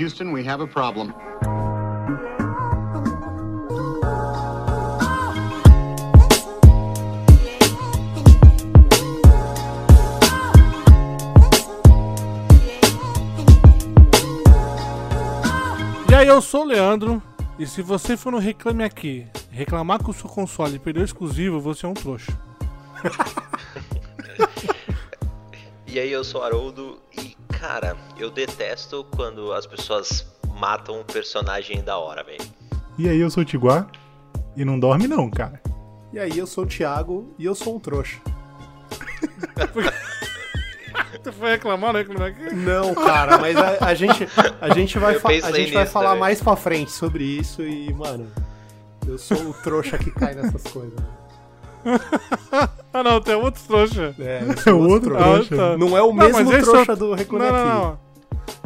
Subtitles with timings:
[0.00, 1.12] Houston, we have a problem.
[16.08, 17.22] E aí, eu sou o Leandro,
[17.58, 21.84] e se você for no Reclame Aqui reclamar que o seu console perdeu exclusivo, você
[21.84, 22.32] é um trouxa.
[25.92, 27.02] E aí, eu sou o Haroldo
[27.60, 30.26] cara, eu detesto quando as pessoas
[30.58, 32.42] matam um personagem da hora, velho.
[32.96, 33.86] E aí, eu sou o Tiguá
[34.56, 35.60] e não dorme não, cara.
[36.10, 38.18] E aí, eu sou o Thiago e eu sou um trouxa.
[41.22, 42.54] Você foi reclamar Aqui?
[42.54, 44.26] Não, cara, mas a, a gente,
[44.58, 46.20] a gente vai, a gente vai falar também.
[46.20, 48.26] mais pra frente sobre isso e, mano,
[49.06, 50.98] eu sou o trouxa que cai nessas coisas.
[52.92, 54.14] Ah, não, tem outro trouxa.
[54.18, 55.56] É, É outro Ah, trouxa.
[55.56, 55.76] tá.
[55.78, 58.10] Não é o Não, mesmo trouxa é o- do Reclame Não, não, não.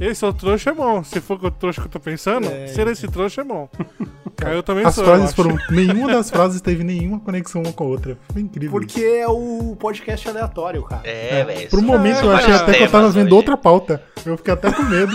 [0.01, 1.05] Esse outro trouxa é bom.
[1.05, 3.69] Se for o trouxa que eu tô pensando, É, ser esse trouxa é bom.
[4.45, 5.05] Aí eu também As sou.
[5.05, 5.57] frases foram.
[5.71, 8.19] Nenhuma das frases teve nenhuma conexão uma com a outra.
[8.33, 8.71] Foi incrível.
[8.73, 11.03] Porque é o podcast aleatório, cara.
[11.05, 11.69] É, velho.
[11.71, 13.35] Por um momento só eu achei até que eu tava temas vendo hoje.
[13.35, 14.03] outra pauta.
[14.27, 15.13] Eu fiquei até com medo.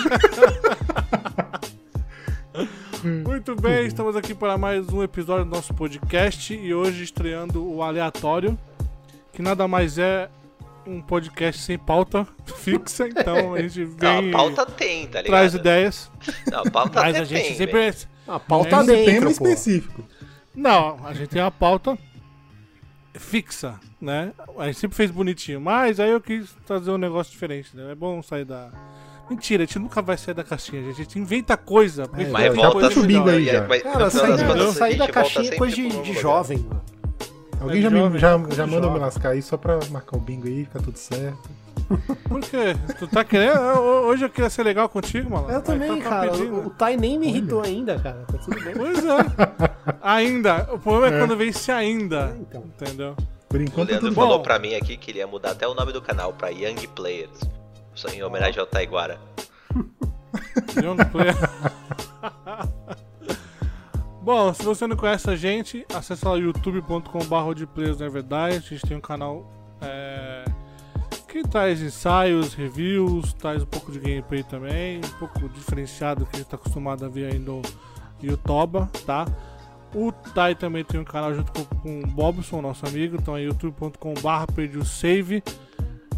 [3.04, 7.82] Muito bem, estamos aqui para mais um episódio do nosso podcast e hoje estreando o
[7.82, 8.58] Aleatório,
[9.40, 10.30] que nada mais é
[10.86, 15.28] um podcast sem pauta fixa, então a gente Não, vem a pauta tem, tá ligado?
[15.32, 16.12] traz ideias,
[16.52, 17.94] Não, a pauta mas a gente tem, sempre...
[18.28, 19.32] A pauta Não tem dentro, tema pô.
[19.32, 20.04] específico.
[20.54, 21.98] Não, a gente tem uma pauta
[23.14, 24.34] fixa, né?
[24.58, 27.94] A gente sempre fez bonitinho, mas aí eu quis trazer um negócio diferente, né?
[27.94, 28.70] É bom sair da...
[29.30, 30.96] Mentira, a gente nunca vai sair da caixinha, gente.
[31.00, 32.10] A gente inventa coisa.
[32.18, 33.38] É, Mas volta puxa o coisa bingo melhor.
[33.72, 33.82] aí, já.
[33.84, 36.99] Cara, sair, da- caixinha é coisa de, de jovem, mano.
[37.60, 39.02] Alguém É já, me, jovem, já, é já manda eu me jovem.
[39.02, 41.50] lascar aí só pra marcar o bingo aí, fica tudo certo.
[42.28, 42.76] Por quê?
[43.00, 43.58] Tu tá querendo?
[43.58, 45.50] Eu- Hoje eu queria ser legal contigo, mano.
[45.50, 46.32] Eu também, tá cara.
[46.32, 46.54] pedindo.
[46.56, 48.26] O, o Tai nem me irritou ainda, cara.
[48.32, 48.74] Tá tudo bem.
[48.76, 49.18] Pois é.
[50.02, 50.68] Ainda.
[50.74, 51.20] O problema é, É.
[51.20, 52.36] quando vem se ainda.
[52.40, 52.64] Então.
[52.80, 53.16] Entendeu?
[53.48, 54.44] Por O enquanto é Leandro falou bom.
[54.44, 57.40] pra mim aqui que ele ia mudar até o nome do canal pra Young Players.
[57.96, 59.20] Só em homenagem ao Taiguara.
[60.82, 61.36] Young Player.
[64.32, 68.58] Bom, se você não conhece a gente, acesse lá youtube.com.br Players na verdade.
[68.58, 69.44] A gente tem um canal
[69.82, 70.46] é,
[71.28, 76.38] que traz ensaios, reviews, traz um pouco de gameplay também, um pouco diferenciado que a
[76.38, 77.64] gente tá acostumado a ver aí no
[78.22, 79.26] YouTube, tá?
[79.96, 83.42] O Tai também tem um canal junto com, com o Bobson, nosso amigo, então é
[83.42, 85.44] youtube.com.br save.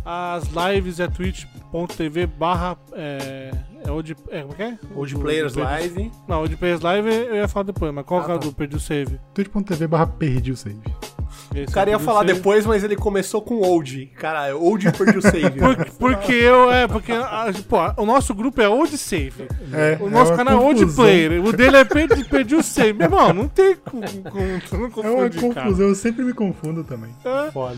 [0.03, 3.51] As lives é twitch.tv barra é,
[3.85, 4.77] é, onde, é, como é que é?
[4.95, 6.11] Old Do- Players Live.
[6.27, 8.39] Não, o de Players Live eu ia falar depois, mas qual Ah, que é o
[8.39, 8.45] tá.
[8.47, 9.19] do Perdi o Save?
[9.33, 10.79] twitch.tv barra perdi o save.
[11.53, 12.33] Esse O cara é ia falar Save.
[12.33, 14.07] depois, mas ele começou com Old.
[14.17, 15.51] Cara, Old perdi o save.
[15.59, 19.47] Por- porque eu, é, porque a- pô, o nosso grupo é Old Save.
[19.73, 21.05] É, O nosso uma canal é Old confusão.
[21.05, 21.43] Player.
[21.45, 22.93] O dele é Perdi, perdi o Save.
[22.93, 25.65] Meu irmão, não tem como, não É uma confundir, cara.
[25.65, 27.11] confusão, eu sempre me confundo também.
[27.23, 27.51] É.
[27.51, 27.77] Foda.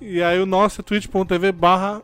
[0.00, 2.02] E aí o nosso é twitch.tv barra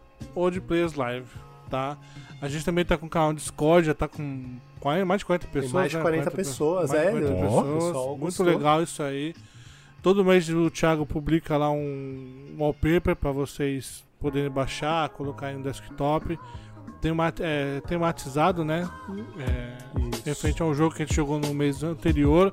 [0.97, 1.26] Live,
[1.70, 1.97] tá?
[2.41, 4.56] A gente também tá com o canal Discord, já tá com
[5.04, 5.72] mais de 40 pessoas.
[5.72, 6.02] mais de né?
[6.02, 7.84] 40 pessoas, mais é, 40 ó, pessoas.
[7.84, 9.34] pessoal Muito legal isso aí.
[10.02, 15.62] Todo mês o Thiago publica lá um wallpaper pra vocês poderem baixar, colocar aí no
[15.62, 16.36] desktop.
[17.00, 18.88] Tem uma, é, tematizado, né?
[19.38, 19.76] É,
[20.12, 20.22] Isso.
[20.25, 22.52] referente ao jogo que a gente jogou no mês anterior.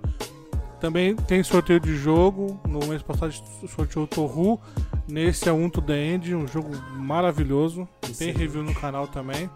[0.80, 2.60] Também tem sorteio de jogo.
[2.68, 4.60] No mês passado a gente sorteou o Torru.
[5.08, 7.88] Nesse é um to the End, um jogo maravilhoso.
[8.18, 9.50] Tem review no canal também.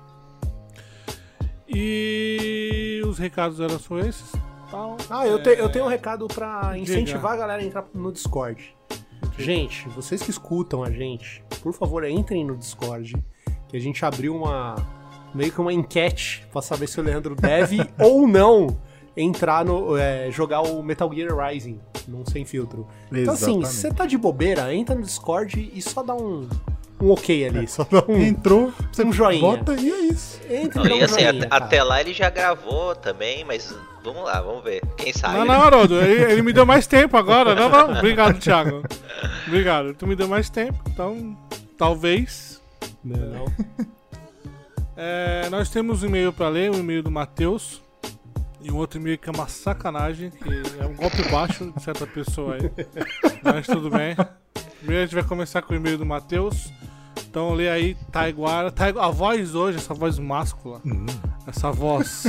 [1.68, 4.32] E os recados eram só esses.
[4.70, 4.98] Tal.
[5.10, 6.78] Ah, eu, É, te- eu tenho um recado pra Diga.
[6.80, 8.76] incentivar a galera a entrar no Discord.
[9.38, 13.16] Gente, vocês que escutam a gente, por favor, entrem no Discord.
[13.70, 14.76] Que a gente abriu uma.
[15.34, 18.78] meio que uma enquete pra saber se o Leandro deve ou não
[19.16, 19.96] entrar no.
[19.98, 22.88] é, jogar o Metal Gear Rising num sem filtro.
[23.12, 23.68] Então, assim, Exatamente.
[23.68, 26.48] você tá de bobeira, entra no Discord e só dá um.
[27.02, 27.68] um ok ali.
[27.68, 28.22] Só dá um.
[28.22, 29.42] Entrou, você Um joinha.
[29.42, 30.40] bota e é isso.
[30.50, 33.74] Entra Não, e um assim, joinha, até, lá ele já gravou também, mas
[34.04, 34.82] vamos lá, vamos ver.
[34.98, 35.36] Quem sabe?
[35.36, 35.54] Não, né?
[35.54, 37.56] não, Haroldo, ele, ele me deu mais tempo agora.
[37.56, 37.94] Não, não.
[37.98, 38.84] Obrigado, Thiago.
[39.48, 39.94] Obrigado.
[39.94, 41.38] Tu me deu mais tempo, então
[41.78, 42.62] talvez.
[43.04, 43.46] Não.
[44.96, 47.82] É, nós temos um e-mail pra ler, um e-mail do Matheus.
[48.64, 52.08] E um outro e-mail que é uma sacanagem, que é um golpe baixo de certa
[52.08, 52.72] pessoa aí.
[53.44, 54.16] Mas tudo bem.
[54.80, 56.72] Primeiro a gente vai começar com o e-mail do Matheus.
[57.30, 58.72] Então lê aí, Taiguara.
[58.72, 61.06] Taigu- A voz hoje, essa voz máscula, Hum.
[61.48, 62.26] essa voz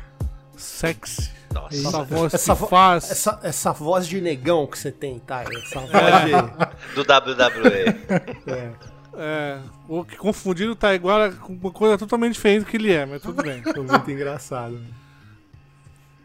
[0.56, 3.10] sexy, Nossa, essa voz Essa que vo- faz.
[3.10, 5.42] Essa, essa voz de negão que você tem, tá?
[5.44, 6.24] Essa voz É.
[6.26, 6.32] de.
[6.94, 8.22] do WWE.
[8.46, 8.72] É.
[9.22, 13.04] É, ou que confundiram o Taiguara com uma coisa totalmente diferente do que ele é,
[13.04, 13.60] mas tudo bem.
[13.62, 14.80] Foi muito engraçado.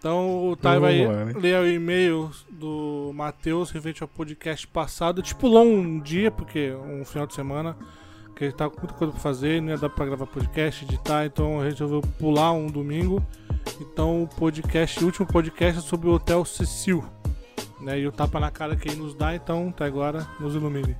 [0.05, 1.33] Então o Então, vai vamos lá, né?
[1.35, 5.19] ler o e-mail do Matheus referente ao podcast passado.
[5.23, 7.75] Tipo, pulou um dia, porque um final de semana,
[8.35, 11.25] que ele tava com muita coisa pra fazer, não ia dar pra gravar podcast, editar,
[11.25, 13.19] então a gente resolveu pular um domingo.
[13.81, 17.03] Então o podcast, o último podcast é sobre o Hotel Cecil.
[17.81, 20.95] Né, e o tapa na cara que ele nos dá, então tá agora nos ilumine.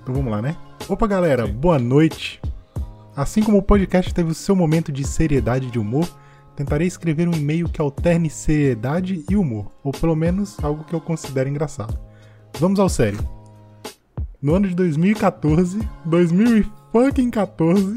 [0.00, 0.56] Então vamos lá, né?
[0.88, 2.40] Opa, galera, boa noite.
[3.16, 6.08] Assim como o podcast teve o seu momento de seriedade de humor,
[6.56, 11.00] tentarei escrever um e-mail que alterne seriedade e humor, ou pelo menos algo que eu
[11.00, 11.98] considero engraçado.
[12.58, 13.18] Vamos ao sério.
[14.40, 17.96] No ano de 2014, 2014,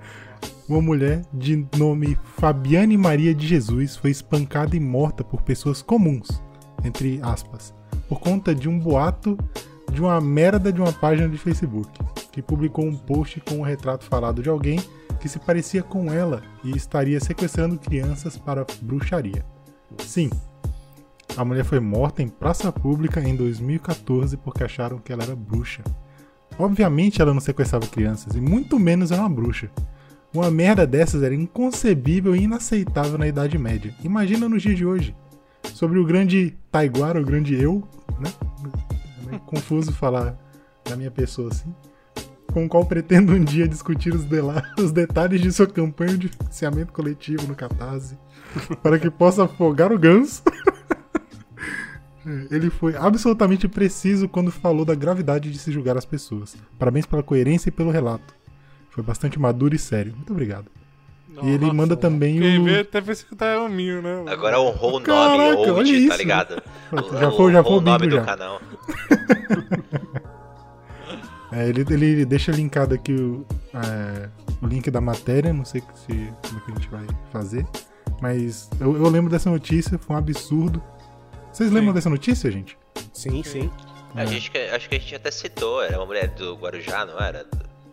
[0.68, 6.42] uma mulher de nome Fabiane Maria de Jesus foi espancada e morta por pessoas comuns,
[6.82, 7.74] entre aspas,
[8.08, 9.36] por conta de um boato
[9.92, 11.90] de uma merda de uma página de Facebook,
[12.30, 14.80] que publicou um post com um retrato falado de alguém
[15.22, 19.46] que se parecia com ela e estaria sequestrando crianças para bruxaria.
[19.98, 20.28] Sim,
[21.36, 25.84] a mulher foi morta em praça pública em 2014 porque acharam que ela era bruxa.
[26.58, 29.70] Obviamente ela não sequestrava crianças e muito menos era uma bruxa.
[30.34, 33.94] Uma merda dessas era inconcebível e inaceitável na Idade Média.
[34.02, 35.14] Imagina nos dias de hoje.
[35.72, 37.86] Sobre o grande Taiguara, o grande eu,
[38.18, 38.30] né?
[39.22, 40.36] É meio confuso falar
[40.84, 41.72] da minha pessoa assim.
[42.52, 46.28] Com o qual pretendo um dia discutir os, dela- os detalhes de sua campanha de
[46.28, 48.18] financiamento coletivo no Catarse,
[48.82, 50.42] para que possa afogar o ganso.
[52.50, 56.54] Ele foi absolutamente preciso quando falou da gravidade de se julgar as pessoas.
[56.78, 58.34] Parabéns pela coerência e pelo relato.
[58.90, 60.12] Foi bastante maduro e sério.
[60.14, 60.66] Muito obrigado.
[61.42, 64.22] E ele manda também Quem o- vê até pensa que tá hominho, né?
[64.30, 66.08] Agora honrou o nome, Caraca, olha old, isso.
[66.10, 66.62] tá ligado?
[67.18, 68.24] Já foi- já foi o o nome bingo do já.
[68.24, 68.60] canal.
[71.52, 73.44] É, ele, ele deixa linkado aqui o,
[73.74, 74.28] é,
[74.62, 76.06] o link da matéria, não sei se,
[76.48, 77.66] como é que a gente vai fazer.
[78.20, 80.82] Mas eu, eu lembro dessa notícia, foi um absurdo.
[81.52, 81.94] Vocês lembram Sim.
[81.94, 82.78] dessa notícia, gente?
[83.12, 83.70] Sim, sim.
[84.14, 84.26] A É.
[84.26, 87.46] gente, que- acho que a gente até citou, era uma mulher do Guarujá, não era?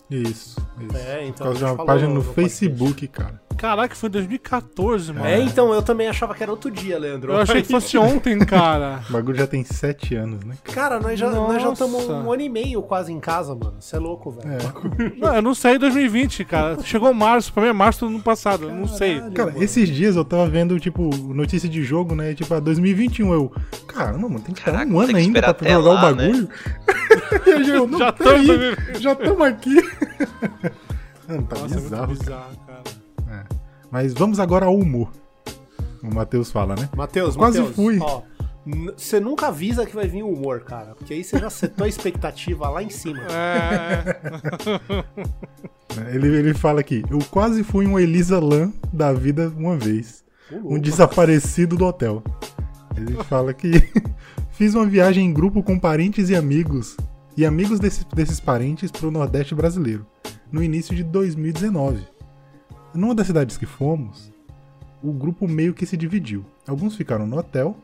[0.10, 0.98] Isso, isso.
[0.98, 2.60] É, então, Por causa de uma falou página no no podcast.
[2.60, 3.42] Facebook, cara.
[3.60, 5.26] Caraca, foi em 2014, mano.
[5.26, 7.34] É, então, eu também achava que era outro dia, Leandro.
[7.34, 9.02] Eu achei que fosse ontem, cara.
[9.10, 10.56] O bagulho já tem sete anos, né?
[10.64, 13.76] Cara, nós já nós já estamos um ano e meio quase em casa, mano.
[13.80, 14.50] Você é louco, velho.
[14.50, 15.20] É.
[15.20, 16.78] Não, eu não saí em 2020, cara.
[16.84, 19.16] Chegou março, pra mim é março do ano passado, eu não sei.
[19.16, 19.64] Caralho, Cara, mano.
[19.64, 22.34] esses dias eu tava vendo, tipo, notícia de jogo, né?
[22.34, 23.52] Tipo, a 2021, eu.
[23.88, 26.28] Caramba, mano, tem que esperar Caraca, um ano que ainda pra jogar o lá, né?
[26.28, 26.50] bagulho.
[27.46, 28.10] e aí eu, não, já
[29.12, 29.76] estamos aqui.
[31.30, 32.08] Mano, tá Nossa, é bizarro.
[32.08, 32.84] muito bizarro, cara.
[33.30, 33.44] É.
[33.92, 35.12] Mas vamos agora ao humor.
[36.04, 36.90] O Matheus fala, né?
[36.96, 38.00] Matheus, Quase Matheus, fui.
[38.02, 38.22] ó,
[38.98, 40.96] Você nunca avisa que vai vir o humor, cara.
[40.96, 43.20] Porque aí você já setou a expectativa lá em cima.
[43.32, 44.16] É,
[46.14, 50.24] Ele, ele fala aqui: Eu quase fui um Elisa Lam da vida uma vez.
[50.52, 52.24] Um desaparecido do hotel.
[52.96, 53.72] Ele fala que
[54.52, 56.96] fiz uma viagem em grupo com parentes e amigos.
[57.38, 60.06] E amigos desses, desses parentes pro Nordeste brasileiro.
[60.52, 62.08] No início de 2019.
[62.94, 64.32] Numa das cidades que fomos,
[65.02, 66.44] o grupo meio que se dividiu.
[66.68, 67.78] Alguns ficaram no hotel.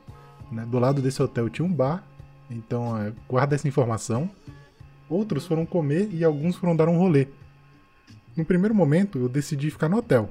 [0.52, 0.66] né?
[0.66, 2.04] Do lado desse hotel tinha um bar.
[2.50, 4.30] Então, é, guarda essa informação.
[5.08, 7.28] Outros foram comer e alguns foram dar um rolê.
[8.36, 10.30] No primeiro momento, eu decidi ficar no hotel.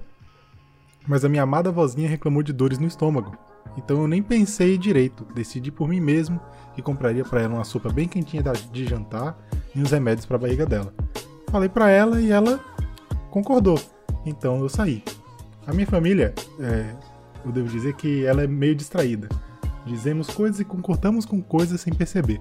[1.06, 3.36] Mas a minha amada vozinha reclamou de dores no estômago.
[3.76, 6.40] Então eu nem pensei direito, decidi por mim mesmo
[6.74, 9.38] que compraria pra ela uma sopa bem quentinha de jantar
[9.74, 10.92] e uns remédios pra barriga dela.
[11.54, 12.58] Falei pra ela e ela
[13.30, 13.80] concordou.
[14.26, 15.04] Então eu saí.
[15.64, 16.92] A minha família, é,
[17.46, 19.28] eu devo dizer que ela é meio distraída.
[19.86, 22.40] Dizemos coisas e concordamos com coisas sem perceber.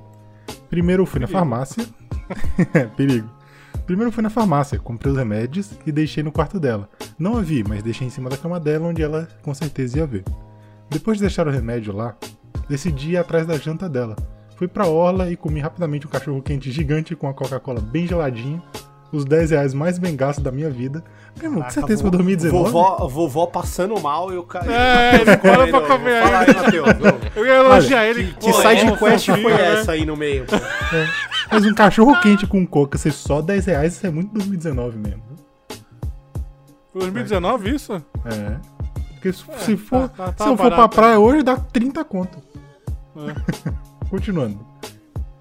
[0.68, 1.86] Primeiro eu fui na farmácia.
[2.98, 3.30] Perigo.
[3.86, 6.90] Primeiro eu fui na farmácia, comprei os remédios e deixei no quarto dela.
[7.20, 10.08] Não a vi, mas deixei em cima da cama dela, onde ela com certeza ia
[10.08, 10.24] ver.
[10.90, 12.18] Depois de deixar o remédio lá,
[12.68, 14.16] decidi ir atrás da janta dela.
[14.56, 18.60] Fui pra orla e comi rapidamente um cachorro quente gigante com a Coca-Cola bem geladinha,
[19.14, 21.04] os 10 reais mais bem gastos da minha vida.
[21.38, 22.72] Meu irmão, com certeza foi 2019.
[22.72, 24.74] Vovó, vovó passando mal e o cara.
[24.74, 26.54] É, ele para pra comer Fala aí.
[26.54, 26.88] Matheus.
[27.36, 28.34] Eu ia elogiar ele.
[28.34, 29.74] Que pô, side é, quest foi né?
[29.74, 30.46] essa aí no meio?
[30.46, 30.56] pô?
[31.52, 35.24] Mas um cachorro quente com coca ser só 10 reais, isso é muito 2019 mesmo.
[36.92, 37.94] Foi 2019 isso?
[37.94, 38.58] É.
[39.14, 42.40] Porque se, se for, tá- tá se eu for pra praia hoje, dá 30 conto.
[43.16, 43.70] É.
[44.10, 44.66] Continuando.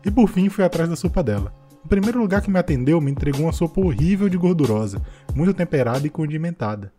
[0.04, 1.61] E por fim, fui atrás da sopa dela.
[1.92, 5.02] O primeiro lugar que me atendeu me entregou uma sopa horrível de gordurosa,
[5.34, 6.90] muito temperada e condimentada.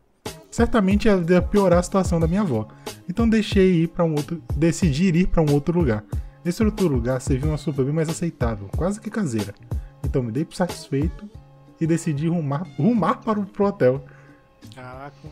[0.52, 2.68] Certamente ela ia piorar a situação da minha avó.
[3.10, 6.04] Então deixei ir para um outro, decidi ir para um outro lugar.
[6.46, 9.56] Esse outro lugar serviu uma sopa bem mais aceitável, quase que caseira.
[10.04, 11.28] Então me dei por satisfeito
[11.82, 14.06] e decidi rumar, rumar para o pro hotel.
[14.76, 15.28] Caraca.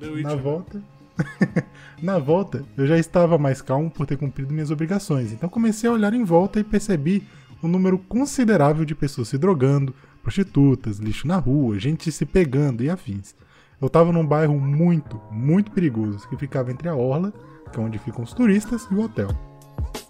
[0.00, 0.36] Deu Na né?
[0.36, 0.82] volta.
[2.00, 5.30] Na volta, eu já estava mais calmo por ter cumprido minhas obrigações.
[5.30, 7.22] Então comecei a olhar em volta e percebi
[7.66, 12.90] um número considerável de pessoas se drogando, prostitutas, lixo na rua, gente se pegando e
[12.90, 13.34] afins.
[13.80, 17.32] Eu estava num bairro muito, muito perigoso, que ficava entre a orla,
[17.72, 19.28] que é onde ficam os turistas, e o hotel.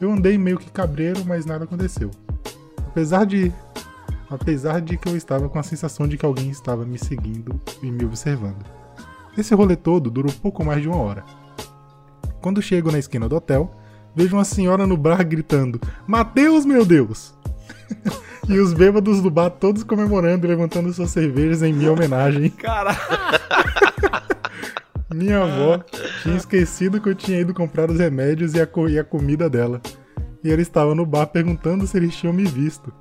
[0.00, 2.10] Eu andei meio que cabreiro, mas nada aconteceu.
[2.86, 3.52] Apesar de
[4.30, 7.90] apesar de que eu estava com a sensação de que alguém estava me seguindo e
[7.90, 8.64] me observando.
[9.36, 11.24] Esse rolê todo durou pouco mais de uma hora.
[12.40, 13.74] Quando chego na esquina do hotel,
[14.14, 17.33] vejo uma senhora no bar gritando: Mateus, meu Deus!
[18.48, 22.50] e os bêbados do bar todos comemorando e levantando suas cervejas em minha homenagem.
[22.50, 22.98] Caralho.
[25.14, 25.78] Minha avó
[26.22, 29.80] tinha esquecido que eu tinha ido comprar os remédios e a, e a comida dela.
[30.42, 32.92] E ela estava no bar perguntando se eles tinham me visto.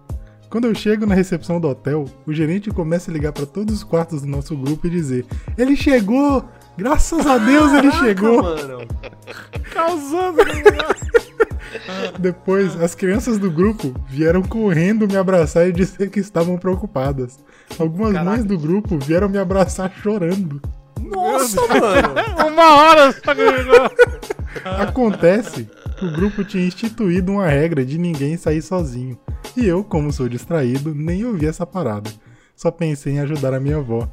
[0.48, 3.84] Quando eu chego na recepção do hotel, o gerente começa a ligar para todos os
[3.84, 5.26] quartos do nosso grupo e dizer:
[5.58, 6.48] Ele chegou!
[6.78, 8.44] Graças a Deus ele chegou!
[8.44, 8.88] mano.
[9.74, 10.38] Causando.
[12.20, 17.40] Depois, as crianças do grupo vieram correndo me abraçar e dizer que estavam preocupadas.
[17.80, 18.30] Algumas Caraca.
[18.30, 20.62] mães do grupo vieram me abraçar chorando.
[21.02, 22.14] Nossa, mano.
[22.52, 23.92] Uma hora só chegou.
[24.80, 29.18] Acontece que o grupo tinha instituído uma regra de ninguém sair sozinho.
[29.56, 32.10] E eu, como sou distraído, nem ouvi essa parada.
[32.56, 34.08] Só pensei em ajudar a minha avó.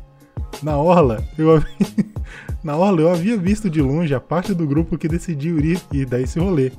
[0.63, 1.71] Na orla, eu havia...
[2.63, 6.05] Na orla, eu havia visto de longe a parte do grupo que decidiu ir, ir
[6.05, 6.71] dar esse rolê.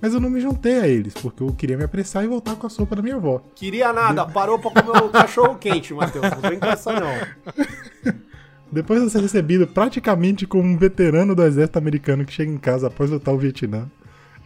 [0.00, 2.66] Mas eu não me juntei a eles, porque eu queria me apressar e voltar com
[2.66, 3.42] a sopa da minha avó.
[3.54, 6.24] Queria nada, parou pra comer o cachorro quente, Matheus.
[6.30, 8.14] Não vem com essa, não.
[8.72, 12.86] Depois de ser recebido praticamente como um veterano do exército americano que chega em casa
[12.86, 13.90] após lutar o Vietnã,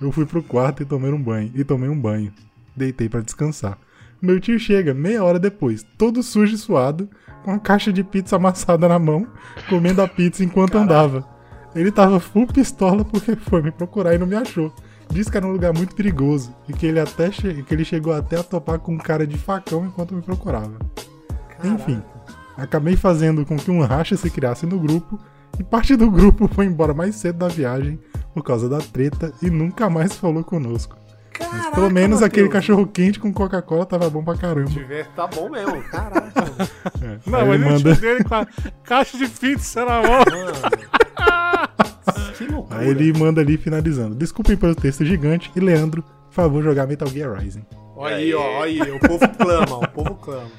[0.00, 1.52] eu fui pro quarto e tomei um banho.
[1.54, 2.32] E tomei um banho.
[2.74, 3.78] Deitei pra descansar.
[4.20, 7.08] Meu tio chega meia hora depois, todo sujo e suado,
[7.44, 9.26] com a caixa de pizza amassada na mão,
[9.68, 11.28] comendo a pizza enquanto andava.
[11.74, 14.74] Ele tava full pistola porque foi me procurar e não me achou.
[15.10, 18.12] Disse que era um lugar muito perigoso e que ele até che- que ele chegou
[18.12, 20.72] até a topar com um cara de facão enquanto me procurava.
[21.62, 22.02] Enfim,
[22.56, 25.18] acabei fazendo com que um racha se criasse no grupo
[25.58, 27.98] e parte do grupo foi embora mais cedo da viagem
[28.34, 30.96] por causa da treta e nunca mais falou conosco.
[31.38, 32.52] Mas Caraca, pelo menos aquele Matheus.
[32.66, 34.70] cachorro quente com Coca-Cola tava bom pra caramba.
[34.70, 35.82] Tiver, tá bom mesmo.
[35.84, 36.44] Caraca.
[37.02, 37.18] É.
[37.26, 38.46] Não, mas ele manda, dele com a
[38.84, 40.24] caixa de pizza na mão.
[42.36, 42.80] Que loucura.
[42.80, 44.14] aí ele manda ali finalizando.
[44.14, 47.64] Desculpem pelo texto gigante e Leandro, por favor, jogar Metal Gear Rising.
[47.96, 50.50] Olha aí, ó, olha aí, o povo clama, o povo clama.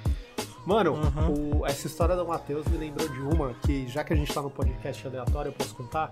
[0.66, 0.96] Mano,
[1.30, 4.42] o- essa história do Matheus me lembrou de uma que, já que a gente tá
[4.42, 6.10] no podcast aleatório, eu posso contar?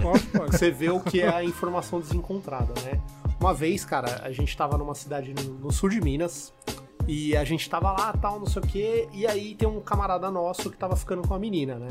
[0.00, 0.56] Pode, pode.
[0.56, 3.00] Você vê o que é a informação desencontrada, né?
[3.40, 6.52] Uma vez, cara, a gente tava numa cidade no, no sul de Minas
[7.08, 10.30] e a gente tava lá, tal, não sei o quê, e aí tem um camarada
[10.30, 11.88] nosso que tava ficando com a menina, né?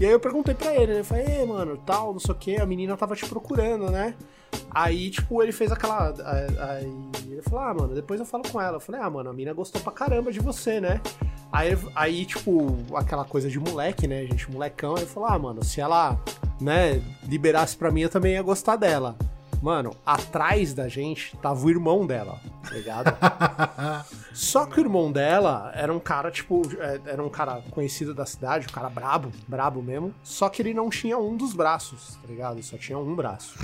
[0.00, 1.00] E aí eu perguntei pra ele, né?
[1.00, 4.14] Eu falei, Ei, mano, tal, não sei o quê, a menina tava te procurando, né?
[4.70, 6.14] Aí, tipo, ele fez aquela.
[6.24, 6.84] Aí
[7.26, 8.76] ele falou, ah, mano, depois eu falo com ela.
[8.76, 11.00] Eu falei, ah, mano, a mina gostou pra caramba de você, né?
[11.52, 14.50] Aí, aí, tipo, aquela coisa de moleque, né, gente?
[14.50, 16.18] Molecão, ele falou, ah, mano, se ela,
[16.60, 19.16] né, liberasse pra mim, eu também ia gostar dela.
[19.62, 23.16] Mano, atrás da gente tava o irmão dela, tá ligado?
[24.34, 28.26] Só que o irmão dela era um cara, tipo, é, era um cara conhecido da
[28.26, 30.12] cidade, um cara brabo, brabo mesmo.
[30.24, 32.54] Só que ele não tinha um dos braços, tá ligado?
[32.54, 33.56] Ele só tinha um braço.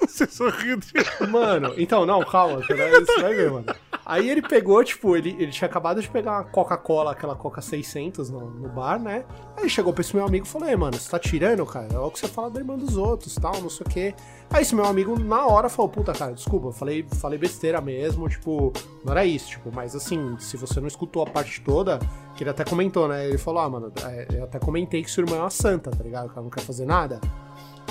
[0.00, 0.92] Você sorriu de...
[1.30, 3.66] Mano, então, não, calma, você vai ver, mano.
[4.04, 8.30] Aí ele pegou, tipo, ele, ele tinha acabado de pegar uma Coca-Cola, aquela Coca 600
[8.30, 9.24] no, no bar, né?
[9.56, 11.88] Aí chegou pra esse meu amigo e falou: Ei, mano, você tá tirando, cara?
[11.92, 14.14] É o que você fala da irmã dos outros, tal, não sei o quê.
[14.50, 18.28] Aí esse meu amigo, na hora, falou: Puta, cara, desculpa, eu falei, falei besteira mesmo,
[18.28, 18.72] tipo,
[19.04, 22.00] não era isso, tipo, mas assim, se você não escutou a parte toda,
[22.34, 23.28] que ele até comentou, né?
[23.28, 26.02] Ele falou: Ah, mano, é, eu até comentei que sua irmã é uma santa, tá
[26.02, 26.28] ligado?
[26.28, 27.20] Que ela não quer fazer nada.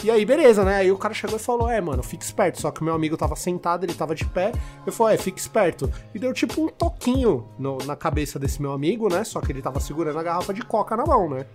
[0.03, 0.77] E aí, beleza, né?
[0.77, 2.60] Aí o cara chegou e falou: É, mano, fica esperto.
[2.60, 4.51] Só que o meu amigo tava sentado, ele tava de pé.
[4.86, 5.91] Eu falei: É, fica esperto.
[6.13, 9.24] E deu tipo um toquinho no- na cabeça desse meu amigo, né?
[9.24, 11.45] Só que ele tava segurando a garrafa de coca na mão, né?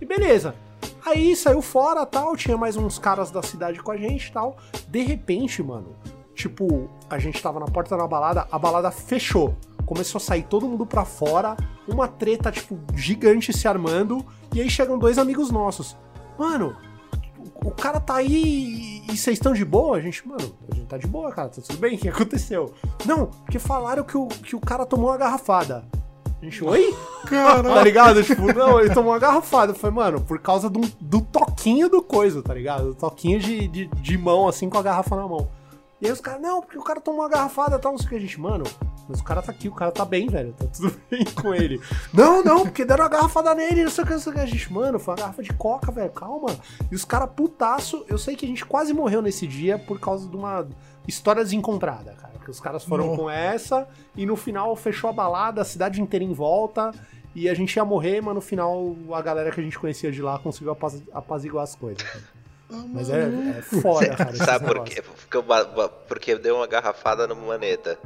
[0.00, 0.54] E beleza.
[1.04, 2.36] Aí saiu fora tal.
[2.36, 4.56] Tinha mais uns caras da cidade com a gente tal.
[4.86, 5.96] De repente, mano,
[6.36, 9.56] tipo, a gente tava na porta da balada, a balada fechou.
[9.84, 11.56] Começou a sair todo mundo pra fora,
[11.88, 14.24] uma treta, tipo, gigante se armando.
[14.54, 15.96] E aí chegam dois amigos nossos.
[16.38, 16.76] Mano,
[17.64, 19.96] o cara tá aí e vocês estão de boa?
[19.96, 21.96] A gente, mano, a gente tá de boa, cara, tá tudo bem?
[21.96, 22.72] O que aconteceu?
[23.04, 25.84] Não, porque falaram que o, que o cara tomou uma garrafada.
[26.40, 26.92] A gente, oi?
[27.62, 28.22] Tá ligado?
[28.24, 29.74] Tipo, não, ele tomou uma garrafada.
[29.74, 32.86] Falei, mano, por causa do, do toquinho do coisa, tá ligado?
[32.88, 35.48] Do toquinho de, de, de mão, assim, com a garrafa na mão.
[36.00, 38.06] E aí os caras, não, porque o cara tomou uma garrafada e tal, não sei
[38.06, 38.16] o que.
[38.16, 38.64] A gente, mano,
[39.08, 40.52] mas o cara tá aqui, o cara tá bem, velho.
[40.52, 41.80] Tá tudo bem com ele.
[42.12, 44.40] Não, não, porque deram uma garrafada nele, não sei o que, não sei o que.
[44.40, 46.48] A gente, mano, foi uma garrafa de coca, velho, calma.
[46.90, 50.28] E os caras putaço, eu sei que a gente quase morreu nesse dia por causa
[50.28, 50.66] de uma
[51.06, 52.32] história desencontrada, cara.
[52.44, 56.24] Que os caras foram com essa e no final fechou a balada, a cidade inteira
[56.24, 56.90] em volta.
[57.34, 60.20] E a gente ia morrer, mas no final a galera que a gente conhecia de
[60.20, 62.02] lá conseguiu apaz- apaziguar as coisas.
[62.02, 62.24] cara.
[62.88, 63.22] Mas é,
[63.58, 64.34] é foda, cara.
[64.34, 64.94] Sabe por negócios.
[64.94, 65.02] quê?
[65.02, 67.98] Porque, eu porque deu uma garrafada no maneta.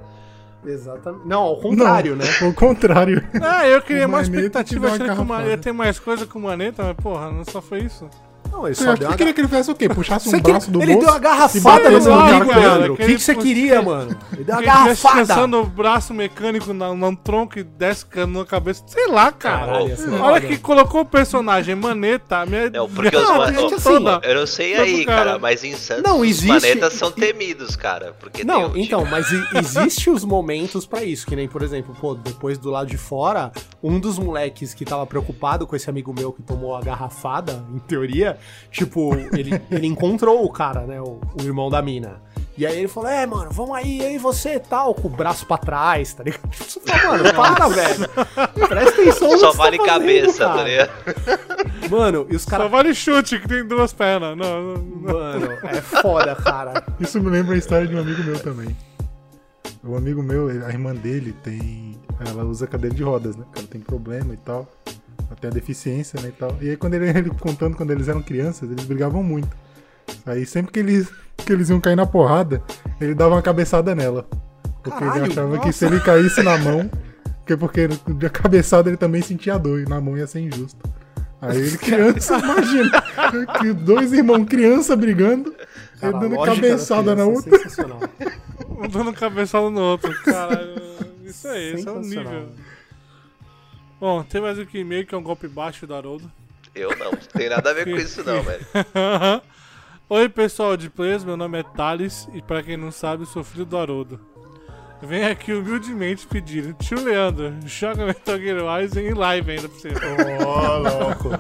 [0.65, 1.27] Exatamente.
[1.27, 2.25] Não, ao contrário, né?
[2.43, 3.23] Ao contrário.
[3.41, 5.25] Ah, eu queria mais expectativa achando que o.
[5.25, 8.09] Maneta tem mais coisa com o Maneta, mas porra, não só foi isso.
[8.57, 9.87] Não, ele Você só deu uma queria que ele fizesse o quê?
[9.89, 11.97] Puxasse Você um que- braço do ele bolso deu uma garrafada cara,
[12.37, 12.93] amigo, Leandro.
[12.95, 14.17] O que que, ele que você queria, mano?
[14.33, 15.27] Ele deu uma ele garrafada.
[15.27, 18.83] cansando o braço mecânico na, num tronco e desce cano na cabeça.
[18.87, 19.67] Sei lá, cara.
[19.67, 20.41] Caralho, ia ser A hora foda.
[20.47, 22.71] que colocou o personagem Maneta, minha.
[22.71, 25.25] Não, porque minha os Não, man- gente, assim, toda- Eu não sei aí, cara.
[25.25, 28.15] cara, mas em Santos Não, os existe- manetas são temidos, cara.
[28.19, 32.15] Porque Não, então, mas e- existe os momentos pra isso, que nem, por exemplo, pô,
[32.15, 36.33] depois do lado de fora, um dos moleques que tava preocupado com esse amigo meu
[36.33, 38.39] que tomou a garrafada, em teoria,
[38.71, 42.23] tipo, ele, ele encontrou o cara, né, o, o irmão da mina.
[42.59, 45.59] E aí ele falou, é, mano, vamos aí, aí você tal, com o braço pra
[45.59, 46.49] trás, tá ligado?
[46.57, 48.09] Você fala, mano, para, velho.
[48.67, 50.57] Presta atenção no Só você vale tá fazendo, cabeça, cara.
[50.57, 51.91] tá ligado?
[51.91, 52.71] Mano, e os Só caras...
[52.71, 54.37] vale chute, que tem duas pernas.
[54.39, 55.13] Não, não, não.
[55.13, 56.83] Mano, é foda, cara.
[56.99, 58.75] Isso me lembra a história de um amigo meu também.
[59.85, 62.01] Um amigo meu, a irmã dele tem.
[62.27, 63.45] Ela usa cadeira de rodas, né?
[63.45, 64.67] Porque ela tem problema e tal.
[65.41, 66.29] Tem a deficiência, né?
[66.29, 66.57] E tal.
[66.61, 69.49] E aí, quando ele, ele contando quando eles eram crianças, eles brigavam muito.
[70.25, 72.63] Aí, sempre que eles, que eles iam cair na porrada,
[73.01, 74.27] ele dava uma cabeçada nela.
[74.83, 75.73] Porque Caralho, ele achava que nossa.
[75.73, 76.91] se ele caísse na mão.
[77.39, 80.79] Porque, porque de cabeçada ele também sentia dor e na mão ia ser injusto.
[81.41, 83.03] Aí ele criança, imagina,
[83.61, 85.55] que dois irmãos criança brigando,
[86.01, 87.59] Cara, ele dando cabeçada na é outra.
[87.59, 88.01] sensacional.
[88.69, 90.13] Um dando cabeçada no outro.
[90.25, 90.75] Caralho.
[91.25, 92.33] Isso aí, esse é o Sensacional.
[92.33, 92.49] nível.
[94.01, 96.31] Bom, tem mais um que e-mail que é um golpe baixo do Haroldo.
[96.75, 98.67] Eu não, não tem nada a ver com isso não, velho.
[100.09, 103.65] Oi pessoal de Players, meu nome é Thales e pra quem não sabe, sou filho
[103.65, 104.21] do Haroldo.
[105.03, 109.89] Venho aqui humildemente pedir, tio Leandro, joga Metal Gear Rising em live ainda pra você.
[110.45, 111.31] Ô, louco.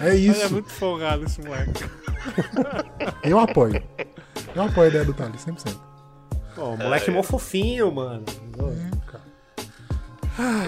[0.00, 0.52] É Ele é isso.
[0.52, 1.84] muito folgado esse moleque.
[3.24, 3.82] Eu apoio.
[4.54, 5.76] Eu apoio a ideia do Thales, 100%.
[6.54, 8.24] Pô, o moleque é mó fofinho, mano.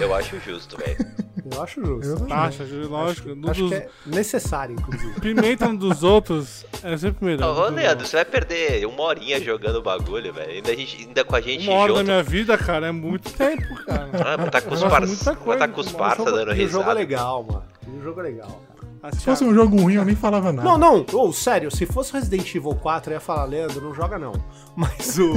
[0.01, 0.97] Eu acho justo, velho.
[1.53, 2.23] Eu acho justo.
[2.23, 3.29] Eu Taxa, lógico.
[3.29, 5.19] Acho, acho dos- que é necessário, inclusive.
[5.19, 7.55] Pimenta no dos outros é sempre melhor.
[7.55, 10.49] Ô, Leandro, você vai perder uma horinha jogando o bagulho, velho.
[10.51, 12.07] Ainda, ainda com a gente Uma hora da junto.
[12.09, 14.09] minha vida, cara, é muito tempo, cara.
[14.13, 15.97] Ah, tá com os coisa, tá com os jogo,
[16.31, 16.93] dando e o jogo é risada.
[16.93, 17.63] legal, mano.
[17.87, 18.74] O jogo é legal, cara.
[19.13, 20.67] Se fosse um jogo ruim, eu nem falava nada.
[20.67, 24.17] Não, não, ô, sério, se fosse Resident Evil 4, eu ia falar, Leandro, não joga
[24.17, 24.33] não.
[24.75, 25.31] Mas o,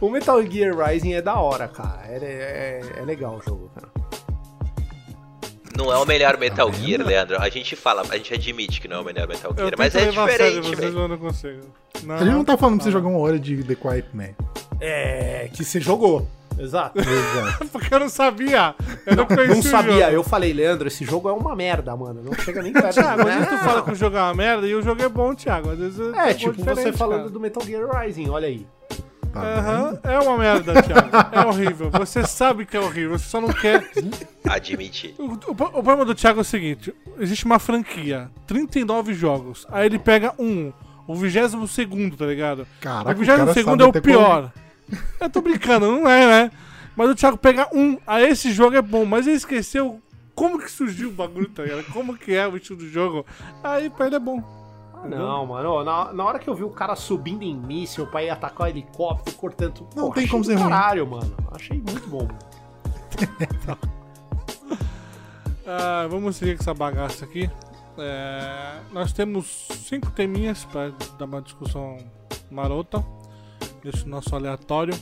[0.00, 2.02] o Metal Gear Rising é da hora, cara.
[2.08, 3.88] É, é, é legal o jogo, cara.
[5.76, 7.36] Não é o melhor Metal Gear, Leandro.
[7.38, 10.06] A gente fala, a gente admite que não é o melhor Metal Gear, mas é
[10.06, 10.98] diferente, vocês, velho.
[11.00, 11.60] eu não consigo.
[12.02, 14.30] Não, A gente não tá falando pra você jogar uma hora de The Quiet Man.
[14.80, 16.26] É, que você jogou.
[16.58, 16.98] Exato.
[17.00, 17.66] Exato.
[17.72, 18.74] Porque eu não sabia.
[19.04, 22.22] Eu não conhecia Não o sabia, eu falei, Leandro, esse jogo é uma merda, mano.
[22.22, 22.94] Não chega nem perto.
[22.94, 23.58] Thiago, às vezes tu Não.
[23.58, 25.70] fala que o jogo é uma merda e o jogo é bom, Thiago.
[25.70, 27.30] Às vezes É, bom tipo você falando cara.
[27.30, 28.66] do Metal Gear Rising, olha aí.
[29.32, 31.10] Tá Aham, é uma merda, Thiago.
[31.30, 31.90] É horrível.
[31.90, 33.86] Você sabe que é horrível, você só não quer.
[34.48, 35.14] Admite.
[35.18, 39.66] O, o- o problema do Thiago é o seguinte: existe uma franquia, 39 jogos.
[39.70, 40.72] Aí ele pega um,
[41.06, 42.66] o 22 segundo, tá ligado?
[42.80, 44.52] Caraca, o o 22 cara segundo sabe é o pior.
[45.20, 46.50] Eu tô brincando, não é, né?
[46.94, 50.00] Mas o Thiago pega um, aí esse jogo é bom, mas ele esqueceu
[50.34, 51.84] como que surgiu o bagulho, tá ligado?
[51.92, 53.24] Como que é o estilo do jogo.
[53.64, 54.42] Aí pra ele é bom.
[55.04, 58.30] Não, mano, na, na hora que eu vi o cara subindo em míssil pra ir
[58.30, 59.88] atacar o helicóptero, cortando.
[59.94, 60.68] Não pô, tem achei como ser ruim.
[60.68, 61.36] caralho, mano.
[61.52, 62.28] Achei muito bom.
[65.68, 67.50] Ah, vamos seguir com essa bagaça aqui.
[67.98, 71.96] É, nós temos cinco teminhas para dar uma discussão
[72.48, 73.04] marota.
[73.86, 74.92] Desse nosso aleatório.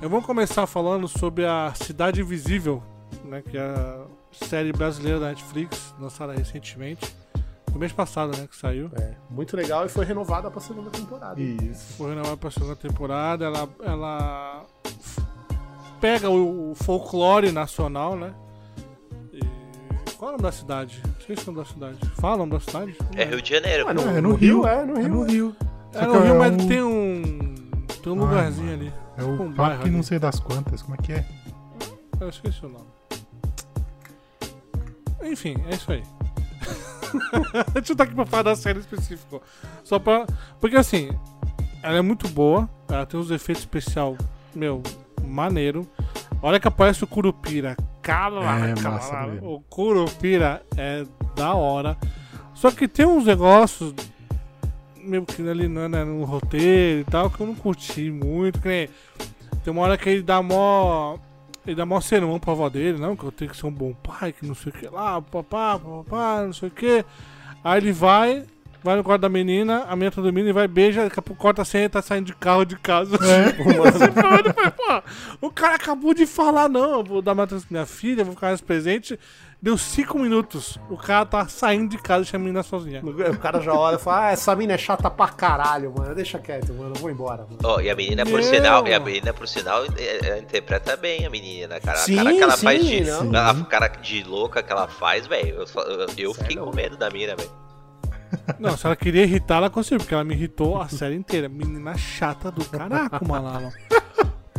[0.00, 2.80] Eu vou começar falando sobre a Cidade Invisível,
[3.24, 7.12] né, que é a série brasileira da Netflix, lançada recentemente.
[7.72, 8.88] No mês passado, né, que saiu.
[8.94, 11.40] É, muito legal e foi renovada pra segunda temporada.
[11.40, 11.94] Isso.
[11.96, 13.44] Foi renovada para a segunda temporada.
[13.46, 14.62] Ela, ela
[16.00, 18.32] pega o, o folclore nacional, né?
[19.32, 19.40] E
[20.16, 21.02] qual é o nome da cidade?
[21.18, 21.98] Esqueci o nome da cidade.
[22.20, 22.96] Fala o nome da cidade?
[23.16, 23.88] É Rio de Janeiro.
[23.88, 24.68] Ah, no, É, no no Rio, Rio.
[24.68, 25.08] é, no É Rio.
[25.10, 25.30] no é.
[25.32, 25.56] Rio.
[25.94, 27.43] É no que Rio, é mas um- tem um.
[28.04, 28.92] Tem um lugarzinho ali.
[29.16, 31.24] É Um o bairro parque não sei das quantas, como é que é?
[32.20, 32.84] Eu esqueci o nome.
[35.22, 36.02] Enfim, é isso aí.
[37.74, 39.40] A gente não tá aqui pra falar da série específica.
[39.82, 40.26] Só pra.
[40.60, 41.08] Porque assim,
[41.82, 42.68] ela é muito boa.
[42.88, 44.18] Ela tem uns efeitos especial,
[44.54, 44.82] meu,
[45.24, 45.88] maneiro.
[46.42, 51.96] A hora que aparece o Curupira, caraca, É, o Curupira é da hora.
[52.52, 53.94] Só que tem uns negócios,
[55.04, 58.60] meio que ali né, né, no roteiro e tal, que eu não curti muito.
[58.60, 58.88] Que nem,
[59.62, 61.16] tem uma hora que ele dá mó.
[61.66, 63.94] Ele dá mó sermão pra avó dele, não, que eu tenho que ser um bom
[63.94, 67.02] pai, que não sei o que lá, papá, papá, não sei o que.
[67.64, 68.44] Aí ele vai,
[68.82, 71.40] vai no quarto da menina, a menina tá dormindo e vai, beija, daqui a pouco
[71.40, 73.16] corta a senha e tá saindo de carro de casa.
[73.16, 78.24] Eu falei, Pô, o cara acabou de falar, não, eu vou dar uma minha filha,
[78.24, 79.18] vou ficar mais presente.
[79.64, 83.00] Deu cinco minutos, o cara tá saindo de casa e deixa a menina sozinha.
[83.02, 86.14] O cara já olha e fala, ah, essa mina é chata pra caralho, mano.
[86.14, 86.94] Deixa quieto, mano.
[86.94, 87.56] Eu vou embora, mano.
[87.64, 88.42] Ó, e a menina, por Meu.
[88.42, 91.96] sinal, e a menina, por sinal, é- ela interpreta bem a menina, cara.
[91.96, 93.00] Sim, a cara que ela sim, faz de.
[93.00, 93.40] não.
[93.40, 95.54] A cara de louca que ela faz, velho.
[95.54, 96.64] Eu, eu, eu fiquei Sério?
[96.66, 97.50] com medo da menina, velho.
[98.58, 101.48] Não, se ela queria irritar, ela conseguiu, porque ela me irritou a série inteira.
[101.48, 103.72] Menina chata do caraco, malandro.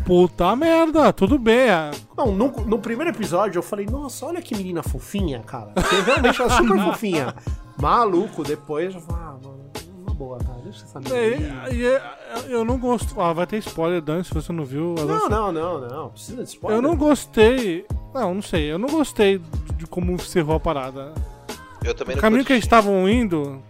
[0.05, 1.69] Puta merda, tudo bem.
[1.69, 5.71] a- Não, no, no primeiro episódio eu falei, nossa, olha que menina fofinha, cara.
[5.73, 7.33] Porque realmente ela é super fofinha.
[7.81, 9.65] Maluco, depois eu falei, ah, mano,
[10.05, 10.59] uma boa, cara.
[10.63, 11.65] Deixa essa menina.
[11.71, 13.19] E- e- Eu não gosto.
[13.19, 14.93] Ah, vai ter spoiler, Dan, se você não viu.
[14.95, 16.09] Não, não, não, não.
[16.09, 16.77] Precisa de spoiler.
[16.77, 17.85] Eu não gostei.
[18.13, 18.71] Não, não sei.
[18.71, 19.41] Eu não gostei
[19.75, 21.13] de como encerrou a parada.
[21.83, 22.53] Eu também O não caminho que curti.
[22.53, 23.61] eles estavam indo,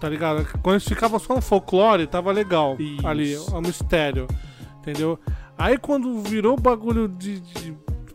[0.00, 0.46] tá ligado?
[0.62, 2.76] Quando eles ficavam só no folclore, tava legal.
[2.78, 3.06] Isso.
[3.06, 4.26] Ali, é um mistério.
[4.80, 5.18] Entendeu?
[5.58, 7.72] Aí quando virou bagulho de, de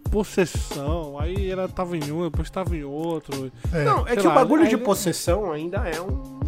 [0.09, 3.51] possessão, aí ela tava em um, depois tava em outro.
[3.73, 6.39] É, Não, é que o lá, bagulho aí- de possessão ainda é um-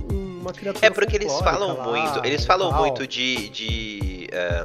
[0.41, 2.79] uma criatura É porque eles falam lá muito, eles falam tal.
[2.81, 4.63] muito de, de é,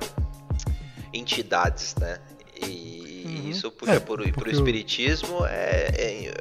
[1.13, 2.19] entidades, né?
[2.63, 3.51] E Uhum.
[3.51, 6.33] isso puxa É, pro, porque pro o- espiritismo é, é,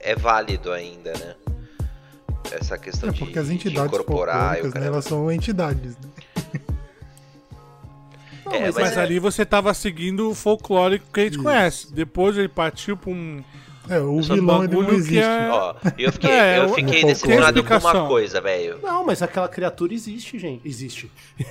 [0.00, 1.34] é válido ainda, né?
[2.52, 5.30] Essa questão É de, porque as de entidades incorporar e o folclóricas, né, elas são
[5.32, 5.96] entidades.
[5.96, 6.08] Né?
[8.50, 11.42] Não, É, mas, mas é- ali você tava seguindo o folclore que a gente Isso.
[11.42, 11.92] conhece.
[11.94, 13.42] Depois ele partiu pra um.
[13.88, 15.18] É, o Só vilão ele não existe.
[15.18, 18.00] é- Ó, eu fiquei, É, eu fiquei decepcionado com explicação.
[18.02, 18.78] uma coisa, velho.
[18.82, 20.60] Não, mas aquela criatura existe, gente.
[20.68, 21.10] Existe.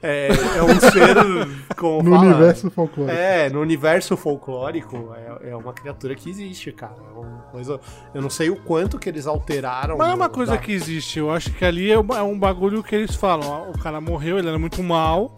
[0.00, 1.74] é, é um ser.
[1.76, 2.26] Como No fala?
[2.28, 3.18] universo folclórico.
[3.18, 6.94] É, no universo folclórico é, é uma criatura que existe, cara.
[7.12, 7.80] É uma coisa,
[8.14, 9.98] eu não sei o quanto que eles alteraram.
[9.98, 11.18] Mas é uma coisa da- que existe.
[11.18, 13.48] Eu acho que ali é um, é um bagulho que eles falam.
[13.48, 15.34] ó, O cara morreu, ele era muito mal.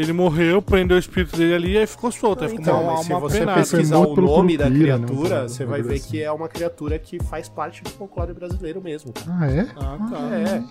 [0.00, 2.42] Ele morreu, prendeu o espírito dele ali e aí ficou solto.
[2.44, 3.60] Aí ficou Então, uma mas se alma você penada.
[3.60, 6.08] pesquisar o nome da Curupira, né, criatura, um você vai ver assim.
[6.10, 9.12] que é uma criatura que faz parte do folclore brasileiro mesmo.
[9.28, 9.66] Ah, é?
[9.76, 10.36] Ah, tá.
[10.36, 10.62] É.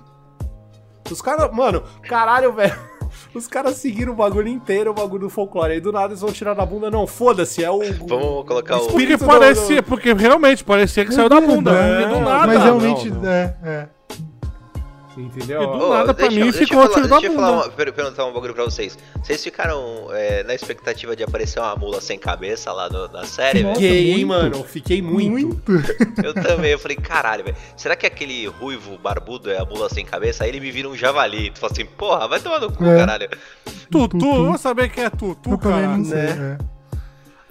[1.12, 2.76] Os caras, mano, caralho, velho.
[3.34, 5.74] Os caras seguiram o bagulho inteiro, o bagulho do folclore.
[5.74, 6.92] Aí do nada eles vão tirar da bunda.
[6.92, 7.80] Não, foda-se, é o.
[8.08, 8.88] Vamos colocar o.
[8.88, 11.72] Porque do- parecia, porque realmente parecia que saiu da bunda.
[11.72, 12.48] É, e do nada.
[12.48, 13.30] Mas realmente, não, não.
[13.30, 13.88] é, é.
[15.19, 15.62] Entendeu?
[15.63, 17.36] E do Ô, nada, pra deixa, mim, deixa ficou eu falar, tiro da deixa eu
[17.36, 17.63] falar bunda.
[17.65, 18.97] uma- per- perguntar um bagulho pra vocês.
[19.21, 23.63] Vocês ficaram é, na expectativa de aparecer uma mula sem cabeça lá no- na série,
[23.63, 23.75] velho?
[23.75, 24.27] Fiquei, muito.
[24.27, 25.60] mano, fiquei muito.
[26.23, 27.58] Eu também, eu falei, caralho, velho.
[27.75, 30.43] Será que aquele ruivo barbudo é a mula sem cabeça?
[30.43, 31.49] Aí ele me vira um javali.
[31.51, 32.97] Tu fala assim, porra, vai tomar no cu, É.
[32.97, 33.29] caralho.
[33.91, 34.25] Tutu, Tutu.
[34.25, 35.88] eu vou saber quem é Tutu, Eu cara.
[35.97, 36.17] não sei.
[36.17, 36.58] né?
[36.62, 36.65] é.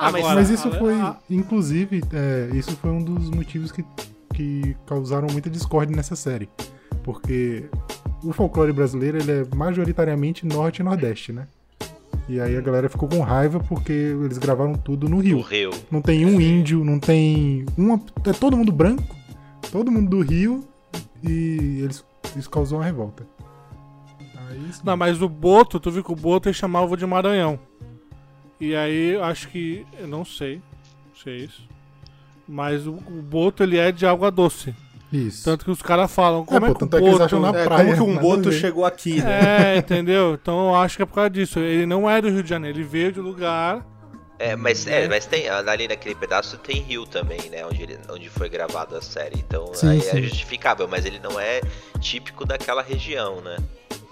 [0.01, 3.73] Ah, mas- Agora, Mas isso a- foi, a- inclusive, é, isso foi um dos motivos
[3.73, 3.85] que,
[4.33, 6.49] que causaram muita discórdia nessa série.
[7.09, 7.71] Porque
[8.23, 11.49] o folclore brasileiro ele é majoritariamente norte e nordeste, né?
[12.29, 15.41] E aí a galera ficou com raiva porque eles gravaram tudo no Rio.
[15.41, 15.71] rio.
[15.91, 17.65] Não tem um índio, não tem.
[17.79, 19.17] Uma, é todo mundo branco,
[19.73, 20.69] todo mundo do Rio,
[21.27, 22.05] e eles,
[22.37, 23.27] isso causou uma revolta.
[24.51, 24.71] Aí.
[24.85, 27.59] Não, mas o Boto, tu viu que o Boto ele chamava de Maranhão.
[28.61, 29.87] E aí, eu acho que.
[29.99, 30.57] Eu não sei.
[31.07, 31.67] Não sei isso.
[32.47, 34.75] Mas o, o Boto ele é de água doce.
[35.13, 35.45] Isso.
[35.45, 37.41] Tanto que os caras falam, como é, pô, que é que eles Boto.
[37.41, 39.75] na É, praia, como que um boto chegou aqui, né?
[39.75, 40.35] É, entendeu?
[40.35, 41.59] Então eu acho que é por causa disso.
[41.59, 43.85] Ele não é do Rio de Janeiro, ele veio de lugar.
[44.39, 45.05] É, mas, É.
[45.05, 47.65] é, mas tem, ali naquele pedaço tem rio também, né?
[47.67, 49.37] Onde, ele, onde foi gravada a série.
[49.39, 50.19] Então Sim, aí sim.
[50.19, 51.61] é justificável, mas ele não é
[52.01, 53.57] típico daquela região, né?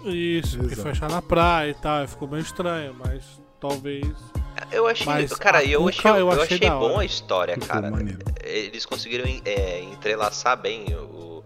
[0.04, 0.82] Isso, porque Exato.
[0.82, 2.08] foi achar na praia e tal.
[2.08, 3.22] Ficou bem estranho, mas
[3.60, 4.06] talvez.
[4.72, 5.06] Eu achei.
[5.06, 7.90] Mas cara, a eu achei, eu eu achei bom a história, cara.
[8.44, 11.42] Eles conseguiram é, entrelaçar bem o-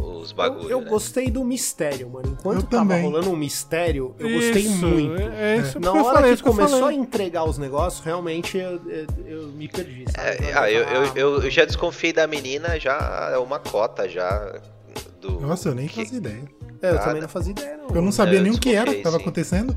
[0.00, 0.70] os Eu, bagulhos.
[0.70, 0.88] eu né?
[0.88, 2.28] gostei do mistério, mano.
[2.38, 3.02] Enquanto Eu tava também.
[3.02, 5.20] rolando um mistério, eu gostei Isso, muito.
[5.22, 6.96] É, é isso Na hora falei, que eu começou a falei.
[6.96, 10.04] entregar os negócios, realmente eu, eu- eu me perdi.
[10.10, 10.44] sabe?
[10.46, 14.60] É, ah, eu, eu, eu, eu já desconfiei da menina, já é uma cota já.
[15.20, 16.44] Do, Nossa, eu nem que- fazia ideia.
[16.82, 17.04] é, eu nada.
[17.06, 17.94] também não fazia ideia, não.
[17.94, 19.22] Eu não sabia eu nem o que era que tava sim.
[19.22, 19.74] acontecendo.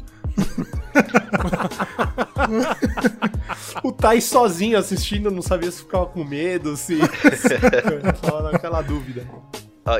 [3.83, 6.97] O Thais sozinho assistindo, não sabia se ficava com medo, se.
[8.21, 9.25] Tava naquela dúvida.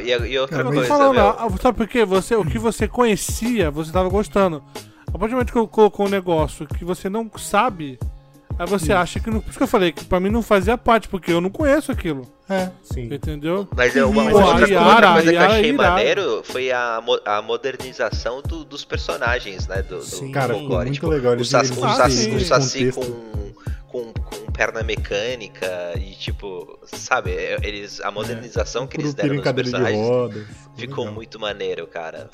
[0.04, 1.30] E, e outra Cara, coisa, falando, meu.
[1.30, 2.04] ah, sabe por quê?
[2.04, 4.62] Você, o que você conhecia, você tava gostando.
[5.08, 7.98] A partir do momento que eu colocou um negócio que você não sabe,
[8.58, 9.40] aí você acha que não.
[9.42, 11.92] Por isso que eu falei que pra mim não fazia parte, porque eu não conheço
[11.92, 12.28] aquilo.
[12.50, 12.70] É.
[12.84, 13.14] Sim.
[13.14, 13.68] Entendeu?
[13.76, 15.74] Mas é uma, Sim, mas pô, outra, a Yara- outra coisa que eu é achei
[15.74, 19.82] maneiro foi a, mo- a modernização do- dos personagens, né?
[19.82, 20.32] Do, do Sim.
[20.32, 20.86] Cara, ficou folclore.
[20.86, 21.32] muito Tipo, legal.
[21.34, 23.54] O Eles, Saci, o saci, o saci com,
[23.88, 25.68] com, com perna mecânica
[25.98, 30.44] e tipo, sabe, é, eles, a modernização que eles deram nos cadeira de personagens rodas.
[30.78, 31.14] ficou Legal.
[31.14, 32.30] muito maneiro, cara.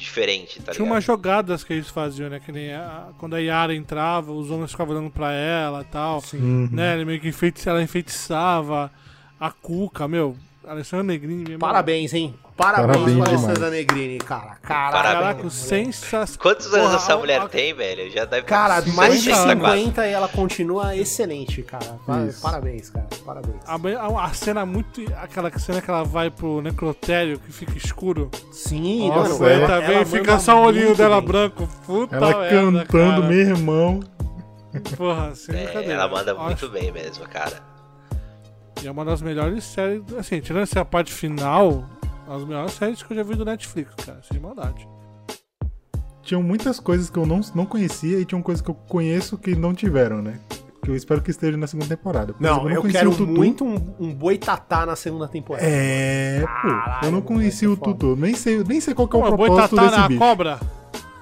[0.00, 0.94] Diferente, tá Tinha ligado?
[0.94, 2.40] umas jogadas que eles faziam, né?
[2.40, 6.22] Que nem a- quando a Yara entrava, os homens ficavam dando pra ela e tal.
[6.32, 6.68] Uhum.
[6.72, 6.94] Né?
[6.94, 8.90] Ele meio que enfeiti- ela enfeitiçava
[9.38, 10.34] a Cuca, meu.
[10.66, 11.58] Alessandro Negrini mesmo.
[11.58, 12.34] Parabéns, hein?
[12.60, 13.28] Parabéns, Parabéns.
[13.28, 14.56] Alessandra Negrini, cara.
[14.62, 16.26] Caraca, Caraca, sensacional.
[16.38, 18.10] Quantos anos essa mulher tem, velho?
[18.10, 19.78] Já deve Cara, ter mais de 50 quase.
[19.78, 21.98] 50 e ela continua excelente, cara.
[22.28, 22.42] Isso.
[22.42, 23.06] Parabéns, cara.
[23.24, 23.56] Parabéns.
[23.66, 23.74] A,
[24.20, 25.00] a- a cena muito.
[25.22, 28.30] Aquela cena que ela vai pro necrotério, que fica escuro.
[28.52, 29.48] Sim, Nossa, mano.
[29.48, 30.04] ela- Tá ela?
[30.04, 31.28] Fica só o olhinho dela bem.
[31.28, 31.68] branco.
[31.86, 32.50] Puta Ela merda,
[32.84, 33.20] cantando, cara.
[33.20, 34.00] meu irmão.
[34.96, 35.94] Porra, sem É, brincadeira.
[35.94, 37.58] ela manda Acho- muito bem mesmo, cara.
[38.82, 40.02] E é uma das melhores séries.
[40.18, 41.84] Assim, tirando essa parte final,
[42.30, 44.20] as melhores séries que eu já vi do Netflix, cara.
[44.30, 44.86] Sem maldade.
[46.22, 49.54] Tinham muitas coisas que eu não, não conhecia e tinham coisas que eu conheço que
[49.54, 50.38] não tiveram, né?
[50.82, 52.32] Que eu espero que esteja na segunda temporada.
[52.32, 53.30] Por Não, eu conhecia quero o Tutu.
[53.32, 55.66] muito um, um boitatá na segunda temporada.
[55.66, 56.46] É, pô.
[56.68, 58.16] Caralho, eu não conhecia o é Tutu.
[58.16, 60.20] Nem sei, nem sei qual que é o Pô, propósito boitatá desse na bicho.
[60.20, 60.60] cobra?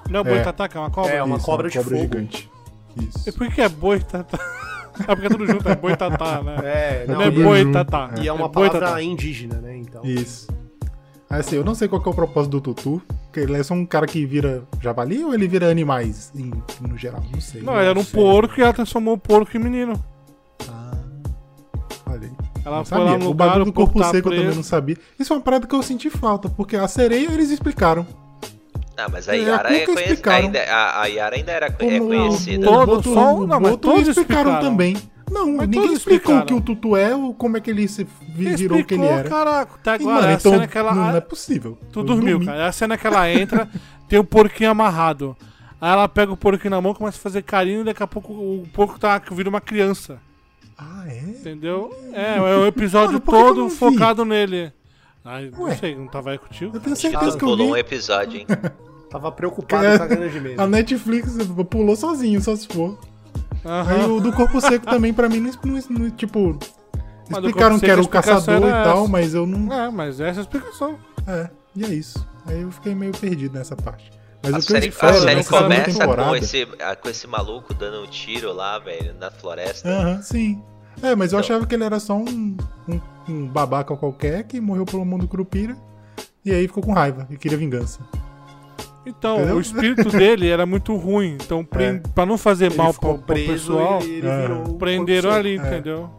[0.09, 0.25] Não é É.
[0.33, 1.11] boitatá, que é uma cobra?
[1.11, 1.95] É, uma Isso, cobra de fogo.
[1.97, 2.49] gigante.
[2.97, 3.33] E Isso.
[3.37, 4.37] por que é boitatá?
[4.39, 6.55] Ah, porque é tudo junto, é boitatá, né?
[6.63, 8.11] É, Não, não, é e, boitatá.
[8.21, 8.79] e é uma boitatá.
[8.79, 9.77] palavra indígena, né?
[9.77, 10.03] Então.
[10.03, 10.47] Isso.
[11.29, 13.01] Assim, eu não sei qual que é o propósito do Tutu.
[13.31, 16.97] Que ele é só um cara que vira javali ou ele vira animais em- no
[16.97, 17.23] geral?
[17.31, 17.61] Não sei.
[17.61, 18.19] Não, ele era um sei.
[18.19, 19.93] porco e ela transformou o porco em menino.
[20.67, 20.91] Ah,
[22.09, 22.31] olha aí.
[22.65, 23.29] Ela Não foi sabia.
[23.29, 24.41] O bagulho do corpo seco eu preso.
[24.41, 24.97] também não sabia.
[25.19, 28.05] Isso é uma parada que eu senti falta, porque a sereia eles explicaram.
[28.97, 31.71] Ah, mas a É, Yara, a é Cuca conhec- ainda, a, a Yara ainda era
[31.71, 32.65] co- é Como conhecida.
[32.65, 34.59] Todo- o Boto- só- o não, mas todos explicaram explicaram.
[34.59, 34.97] também.
[35.31, 36.45] Não, Mas ninguém explicou explicaram.
[36.45, 39.05] que o Tutu é ou como é que ele se virou o que ele explicou,
[39.05, 39.29] era.
[39.29, 40.95] caraca, tá agora mano, é a então cena que ela.
[40.95, 41.77] não é possível.
[41.91, 42.45] Tu Eu dormiu, dormi.
[42.45, 42.59] cara.
[42.63, 43.69] É a cena que ela entra,
[44.07, 45.35] tem o porquinho amarrado.
[45.81, 48.33] Aí ela pega o porquinho na mão, começa a fazer carinho e daqui a pouco
[48.33, 50.19] o porco tá, vira uma criança.
[50.77, 51.19] Ah, é?
[51.19, 51.93] Entendeu?
[52.13, 54.71] É, é o episódio que que todo não focado nele.
[55.23, 55.75] Ai, não Ué.
[55.75, 56.75] sei, não tava aí contigo?
[56.77, 57.79] Eu tenho que certeza tu que eu pulou um vi.
[57.79, 58.47] episódio, hein?
[59.09, 60.61] Tava preocupado com a grande mesa.
[60.63, 61.35] A Netflix
[61.69, 62.97] pulou sozinho, só se for.
[63.65, 64.07] Aí Aham.
[64.13, 66.57] o do Corpo Seco também, pra mim, não, não, não- tipo...
[67.29, 69.07] Mas Explicaram que era o caçador era e tal, essa.
[69.11, 69.71] mas eu não...
[69.71, 70.97] É, mas essa é a explicação.
[71.27, 72.27] É, e é isso.
[72.47, 74.09] Aí eu fiquei meio perdido nessa parte.
[74.41, 76.65] Mas A o que eu série, espero a série começa com esse,
[77.01, 79.87] com esse maluco dando um tiro lá, velho, na floresta.
[79.87, 80.59] Aham, sim.
[81.03, 81.55] É, mas eu Então.
[81.55, 85.77] achava que ele era só um, um, um babaca qualquer que morreu pelo mundo Curupira.
[86.43, 87.99] E aí ficou com raiva e queria vingança.
[89.05, 89.55] Então, Entendeu?
[89.55, 91.37] o espírito dele era muito ruim.
[91.43, 92.01] Então, pre...
[92.13, 94.49] pra não fazer Ele mal pro, pro preso pessoal, ele É.
[94.77, 95.65] prenderam ali, seco.
[95.67, 95.71] É.
[95.71, 96.09] entendeu?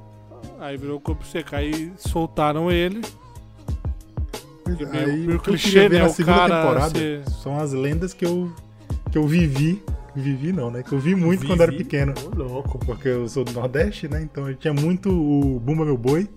[0.59, 1.55] Aí virou o corpo seco.
[1.55, 3.01] Aí soltaram ele.
[4.67, 8.13] E meio- aí meio clichê, né, na o segunda cara temporada ser- são as lendas
[8.15, 8.51] que eu,
[9.11, 9.83] que eu vivi.
[10.15, 10.83] Vivi não, né?
[10.83, 11.85] Que eu vi muito quando era Vivi.
[11.85, 12.13] pequeno.
[12.27, 12.79] Ô, louco.
[12.85, 14.21] Porque eu sou do Nordeste, né?
[14.23, 16.29] Então eu tinha muito o Bumba Meu Boi.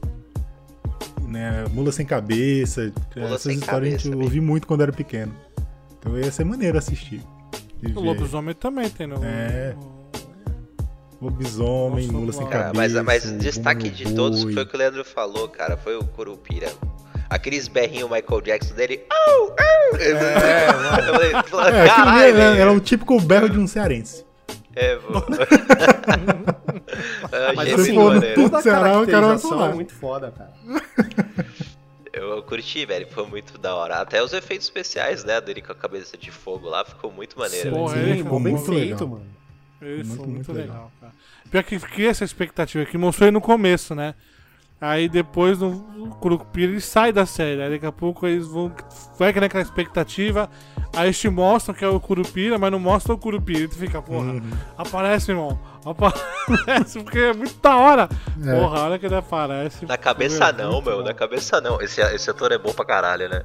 [1.28, 1.66] Né?
[1.74, 2.92] Mula Sem Cabeça.
[3.16, 4.24] Mula essas Sem histórias Cabeça, eu bem.
[4.24, 5.34] ouvi muito quando era pequeno.
[6.04, 7.22] Então ia ser maneiro assistir.
[7.96, 9.24] O lobisomem também tem no.
[9.24, 9.74] É.
[11.22, 12.52] Lobisomem, Nossa, Mula Sem mano.
[12.52, 13.04] Cara, Cabeça.
[13.04, 14.54] mas, mas o destaque de Meu todos Boi.
[14.54, 15.78] foi o que o Leandro falou, cara.
[15.78, 16.70] Foi o Curupira.
[17.30, 19.02] Aqueles berrinhos Michael Jackson dele.
[19.10, 19.98] Au, au!
[19.98, 20.68] É,
[21.32, 22.62] Eu falei, É, caralho, era, velho.
[22.62, 24.26] era o típico berro de um cearense.
[24.76, 25.14] É, pô.
[27.32, 28.36] Eu Mas assim, muito for no maneiro.
[28.50, 29.70] tudo- Ceará, o cara vai falar.
[29.70, 30.52] é muito foda, cara.
[32.24, 33.08] Eu, eu curti, velho.
[33.10, 33.96] Foi muito da hora.
[34.02, 35.40] Até os efeitos especiais, né?
[35.42, 37.70] Dele com a cabeça de fogo lá ficou muito maneiro.
[37.90, 39.08] Sim, ele ficou bem muito feito, legal.
[39.08, 39.26] mano.
[39.82, 40.92] Isso, Muito, muito, muito legal, legal.
[41.02, 41.14] cara.
[41.52, 44.16] Pior que cria essa expectativa, que mostrou ele no começo, né?
[44.86, 45.70] Aí depois no
[46.04, 48.70] o Curupira ele sai da série, aí daqui a pouco eles vão.
[49.18, 50.50] Vai que naquela expectativa,
[50.94, 53.60] aí eles te mostram que é o Curupira, mas não mostram o Curupira.
[53.62, 54.42] E tu fica, porra, Uhum.
[54.78, 55.58] aparece, irmão.
[55.86, 58.10] Aparece, porque é muito da hora.
[58.46, 58.60] É.
[58.60, 59.86] Porra, a hora que ele aparece.
[59.86, 60.98] Na cabeça meu, não, meu.
[60.98, 61.04] bom.
[61.04, 61.82] Na cabeça não.
[61.82, 63.42] Esse, esse ator é bom pra caralho, né?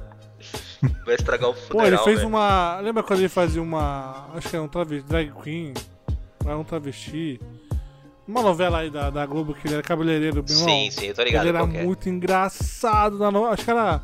[1.05, 2.27] Vai estragar o Pô, funeral, ele fez velho.
[2.29, 2.79] uma.
[2.81, 4.27] Lembra quando ele fazia uma.
[4.35, 5.73] Acho que era um travesti, drag queen.
[6.45, 7.39] Era um travesti.
[8.29, 10.67] Uma novela aí da, da Globo que ele era cabeleireiro, meu irmão.
[10.69, 11.83] Sim, sim, eu tô ligado Ele era qual que é.
[11.83, 13.53] muito engraçado na novela.
[13.55, 14.03] Acho que era.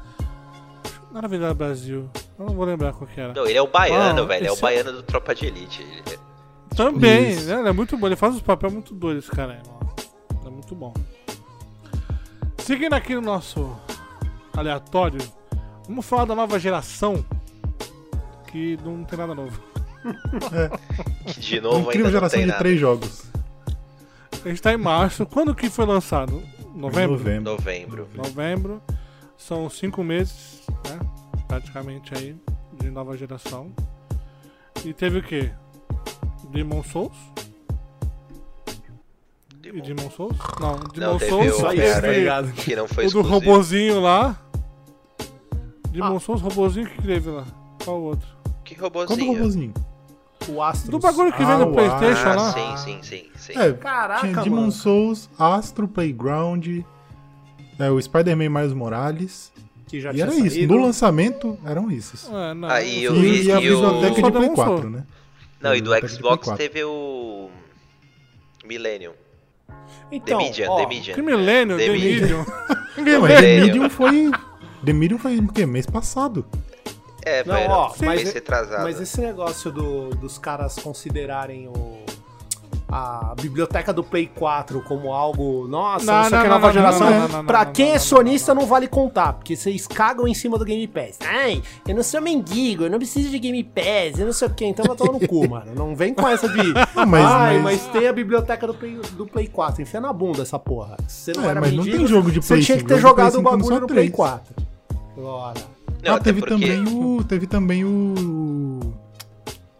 [1.11, 2.09] Não era Avenida Brasil.
[2.39, 3.33] Eu não vou lembrar qual que era.
[3.33, 4.47] Não, ele é o baiano, Ah, velho.
[4.47, 5.83] É o esse- baiano do Tropa de Elite.
[5.83, 6.19] Ele-
[6.75, 7.47] Também, Isso.
[7.47, 7.59] né?
[7.59, 8.07] Ele é muito bom.
[8.07, 9.95] Ele faz uns papéis muito doidos, esse cara aí, mano.
[10.45, 10.91] É muito bom.
[12.57, 13.75] Seguindo aqui no nosso
[14.57, 15.19] aleatório,
[15.87, 17.23] vamos falar da nova geração.
[18.51, 19.61] Que não tem nada novo.
[21.27, 22.59] Que de novo Incrível ainda não geração tem de nada.
[22.59, 23.23] três jogos.
[24.45, 25.25] A gente tá em março.
[25.25, 26.41] Quando que foi lançado?
[26.73, 27.17] Novembro?
[27.17, 27.51] Novembro.
[27.53, 28.09] Novembro.
[28.15, 28.81] Novembro.
[29.37, 30.99] São cinco meses, né?
[31.47, 32.35] Praticamente aí,
[32.79, 33.71] de nova geração.
[34.85, 35.51] E teve o quê?
[36.51, 37.15] Demon Souls?
[39.63, 40.37] E Demon Souls?
[40.59, 42.51] Não, Demon Não, teve Souls o cara ligado?
[42.53, 44.39] que não foi o do robozinho lá.
[45.89, 46.19] Demon Ah.
[46.19, 47.45] Souls, robozinho que teve lá.
[47.83, 48.27] Qual o outro?
[48.63, 49.73] Que Qual do robozinho?
[50.47, 50.89] O Astros.
[50.89, 52.53] Do bagulho que Ah, vem no Playstation Ah, lá.
[52.53, 53.53] sim, sim, sim, sim.
[53.59, 54.71] É, Caraca, tinha Demon mano.
[54.71, 56.67] Souls, Astro Playground,
[57.79, 59.51] é, o Spider-Man Miles Morales.
[59.87, 60.55] Que já e tinha era isso.
[60.55, 60.75] saído.
[60.75, 62.27] No lançamento eram esses.
[62.29, 64.67] É, não, Aí eu eu- fui- E, e a e o- biblioteca de Play demonstrou.
[64.73, 65.03] 4, né?
[65.61, 66.57] Não, e do Xbox 4.
[66.57, 67.49] teve o.
[68.65, 69.13] Millennium.
[70.11, 71.15] Então, The Medium, ó, The Medium.
[71.15, 72.21] Que milênio, The The Medium.
[72.21, 72.45] Medium.
[72.97, 73.65] Não, mas The Millennium.
[73.65, 74.31] Medium foi.
[74.85, 75.65] The Medium foi o quê?
[75.65, 76.45] Mês passado.
[77.25, 78.83] É, Não, foi, ó, mas é- retrasado.
[78.83, 82.05] Mas esse negócio do- dos caras considerarem o,
[82.87, 85.67] a biblioteca do Play 4 como algo.
[85.67, 87.09] Nossa, Não, isso não, aqui é não, nova não, geração.
[87.09, 89.55] não, não, não, pra não, quem não, é não, sonista não, não, vale contar, porque
[89.55, 91.17] vocês cagam em cima do Game Pass.
[91.27, 94.53] Ai, eu não sou mendigo, eu não preciso de Game Pass, eu não sei o
[94.53, 95.73] que, então vai tomar no cu, mano.
[95.75, 96.57] Não vem com essa de.
[96.95, 99.81] Não, mas- Ai, mas- mas tem a biblioteca do Play, do Play 4.
[99.81, 100.95] Enfia na bunda essa porra.
[101.07, 102.93] Você não É, era mas não mendigo, tem jogo de Você Play tinha que 5,
[102.93, 104.15] ter jogado o 5 no bagulho no Play três.
[104.15, 104.53] 4.
[105.17, 105.74] Agora.
[106.05, 107.23] Não, ah, teve porque- também o.
[107.23, 108.79] Teve também o.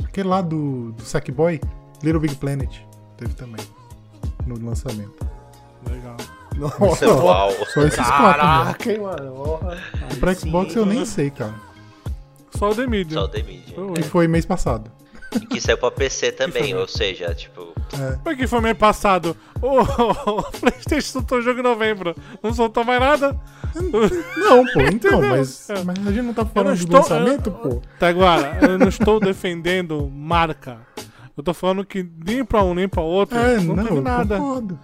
[0.04, 1.60] Aquele lá do, do Sackboy,
[2.04, 2.78] Little Big Planet.
[3.18, 3.64] Teve também.
[4.46, 5.26] No lançamento.
[5.90, 6.18] Legal.
[6.56, 7.52] Nossa, Uau.
[7.74, 8.74] Só esses quatro, né?
[8.74, 9.60] Caraca, mano.
[10.12, 11.54] E pra Xbox Sim, eu nem sei, cara.
[12.52, 13.20] Só o The Medium.
[13.20, 13.94] Só o The Medium.
[13.94, 14.90] Que foi mês passado.
[15.50, 17.74] Que saiu pra PC também, ou seja, tipo.
[17.93, 18.15] É.
[18.17, 19.36] Como é que foi mês passado?
[19.62, 22.15] O, o Playstation soltou o jogo em novembro.
[22.43, 23.39] Não soltou mais nada?
[23.76, 25.19] Não, pô, então, Entendeu?
[25.21, 25.84] mas, É.
[25.84, 27.82] mas a gente não tá Eu falando não estou- lançamento, eu- pô.
[28.00, 30.78] Taguara, eu não estou defendendo marca.
[31.38, 34.02] Eu tô falando que nem pra um nem pra outro É, não, não, teve eu
[34.02, 34.38] nada.
[34.38, 34.80] concordo.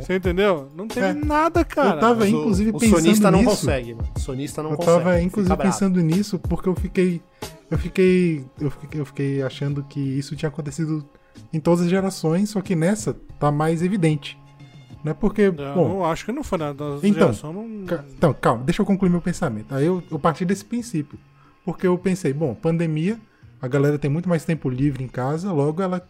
[0.00, 0.68] Você entendeu?
[0.76, 1.12] Não teve É.
[1.12, 1.96] nada, cara.
[1.96, 3.50] Eu tava, Mas o- inclusive, o pensando sonista não nisso.
[3.50, 4.08] consegue, mano.
[4.16, 4.98] O sonista não Eu consegue.
[4.98, 7.20] tava, fica inclusive, pensando nisso porque eu fiquei.
[7.70, 8.44] Eu fiquei.
[8.60, 11.04] Eu fiquei, eu fiquei achando que isso tinha acontecido
[11.52, 14.38] em todas as gerações, só que nessa tá mais evidente.
[15.02, 15.42] Não é porque.
[15.42, 16.92] Eu bom, não acho que não foi nada.
[16.94, 17.86] Das Então, geração não...
[17.86, 19.74] Ca- Então, calma, deixa eu concluir meu pensamento.
[19.74, 21.18] Aí eu, eu parti desse princípio.
[21.64, 23.18] Porque eu pensei, bom, pandemia,
[23.60, 26.06] a galera tem muito mais tempo livre em casa, logo ela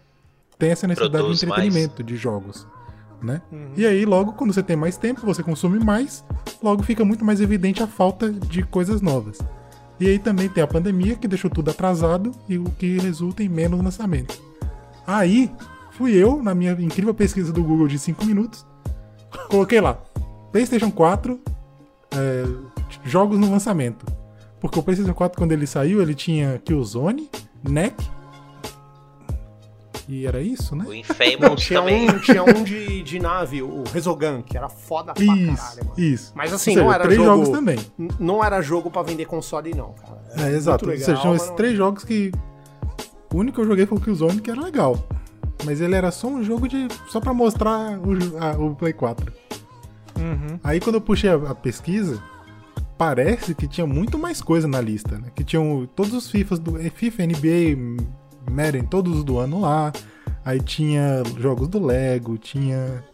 [0.58, 1.58] tem essa necessidade Produz de mais.
[1.64, 2.66] entretenimento, de jogos.
[3.22, 3.40] Né?
[3.50, 3.70] Uhum.
[3.76, 6.22] E aí, logo, quando você tem mais tempo, você consome mais,
[6.62, 9.38] logo fica muito mais evidente a falta de coisas novas.
[9.98, 13.48] E aí também tem a pandemia, que deixou tudo atrasado e o que resulta em
[13.48, 14.38] menos lançamento.
[15.06, 15.50] Aí,
[15.92, 18.66] fui eu, na minha incrível pesquisa do Google de 5 minutos,
[19.48, 19.94] coloquei lá,
[20.52, 21.40] PlayStation 4,
[22.10, 22.44] é,
[23.04, 24.04] jogos no lançamento.
[24.60, 27.30] Porque o PlayStation 4, quando ele saiu, ele tinha Killzone,
[27.62, 27.94] NEC.
[30.08, 30.84] E era isso, né?
[30.84, 32.08] O Não, Infamous tinha também.
[32.10, 35.94] um, tinha um de, de nave, o Resogun, que era foda pra Isso, caralho, mano.
[35.98, 36.32] isso.
[36.34, 37.30] Mas assim, seja, não era três jogo.
[37.30, 37.78] jogos também.
[38.20, 40.22] Não era jogo pra vender console, não, cara.
[40.32, 40.84] Era É, exato.
[40.84, 42.30] seja, legal, tinham mas esses não- três jogos que.
[43.34, 44.96] O único que eu joguei foi o Killzone, que era legal.
[45.64, 46.86] Mas ele era só um jogo de.
[47.08, 49.32] só pra mostrar o, o Play 4.
[50.16, 50.58] Uhum.
[50.62, 52.22] Aí quando eu puxei a, a pesquisa,
[52.96, 55.28] parece que tinha muito mais coisa na lista, né?
[55.34, 58.02] Que tinham todos os FIFAs do FIFA, NBA,
[58.50, 59.92] Madden, todos os do ano lá.
[60.44, 63.04] Aí tinha jogos do Lego, tinha.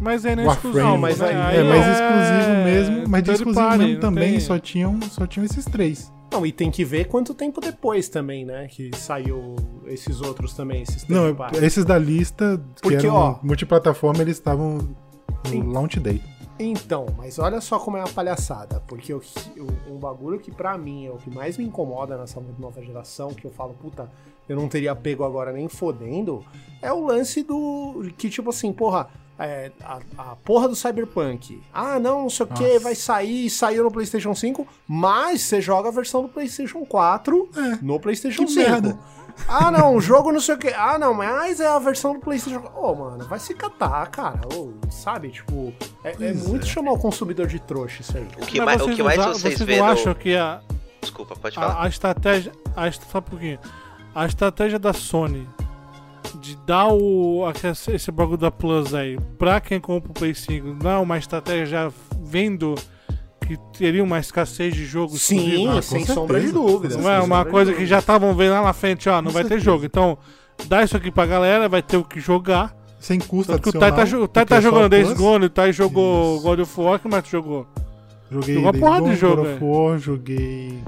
[0.00, 0.68] Mas aí não é Warframe.
[0.76, 0.92] exclusivo.
[0.92, 1.26] Não, mas né?
[1.28, 4.98] aí é, mais é exclusivo mesmo, mas de exclusivo party, mesmo também tem- só, tinham,
[5.02, 6.10] só tinham esses três.
[6.32, 8.66] Não, e tem que ver quanto tempo depois também, né?
[8.68, 11.58] Que saiu esses outros também, esses Não, party.
[11.64, 14.78] esses da lista que Porque, eram ó, multiplataforma, eles estavam
[15.44, 15.62] no Sim.
[15.72, 16.22] launch day.
[16.58, 19.18] Então, mas olha só como é a palhaçada, porque o,
[19.58, 23.30] o- um bagulho que pra mim é o que mais me incomoda nessa nova geração,
[23.34, 24.08] que eu falo, puta,
[24.50, 26.44] eu não teria pego agora nem fodendo,
[26.82, 28.10] é o lance do.
[28.18, 29.08] que tipo assim, porra,
[29.38, 31.62] é, a, a porra do Cyberpunk.
[31.72, 35.88] Ah, não, não sei o que, vai sair, saiu no PlayStation 5, mas você joga
[35.88, 38.68] a versão do PlayStation 4 É, no PlayStation que 5.
[38.70, 38.98] merda.
[39.48, 40.68] Ah, não, o jogo não sei o que.
[40.68, 42.68] Ah, não, mas é a versão do PlayStation.
[42.74, 44.40] Ô, mano, vai se catar, cara.
[44.52, 45.30] Ô, sabe?
[45.30, 45.72] Tipo,
[46.02, 46.68] é, é muito é.
[46.68, 48.24] chamar o consumidor de trouxa isso aí.
[48.24, 49.92] O que Mas mais, o vocês que mais usa- vocês vocês vê não no...
[49.92, 50.60] acham que a,
[51.00, 51.74] Desculpa, pode falar.
[51.74, 52.52] a, a estratégia.
[52.76, 53.58] A, só um pouquinho.
[54.14, 55.46] A estratégia da Sony
[56.40, 57.42] de dar o,
[57.92, 61.66] esse bagulho da Plus aí pra quem compra o Play 5 não é uma estratégia
[61.66, 61.92] já
[62.22, 62.74] vendo
[63.46, 66.14] que teria uma escassez de jogo Sim, com sem certeza.
[66.14, 66.96] sombra de dúvida.
[66.96, 69.42] Não é uma coisa que já estavam vendo lá na frente, ó, não Com vai
[69.42, 69.64] ter certeza.
[69.64, 69.84] jogo.
[69.84, 70.16] Então,
[70.66, 72.76] dá isso aqui pra galera, vai ter o que jogar.
[73.00, 73.90] Sem custo Tanto que o adicional.
[73.90, 75.12] Tai tá, jo- o Tai tá só jogando Days.
[75.14, 76.42] Gone, o Tai jogou Isso.
[76.44, 77.66] God of War, que mais tu jogou?
[78.30, 80.78] Joguei Jogou uma Days porrada de jogo, God of War, joguei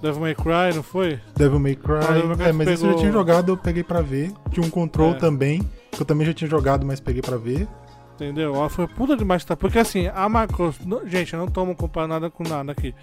[0.00, 1.18] Devil May Cry, não foi?
[1.36, 1.94] Devil May Cry.
[1.96, 4.00] Ah, Devil May Cry é, mas esse eu já pegou- tinha jogado, eu peguei pra
[4.00, 4.32] ver.
[4.50, 5.14] Tinha um Control É.
[5.14, 7.66] também, que eu também já tinha jogado, mas peguei pra ver.
[8.14, 8.54] Entendeu?
[8.54, 9.56] Ó, Foi puta demais, tá?
[9.56, 10.82] Porque assim, a Microsoft.
[10.84, 12.94] não- Gente, eu não tomo comparar nada com nada aqui.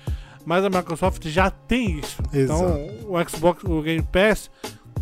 [0.46, 2.22] Mas a Microsoft já tem isso.
[2.34, 2.78] Então,
[3.08, 4.50] o Xbox, o Game Pass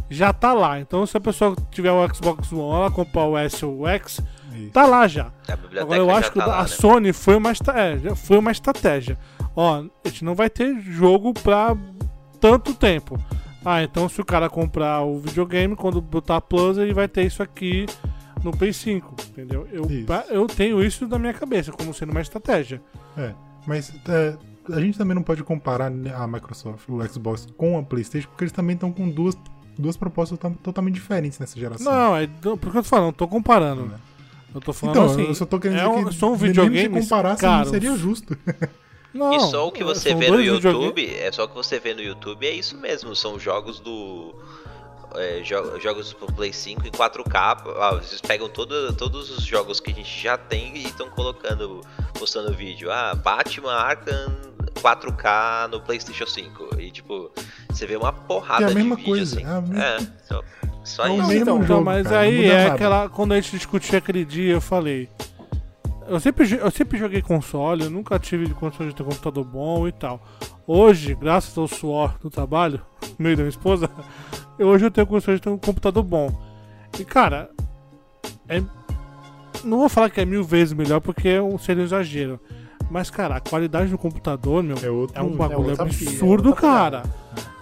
[0.10, 0.80] já tá lá.
[0.80, 4.20] Então, se a pessoa tiver o Xbox One, ela comprar o S ou o X,
[4.54, 4.72] Isso.
[4.72, 5.32] tá lá já.
[5.48, 6.68] A Agora eu acho que tá a lá, né?
[6.68, 9.18] Sony foi uma, estra- já foi uma estratégia.
[9.56, 11.76] Ó, a gente não vai ter jogo pra
[12.40, 13.18] tanto tempo.
[13.66, 17.42] Ah, então se o cara comprar o videogame, quando botar Plus, ele vai ter isso
[17.42, 17.86] aqui
[18.44, 19.66] no Play 5, entendeu?
[19.72, 22.82] Eu, pra- eu tenho isso na minha cabeça como sendo uma estratégia.
[23.18, 23.32] É,
[23.66, 24.36] mas é,
[24.74, 28.44] a gente também não pode comparar né, a Microsoft, o Xbox, com a PlayStation, porque
[28.44, 29.34] eles também estão com duas,
[29.78, 31.92] duas propostas to- totalmente diferentes nessa geração.
[31.92, 33.84] Não, é, não, porque eu tô falando, não tô comparando.
[33.86, 33.96] Né?
[34.54, 35.24] Eu tô falando Então, assim.
[35.28, 37.70] eu só tô querendo é dizer um- que são nem se comparasse não caros.
[37.72, 38.38] seria justo.
[39.14, 41.94] Não, E só o que você vê no YouTube, é só o que você vê
[41.94, 44.34] no YouTube, é isso mesmo, são jogos do.
[45.16, 47.62] é, jo- jogos pro Play 5 em 4K.
[47.80, 51.82] ah, Vocês pegam todo, todos os jogos que a gente já tem e estão colocando,
[52.18, 52.92] postando vídeo.
[52.92, 54.32] Ah, Batman Arkham
[54.76, 56.80] 4K no PlayStation 5.
[56.80, 57.32] E tipo,
[57.70, 59.46] você vê uma porrada É a de mesma vídeo coisa, assim.
[59.46, 59.98] é a mesma- É,
[60.28, 60.44] só,
[60.84, 61.28] só É isso.
[61.28, 62.74] mesmo então, jogo, mas cara, aí é nada.
[62.76, 63.10] aquela.
[63.10, 65.10] Quando a gente discutiu aquele dia, eu falei.
[66.08, 69.92] Eu sempre, eu sempre joguei console, eu nunca tive condições de ter computador bom e
[69.94, 70.22] tal.
[70.68, 72.82] Hoje, graças ao suor do trabalho,
[73.18, 73.90] meio da minha esposa,
[74.60, 76.30] eu- hoje eu tenho condições de ter um computador bom.
[77.00, 77.50] E cara,
[78.50, 78.62] é,
[79.64, 82.40] não vou falar que é mil vezes melhor porque é um- seria um exagero.
[82.94, 85.18] Mas, cara, a qualidade do computador, meu, É outro.
[85.18, 87.02] é um bagulho outra absurdo, é cara.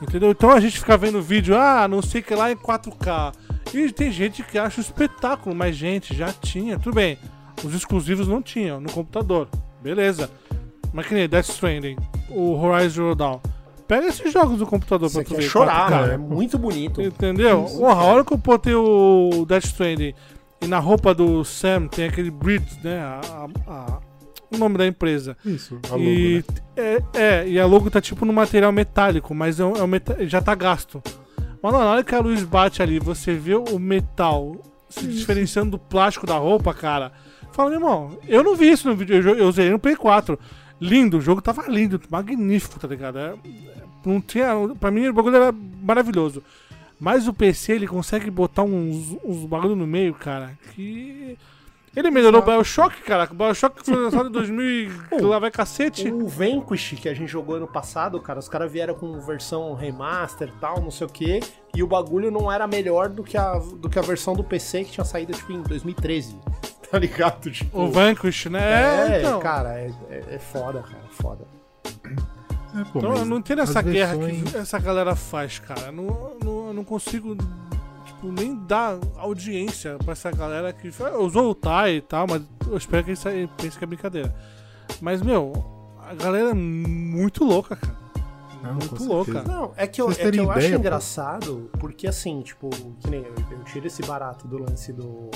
[0.01, 0.29] Entendeu?
[0.31, 3.31] Então a gente fica vendo vídeo, ah, não sei o que lá em 4K.
[3.73, 7.17] E tem gente que acha um espetáculo, mas gente, já tinha, tudo bem.
[7.63, 9.47] Os exclusivos não tinham no computador.
[9.81, 10.29] Beleza.
[10.91, 11.95] Mas que nem Death Stranding,
[12.29, 13.39] o Horizon Zero Dawn.
[13.87, 15.47] Pega esses jogos do computador Você pra tu quer ver.
[15.49, 15.91] chorar, 4K.
[16.01, 16.11] mano.
[16.13, 17.01] É muito bonito.
[17.01, 17.63] Entendeu?
[17.63, 20.13] Porra, a hora que eu botei o Death Stranding
[20.61, 22.99] e na roupa do Sam tem aquele Bridge, né?
[22.99, 23.21] A,
[23.67, 24.10] a- a-
[24.51, 25.37] o nome da empresa.
[25.45, 26.43] Isso, a logo, E, né?
[26.75, 29.87] é, é, e a logo tá tipo no material metálico, mas é um, é um
[29.87, 31.01] meta- já tá gasto.
[31.63, 34.55] Mas na hora que a luz bate ali, você vê o metal
[34.89, 37.11] se diferenciando do plástico da roupa, cara.
[37.53, 40.37] Fala, meu irmão, eu não vi isso no vídeo, eu, eu usei no Play 4.
[40.79, 43.19] Lindo, o jogo tava lindo, magnífico, tá ligado?
[43.19, 43.33] É-
[44.03, 44.47] não tinha,
[44.79, 45.51] pra mim o bagulho era
[45.83, 46.41] maravilhoso.
[46.99, 51.37] Mas o PC ele consegue botar uns, uns bagulho no meio, cara, que.
[51.95, 53.27] Ele melhorou o Bioshock, cara.
[53.29, 56.09] O Bioshock foi lançado em 2000 e lá vai cacete.
[56.09, 60.47] O Vanquish que a gente jogou ano passado, cara, os caras vieram com versão remaster
[60.47, 61.41] e tal, não sei o que,
[61.75, 64.85] e o bagulho não era melhor do que, a, do que a versão do PC
[64.85, 66.39] que tinha saído, tipo, em 2013.
[66.91, 67.49] Tá ligado?
[67.49, 68.59] Tipo, O Vanquish, né?
[68.59, 69.39] é, É, então.
[69.39, 71.47] cara, é, é, é foda, cara, foda.
[71.85, 75.89] É, pô, Então não entendo essa guerra versões- que essa galera faz, cara.
[75.89, 77.33] Não, não, eu não consigo
[78.21, 82.77] tipo, nem dar audiência pra essa galera que usou o Tai e tal, mas eu
[82.77, 83.23] espero que eles
[83.57, 84.35] pensem que é brincadeira.
[85.01, 85.51] Mas, meu,
[86.07, 87.99] a galera é muito louca, cara.
[88.61, 89.41] Não, muito louca.
[89.41, 90.79] Não, é que eu, é que eu acho ideia, pô.
[90.79, 92.69] engraçado, porque assim, tipo,
[92.99, 95.31] que nem eu, eu tiro esse barato do lance do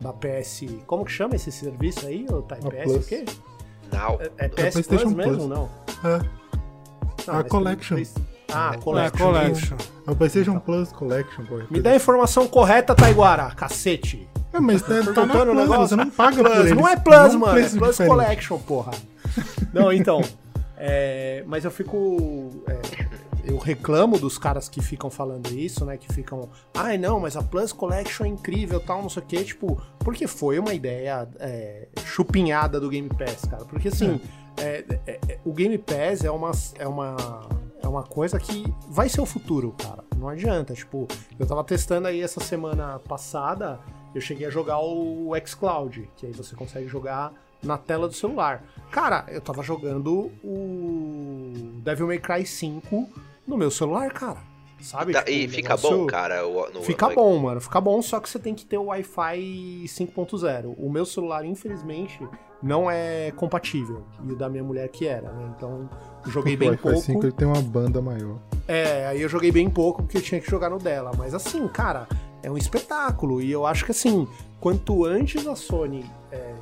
[0.00, 0.62] da PS.
[0.86, 2.26] Como que chama esse serviço aí?
[2.30, 2.96] O A PS Plus.
[2.96, 3.24] o quê?
[3.92, 4.18] Não.
[4.20, 5.48] É, é PS PlayStation Plus mesmo, Plus.
[5.48, 5.70] não?
[6.04, 6.18] É,
[7.26, 7.96] Não, A Collection.
[7.96, 8.08] Play-
[8.54, 9.26] Ah, É, Collection.
[9.26, 9.76] Collection.
[10.06, 11.60] é o PlayStation Plus Collection, pô.
[11.70, 14.28] Me dá a informação correta, Taiguara, cacete.
[14.52, 15.88] É, mas tá, tá na Plus, negócio.
[15.88, 16.72] você não paga por Plus, eles.
[16.72, 18.08] não é Plus, um mano, é Plus diferente.
[18.08, 18.92] Collection, porra.
[19.72, 20.22] Não, então.
[20.76, 22.62] é, mas eu fico.
[22.68, 22.80] é,
[23.44, 25.96] eu reclamo dos caras que ficam falando isso, né?
[25.96, 26.48] Que ficam.
[26.72, 29.42] Ai, não, mas a Plus Collection é incrível tal, não sei o quê.
[29.44, 33.64] Tipo, porque foi uma ideia é, chupinhada do Game Pass, cara.
[33.64, 34.20] Porque assim,
[34.56, 36.52] é, é, é, o Game Pass é uma.
[36.78, 37.42] É uma
[37.84, 40.02] é uma coisa que vai ser o futuro, cara.
[40.16, 40.72] Não adianta.
[40.74, 41.06] Tipo,
[41.38, 43.78] eu tava testando aí essa semana passada,
[44.14, 47.32] eu cheguei a jogar o xCloud, que aí você consegue jogar
[47.62, 48.64] na tela do celular.
[48.90, 53.08] Cara, eu tava jogando o Devil May Cry 5
[53.46, 54.53] no meu celular, cara.
[54.80, 55.12] Sabe?
[55.12, 56.46] Tá, Tipo, e fica negócio- bom, cara?
[56.46, 57.60] o- no- Fica no- bom, mano.
[57.60, 60.74] Fica bom, só que você tem que ter o Wi-Fi 5.0.
[60.78, 62.20] O meu celular, infelizmente,
[62.62, 64.02] não é compatível.
[64.24, 65.52] E o da minha mulher que era, né?
[65.56, 65.88] Então,
[66.26, 66.98] joguei O bem Wi-Fi pouco.
[67.00, 68.38] 5 ele tem uma banda maior.
[68.68, 71.12] É, aí eu joguei bem pouco porque eu tinha que jogar no dela.
[71.16, 72.06] Mas assim, cara,
[72.42, 73.40] é um espetáculo.
[73.40, 74.26] E eu acho que assim,
[74.60, 76.54] quanto antes a Sony é,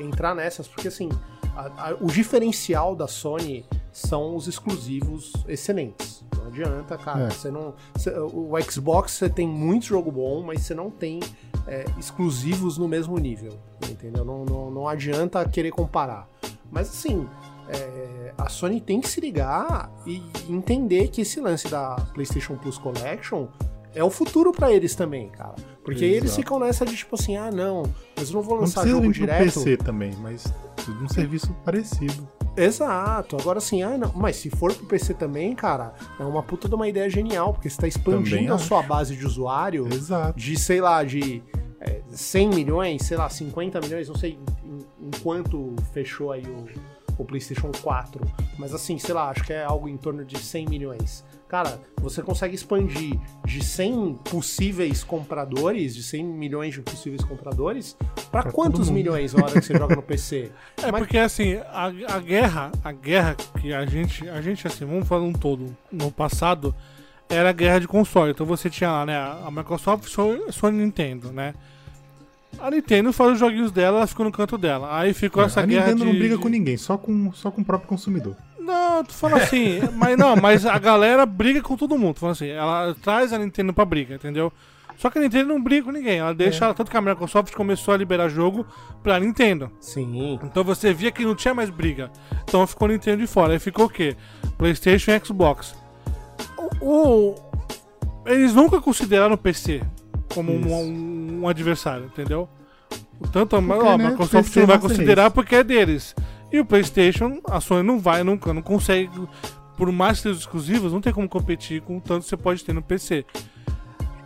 [0.00, 1.08] entrar nessas, porque assim,
[1.56, 6.24] a- a- o diferencial da Sony são os exclusivos excelentes.
[6.36, 7.26] Não adianta, cara.
[7.26, 7.30] É.
[7.30, 7.74] Você não.
[7.94, 11.20] você- o Xbox você tem muito jogo bom, mas você não tem
[11.66, 13.52] é, exclusivos no mesmo nível.
[13.88, 14.24] Entendeu?
[14.24, 16.28] Não, não, não adianta querer comparar.
[16.70, 17.26] Mas assim,
[17.70, 22.76] é, a Sony tem que se ligar e entender que esse lance da PlayStation Plus
[22.76, 23.46] Collection
[23.94, 25.54] é o futuro pra eles também, cara.
[25.84, 26.36] Porque aí eles Exato.
[26.40, 27.82] ficam nessa de tipo assim, ah não,
[28.16, 29.44] mas eu não vou Não lançar precisa jogo vir pro direto.
[29.44, 30.44] PC também, mas
[31.02, 32.26] um serviço parecido.
[32.56, 33.36] Exato.
[33.38, 34.12] Agora assim, ah, não.
[34.14, 37.68] Mas se for pro PC também, cara, é uma puta de uma ideia genial, porque
[37.68, 38.66] você tá Também expandindo a acho.
[38.66, 40.38] sua base de usuário Exato.
[40.38, 41.42] de, sei lá, de
[41.80, 46.64] é, 100 milhões, sei lá, 50 milhões, não sei em, em quanto fechou aí o,
[47.18, 48.20] o PlayStation 4.
[48.58, 51.24] Mas assim, sei lá, acho que é algo em torno de 100 milhões.
[51.54, 57.96] Cara, você consegue expandir de 100 possíveis compradores, de 100 milhões de possíveis compradores,
[58.28, 60.50] pra Pra quantos milhões na hora que você joga no PC?
[60.78, 64.84] É Mas- porque assim, a, a guerra, a guerra que a gente, a gente assim,
[64.84, 66.74] vamos falar um todo, no passado,
[67.28, 68.32] era a guerra de console.
[68.32, 71.54] Então você tinha lá, né, a Microsoft, Sony, Sony Nintendo, né?
[72.58, 74.98] A Nintendo faz os joguinhos dela, ela fica no canto dela.
[74.98, 76.10] Aí ficou essa a guerra Nintendo de...
[76.10, 78.34] não briga de- com ninguém, só com, só com o próprio consumidor.
[78.64, 82.18] Não, tu fala assim, mas não, mas a galera briga com todo mundo.
[82.18, 84.52] Fala assim, ela traz a Nintendo pra briga, entendeu?
[84.96, 86.18] Só que a Nintendo não briga com ninguém.
[86.18, 88.64] Ela deixa, tanto que a Microsoft começou a liberar jogo
[89.02, 89.70] pra Nintendo.
[89.80, 90.38] Sim.
[90.42, 92.10] Então você via que não tinha mais briga.
[92.44, 93.52] Então ficou Nintendo de fora.
[93.52, 94.16] Aí ficou o quê?
[94.56, 95.74] PlayStation e Xbox.
[96.80, 96.86] O,
[97.30, 97.34] o-
[98.24, 99.82] eles nunca consideraram o PC
[100.32, 102.48] como um, um- adversário, entendeu?
[103.32, 103.62] Tanto a, a
[103.98, 106.14] né, Microsoft PC não vai considerar porque é deles.
[106.54, 109.10] E o PlayStation, a Sony não vai nunca, não consegue.
[109.76, 112.72] Por mais que exclusivos, não tem como competir com o tanto que você pode ter
[112.72, 113.24] no PC.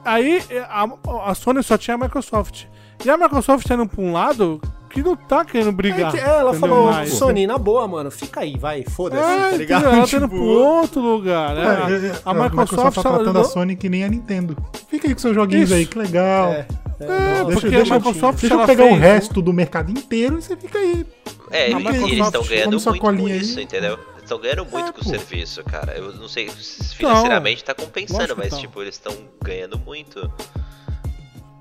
[0.04, 0.86] Aí a,
[1.30, 2.64] a Sony só tinha a Microsoft.
[3.04, 4.60] E a Microsoft tá indo pra um lado
[4.90, 6.12] que não tá querendo É brigar.
[6.12, 6.60] que ela entendeu?
[6.68, 7.12] falou, Mais.
[7.12, 9.84] Sony, na boa, mano, fica aí, vai, foda-se, É, tá ligado?
[9.86, 11.54] Ela tá indo Tipo, pro outro lugar.
[11.54, 11.62] né?
[11.62, 14.56] É, é, a, a Microsoft, tá ela tratando a não- Sony que nem a Nintendo.
[14.88, 15.78] Fica aí com seus joguinhos Isso.
[15.78, 16.52] aí, que legal.
[16.52, 16.66] É,
[17.00, 20.38] é, É, porque deixa a Microsoft deixa eu pegar o fez, resto do mercado inteiro
[20.38, 21.06] e você fica aí.
[21.50, 23.40] É, e eles estão ganhando muito com colinha aí.
[23.40, 23.98] isso, entendeu?
[24.22, 25.94] Estão ganhando muito É, com o serviço, cara.
[25.96, 28.58] Eu não sei se financeiramente tá compensando, mas tá.
[28.58, 30.30] tipo, eles estão ganhando muito.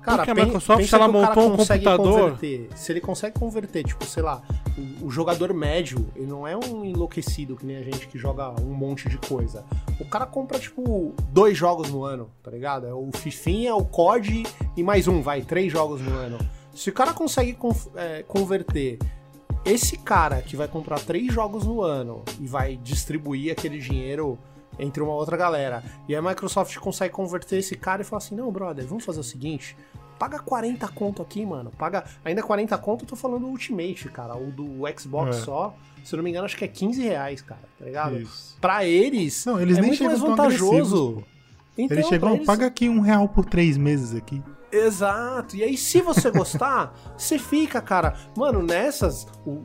[0.08, 2.68] Cara, Porque a Microsoft, pensa ela montou um consegue computador- converter.
[2.74, 4.42] Se ele consegue converter, tipo, sei lá,
[5.00, 8.50] o, o jogador médio, ele não é um enlouquecido que nem a gente que joga
[8.60, 9.64] um monte de coisa.
[10.00, 12.86] O cara compra, tipo, dois jogos no ano, tá ligado?
[12.86, 14.44] É o Fifinha, o COD
[14.76, 16.38] e mais um, vai, três jogos no ano.
[16.74, 17.56] Se o cara consegue
[17.96, 18.98] é, converter
[19.64, 24.38] esse cara que vai comprar três jogos no ano e vai distribuir aquele dinheiro
[24.78, 28.50] entre uma outra galera, e a Microsoft consegue converter esse cara e falar assim: não,
[28.50, 29.76] brother, vamos fazer o seguinte.
[30.18, 31.70] Paga 40 conto aqui, mano.
[31.70, 32.04] Paga.
[32.24, 34.36] Ainda 40 conto, eu tô falando do Ultimate, cara.
[34.36, 35.40] O do Xbox É.
[35.42, 35.76] só.
[36.02, 37.60] Se eu não me engano, acho que é 15 reais, cara.
[37.78, 38.18] Tá ligado?
[38.18, 38.56] Isso.
[38.60, 41.22] Pra eles, Não, eles é nem muito mais vantajoso.
[41.76, 44.42] Então, Ele chegou, pra eles- paga aqui um real por três meses aqui.
[44.70, 45.56] Exato.
[45.56, 48.14] E aí, se você gostar, você fica, cara.
[48.36, 49.62] Mano, nessas, o, o-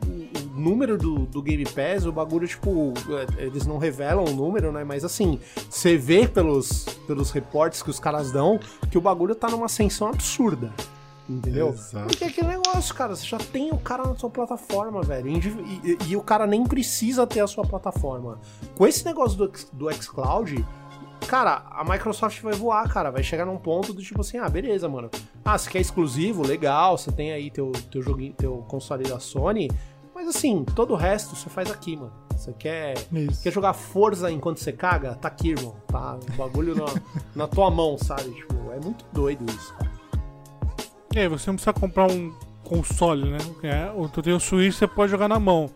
[0.54, 2.92] o número do, do Game Pass, o bagulho, tipo,
[3.38, 4.84] é, eles não revelam o número, né?
[4.84, 5.38] Mas assim,
[5.68, 8.58] você vê pelos, pelos reportes que os caras dão
[8.90, 10.72] que o bagulho tá numa ascensão absurda.
[11.28, 11.70] Entendeu?
[11.70, 12.06] Exato.
[12.08, 15.28] Porque é aquele negócio, cara, você já tem o cara na sua plataforma, velho.
[15.28, 15.38] E,
[15.82, 18.38] e- e o cara nem precisa ter a sua plataforma.
[18.76, 20.64] Com esse negócio do, do xCloud,
[21.26, 23.10] cara, a Microsoft vai voar, cara.
[23.10, 25.10] Vai chegar num ponto do tipo assim, ah, beleza, mano.
[25.44, 26.46] Ah, você quer exclusivo?
[26.46, 29.70] Legal, você tem aí teu, teu joguinho, teu console da Sony.
[30.14, 32.12] Mas assim, todo o resto você faz aqui, mano.
[32.36, 32.94] Você quer.
[33.12, 33.42] Isso.
[33.42, 35.14] Quer jogar Forza enquanto você caga?
[35.14, 35.74] Tá aqui, irmão.
[35.88, 36.86] Tá o bagulho na,
[37.34, 38.30] na tua mão, sabe?
[38.30, 39.92] Tipo, é muito doido isso, cara.
[41.14, 42.32] E aí, você não precisa comprar um
[42.64, 43.38] console, né?
[43.62, 45.70] É, ou tu tem o Switch, você pode jogar na mão.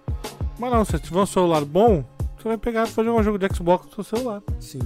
[0.59, 2.05] Mas não, se você tiver um celular bom,
[2.43, 4.43] você vai pegar e vai jogar um jogo de Xbox no seu celular.
[4.61, 4.81] Sim.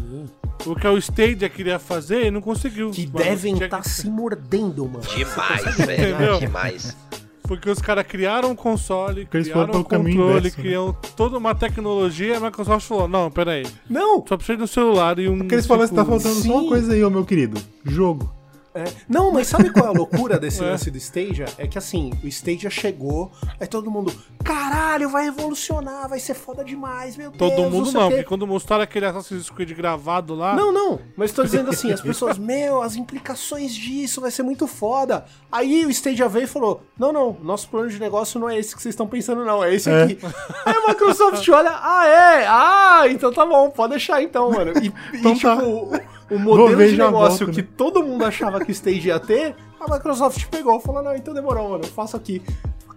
[0.66, 2.90] O que o Stadia queria fazer e não conseguiu.
[2.90, 5.00] Que devem estar que- se mordendo, mano.
[5.00, 6.14] Demais, velho.
[6.14, 6.38] Entendeu?
[6.40, 6.96] Demais.
[7.42, 10.50] Porque os caras criaram um console, Porque criaram um controle, inverso, né?
[10.62, 14.24] criaram toda uma tecnologia e a Microsoft falou, não, pera aí, Não!
[14.26, 15.38] só precisa do celular e um...
[15.38, 16.50] Porque eles falam que tá faltando só sim.
[16.50, 17.61] uma coisa aí, ô meu querido.
[17.84, 18.32] Jogo.
[18.75, 18.85] É.
[19.09, 20.66] Não, mas sabe qual é a loucura desse É.
[20.70, 21.47] lance do Stadia?
[21.59, 24.12] É que assim, o Stadia chegou, aí todo mundo,
[24.43, 27.39] caralho, vai revolucionar, vai ser foda demais, meu Deus.
[27.55, 30.55] Todo mundo não, o quê." porque quando mostraram aquele Assassin's Creed gravado lá...
[30.55, 34.66] Não, não, mas tô dizendo assim, as pessoas, meu, as implicações disso vai ser muito
[34.66, 35.25] foda.
[35.51, 38.75] Aí o Stadia veio e falou: Não, não, nosso plano de negócio não é esse
[38.75, 40.05] que vocês estão pensando, não, é esse É.
[40.05, 40.18] aqui.
[40.64, 42.47] Aí a Microsoft olha, ah, é?
[42.49, 44.73] Ah, então tá bom, pode deixar então, mano.
[44.83, 45.62] E, e, Então tipo, tá.
[45.62, 45.93] o,
[46.35, 47.68] o modelo de negócio volto, que né?
[47.76, 51.35] todo mundo achava que o Stadia ia ter, a Microsoft pegou e falou: Não, então
[51.35, 52.43] demorou, mano, eu faço aqui.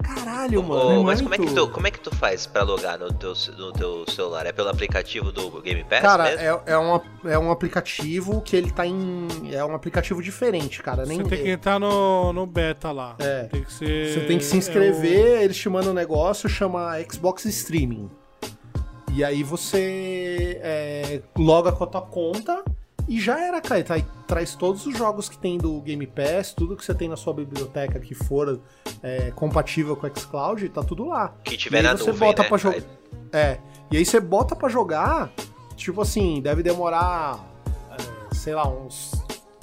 [0.06, 1.02] Caralho, mano.
[1.02, 3.34] É mas como é, que tu, como é que tu faz pra logar no teu,
[3.58, 4.46] no teu celular?
[4.46, 6.42] É pelo aplicativo do Game Pass Cara, mesmo?
[6.42, 9.28] é, é, um, é um aplicativo que ele tá em.
[9.52, 11.06] É um aplicativo diferente, cara.
[11.06, 13.16] Nem, Você tem que entrar no, no beta lá.
[13.18, 13.46] É.
[13.46, 14.14] Tem que ser...
[14.14, 18.10] Você tem que se é inscrever, eles te mandam um negócio, chama Xbox Streaming.
[19.12, 22.64] E aí você é, loga com a tua conta
[23.08, 23.84] e já era, cara.
[23.84, 27.16] Tra- traz todos os jogos que tem do Game Pass, tudo que você tem na
[27.16, 28.60] sua biblioteca que for
[29.04, 31.36] é, compatível com o xCloud, tá tudo lá.
[31.44, 32.50] Que E tiver aí na você nuvem, bota né?
[32.50, 32.82] pra jogar.
[33.32, 33.60] É.
[33.92, 35.32] E aí você bota pra jogar,
[35.76, 37.40] tipo assim, deve demorar,
[37.92, 39.12] é, sei lá, uns,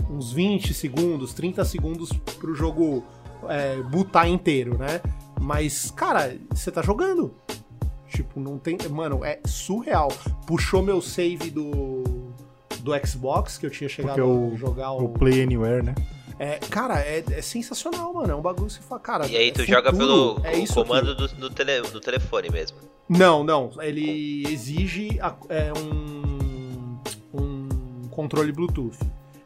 [0.09, 3.05] uns 20 segundos, 30 segundos pro jogo
[3.49, 3.77] é,
[4.29, 5.01] inteiro, né?
[5.41, 7.35] Mas, cara, você tá jogando.
[8.09, 8.77] Tipo, não tem.
[8.91, 10.09] Mano, é surreal.
[10.47, 12.02] Puxou meu save do.
[12.83, 15.05] Do Xbox, que eu tinha chegado o- a jogar o.
[15.05, 15.95] O Play Anywhere, né?
[16.39, 18.33] É, cara, é, é sensacional, mano.
[18.33, 19.27] É um bagulho que você fala, cara.
[19.29, 22.79] E aí é tu joga futuro, pelo é comando do, do, tele, do telefone mesmo.
[23.09, 23.71] Não, não.
[23.81, 26.99] Ele exige a- é, um,
[27.35, 27.69] um
[28.11, 28.99] controle Bluetooth.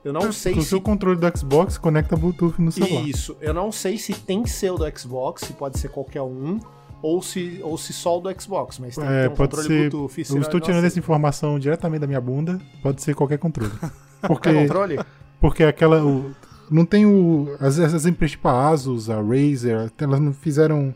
[0.05, 0.69] Eu não sei Com o se.
[0.69, 3.07] seu controle do Xbox conecta Bluetooth no celular.
[3.09, 3.37] Isso.
[3.41, 6.61] Eu não sei se tem que ser o do Xbox, se pode ser qualquer um,
[7.03, 9.67] ou se, ou se só o do Xbox, mas tem É, ter um pode controle
[9.69, 9.91] ser.
[9.91, 10.35] Bluetooth.
[10.35, 12.61] Eu estou tirando essa informação diretamente da minha bunda.
[12.83, 13.71] Pode ser qualquer controle.
[14.27, 14.99] Porque, Quer controle?
[15.41, 16.03] porque aquela.
[16.05, 16.33] o-
[16.71, 17.55] não tem o.
[17.61, 20.93] As, as empresas tipo a Asus, a Razer, elas não fizeram.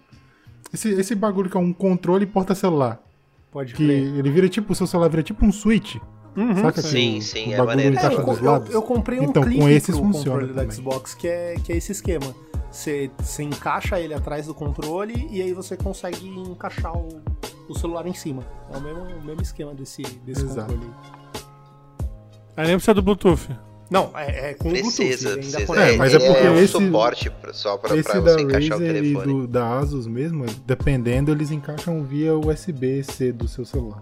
[0.72, 2.98] Esse, esse bagulho que é um controle porta-celular.
[3.52, 4.16] Pode Que crer.
[4.16, 4.72] ele vira tipo.
[4.72, 5.96] O seu celular vira tipo um switch.
[6.36, 6.56] Uhum.
[6.56, 6.80] Saca?
[6.82, 7.96] Sim, que sim, o é bagulho maneiro.
[7.98, 10.76] É, eu, eu- comprei um Então, com clipe esses pro funciona controle da também.
[10.76, 12.34] Xbox, que é, que é esse esquema.
[12.70, 17.20] Você, você encaixa ele atrás do controle e aí você consegue encaixar o,
[17.68, 18.44] o celular em cima.
[18.72, 20.72] É o mesmo, o mesmo esquema desse, desse Exato.
[20.72, 20.94] controle.
[22.56, 23.48] Aí nem precisa do Bluetooth.
[23.90, 25.12] Não, é, é com o Precisa, Bluetooth.
[25.12, 25.66] ele ainda precisa.
[25.66, 25.92] conecta.
[25.94, 28.96] É, mas é porque um esse- suporte só pra, Esse pra você encaixar o Razer
[28.96, 29.32] e telefone.
[29.32, 34.00] do, da Asus mesmo, dependendo, eles encaixam via USB-C do seu celular.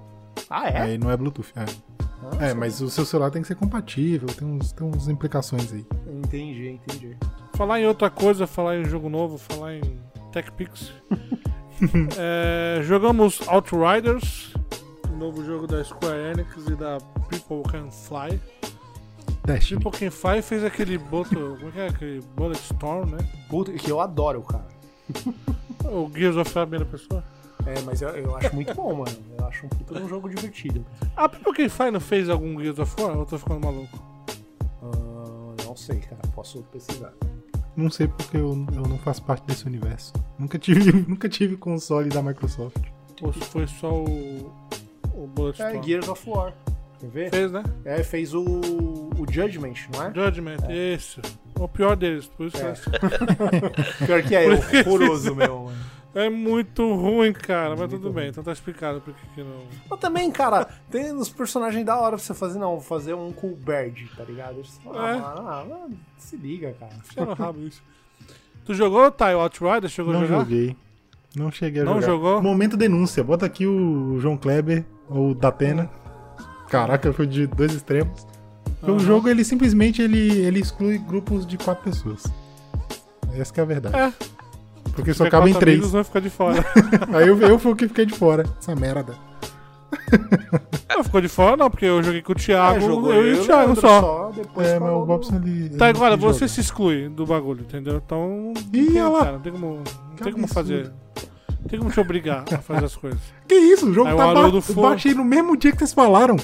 [0.51, 0.81] Ah, é?
[0.83, 1.53] Aí não é Bluetooth.
[1.57, 1.65] É.
[2.39, 5.73] Ah, É, mas o seu celular tem que ser compatível, tem uns, tem uns implicações
[5.73, 5.87] aí.
[6.23, 7.17] Entendi, entendi.
[7.59, 9.83] Falar em outra coisa, falar em jogo novo, falar em
[10.33, 10.93] TechPix.
[12.19, 14.53] É, jogamos Outriders,
[15.17, 16.99] novo jogo da Square Enix e da
[17.29, 18.41] People Can Fly.
[19.45, 19.81] Destiny.
[19.81, 21.87] People Can Fly fez aquele boto, como é que é?
[21.87, 23.19] Aquele Bullet Storm, né?
[23.79, 24.67] Que eu adoro, cara.
[25.85, 27.23] O Gears of War primeira pessoa.
[27.65, 29.17] É, mas eu, eu acho muito bom, mano.
[29.39, 30.85] Eu acho um puta um jogo divertido.
[31.17, 33.13] A People Can Fly não fez algum Gears of War?
[33.15, 33.99] Ou eu tô ficando maluco?
[34.83, 36.23] Ah, não sei, cara.
[36.35, 37.13] Posso pesquisar.
[37.79, 40.13] Não sei porque eu, eu não faço parte desse universo.
[40.39, 42.77] Nunca tive, nunca tive console da Microsoft.
[43.23, 44.53] Ou se foi só o,
[45.15, 45.81] o Bullet É?
[45.83, 46.53] Gears of War.
[46.99, 47.31] Quer ver?
[47.31, 47.63] Fez, né?
[47.85, 50.13] É, fez o, o Judgment, não é?
[50.13, 50.57] Judgment,
[50.97, 51.21] isso.
[51.59, 52.71] O pior deles, por isso que É.
[54.03, 55.79] eu- Pior que é, é horroroso mesmo, mano.
[56.15, 59.63] É muito ruim, cara, mas tudo bem, então tá explicado por que que não.
[59.91, 63.55] Mas também, cara, tem uns personagens da hora pra você fazer, não, fazer um cool
[63.57, 64.61] bird, tá ligado?
[64.61, 64.89] É.
[64.97, 65.87] ah, ah,
[66.17, 66.93] se liga, cara.
[67.05, 67.83] Fica no rabo isso.
[68.65, 69.89] Tu jogou, Ty, o Outrider?
[69.89, 70.41] Chegou Não a jogar?
[70.41, 70.77] joguei.
[71.37, 72.07] Não cheguei a Não jogar.
[72.07, 72.43] jogou?
[72.43, 73.23] Momento denúncia.
[73.23, 75.91] Bota aqui o João Kleber ou o Datena.
[76.69, 78.27] Caraca, foi de dois extremos.
[78.81, 82.25] Porque O jogo, ele simplesmente ele, ele exclui grupos de quatro pessoas.
[83.35, 83.97] Essa que é a verdade.
[83.97, 84.13] É.
[84.99, 85.77] Porque só cabem quatro três.
[85.79, 86.65] amigos, vão ficar de fora.
[87.15, 88.45] Aí eu, eu fui o que fiquei de fora.
[88.61, 89.15] Essa merda.
[90.97, 93.39] não ficou de fora, não, porque eu joguei com o Thiago, É, jogou eu e
[93.39, 94.33] o Thiago Leandro só.
[94.35, 95.71] depois É, mas o Bobson ele.
[95.71, 96.49] Tá, agora você jogar.
[96.49, 98.03] se exclui do bagulho, entendeu?
[98.05, 98.53] Então.
[98.73, 99.19] Ih, tem, olha lá.
[99.21, 99.67] cara, não tem como.
[99.77, 99.83] Não
[100.17, 100.55] Que tem como absurdo.
[100.69, 100.93] fazer.
[101.61, 103.21] Não tem como te obrigar a fazer as coisas.
[103.49, 103.89] Que isso?
[103.89, 106.37] O jogo Aí tá ba foi- baixei no mesmo dia que vocês falaram.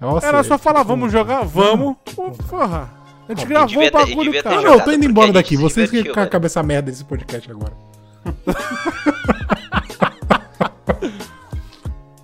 [0.00, 1.42] Nossa, Era só falar, tipo, vamos jogar?
[1.44, 1.96] Vamos.
[2.14, 2.90] Pô, Porra.
[3.28, 4.62] A gente gravou o bagulho, cara.
[4.62, 5.56] Não, eu tô indo embora daqui.
[5.56, 6.26] Vocês que a né?
[6.26, 7.72] cabeça merda desse podcast agora.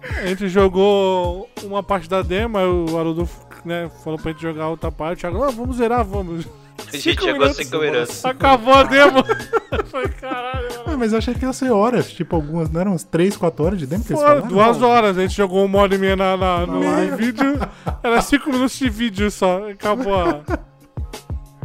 [0.03, 3.29] A gente jogou uma parte da demo, aí o Haroldo
[3.65, 5.21] né, falou pra gente jogar outra parte.
[5.21, 6.47] Thiago, não, vamos zerar, vamos.
[6.89, 8.25] A gente jogou 5 minutos.
[8.25, 9.23] Acabou a demo.
[9.87, 10.85] Foi caralho, mano.
[10.87, 12.13] Ah, mas eu achei que ia ser horas.
[12.13, 12.71] Tipo, algumas.
[12.71, 14.47] Não eram umas 3, 4 horas de demo que falaram?
[14.47, 17.17] duas horas, a gente jogou uma hora e meia na, na- no live.
[17.17, 17.59] vídeo.
[18.03, 19.69] Era cinco minutos de vídeo só.
[19.71, 20.41] Acabou a.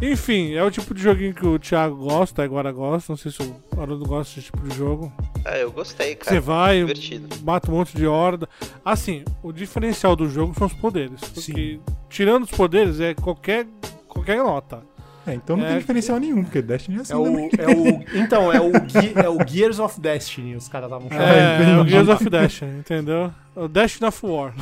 [0.02, 3.12] Enfim, é o tipo de joguinho que o Thiago gosta, agora gosta.
[3.12, 5.12] Não sei se o Haroldo gosta desse tipo de jogo.
[5.44, 6.42] Ah, eu gostei, Você cara.
[6.42, 7.28] vai, divertido.
[7.44, 8.48] mata um monte de horda.
[8.86, 11.20] Assim, o diferencial do jogo são os poderes.
[11.22, 11.80] Porque,
[12.10, 13.66] tirando os poderes, é qualquer,
[14.08, 14.84] qualquer nota.
[15.28, 18.18] É, então não É, tem diferencial nenhum, porque Destiny é assim É o, é o,
[18.18, 21.28] então, é o, é o Gears of Destiny, os caras estavam chamando.
[21.28, 21.88] É, é o.
[21.88, 23.34] Gears of Destiny, entendeu?
[23.56, 24.54] O Destiny of War.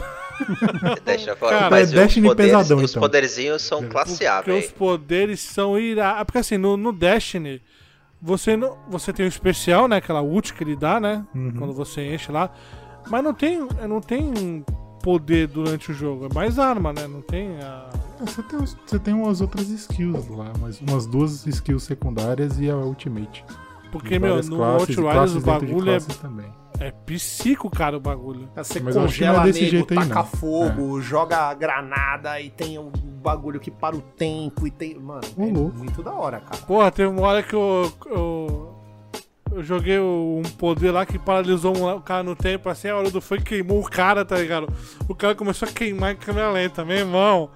[0.83, 1.69] Eu Cara.
[1.69, 3.01] Mas é Destiny os poderes, pesadão, os então.
[3.01, 6.23] poderzinhos são classe A, Porque os poderes são irados.
[6.23, 7.61] Porque assim, no, no Destiny,
[8.21, 9.97] você, não, você tem o especial, né?
[9.97, 11.23] Aquela ult que ele dá, né?
[11.33, 11.53] Uhum.
[11.57, 12.49] Quando você enche lá.
[13.07, 14.65] Mas não tem, não tem
[15.03, 16.25] poder durante o jogo.
[16.25, 17.07] É mais arma, né?
[17.07, 17.89] Não tem a.
[18.19, 22.69] Ah, Você tem, você tem umas outras skills lá, mas umas duas skills secundárias e
[22.69, 23.43] a Ultimate.
[23.91, 26.53] Porque, meu, no classes Outriders o bagulho é, também.
[26.79, 28.49] É psico, cara, o bagulho.
[28.55, 30.21] Você Mas é congela desse nego, jeito aí, taca não.
[30.21, 30.25] É.
[30.25, 32.91] fogo, joga granada e tem um
[33.23, 34.95] bagulho que para o tempo e tem.
[34.99, 35.77] Mano, Ô, é louco.
[35.77, 36.57] muito da hora, cara.
[36.63, 37.91] Porra, teve uma hora que eu.
[38.07, 38.75] eu,
[39.53, 43.09] eu joguei um poder lá que paralisou um- o cara no tempo, assim, a hora
[43.09, 44.67] do foi queimou o cara, tá ligado?
[45.07, 47.49] O cara começou a queimar em câmera lenta, meu irmão.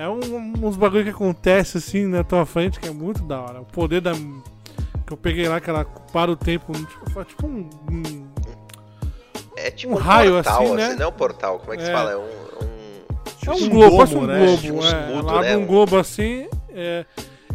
[0.00, 3.60] É um- uns bagulho que acontece assim na tua frente que é muito da hora.
[3.60, 4.12] O poder da.
[4.12, 7.68] Que eu peguei lá, que ela para o tempo, tipo, tipo um.
[7.90, 8.26] um-
[9.56, 10.94] É tipo Um um, raio portal, assim, assim, né?
[10.96, 11.92] não é um portal, como é que se É.
[11.92, 12.12] fala?
[12.12, 12.20] É um.
[12.20, 12.70] um-
[13.46, 14.38] É um um globo, parece um né?
[14.46, 14.62] globo.
[14.62, 14.86] Tipo um é.
[14.86, 15.56] escudo, Ela abre né?
[15.56, 16.48] um globo assim.
[16.70, 17.04] é,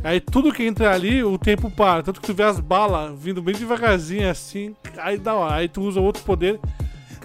[0.04, 2.04] aí tudo que entra ali, o tempo para.
[2.04, 4.76] Tanto que tu vê as balas vindo bem devagarzinho assim.
[4.98, 5.56] Aí da hora.
[5.56, 6.60] Aí tu usa outro poder.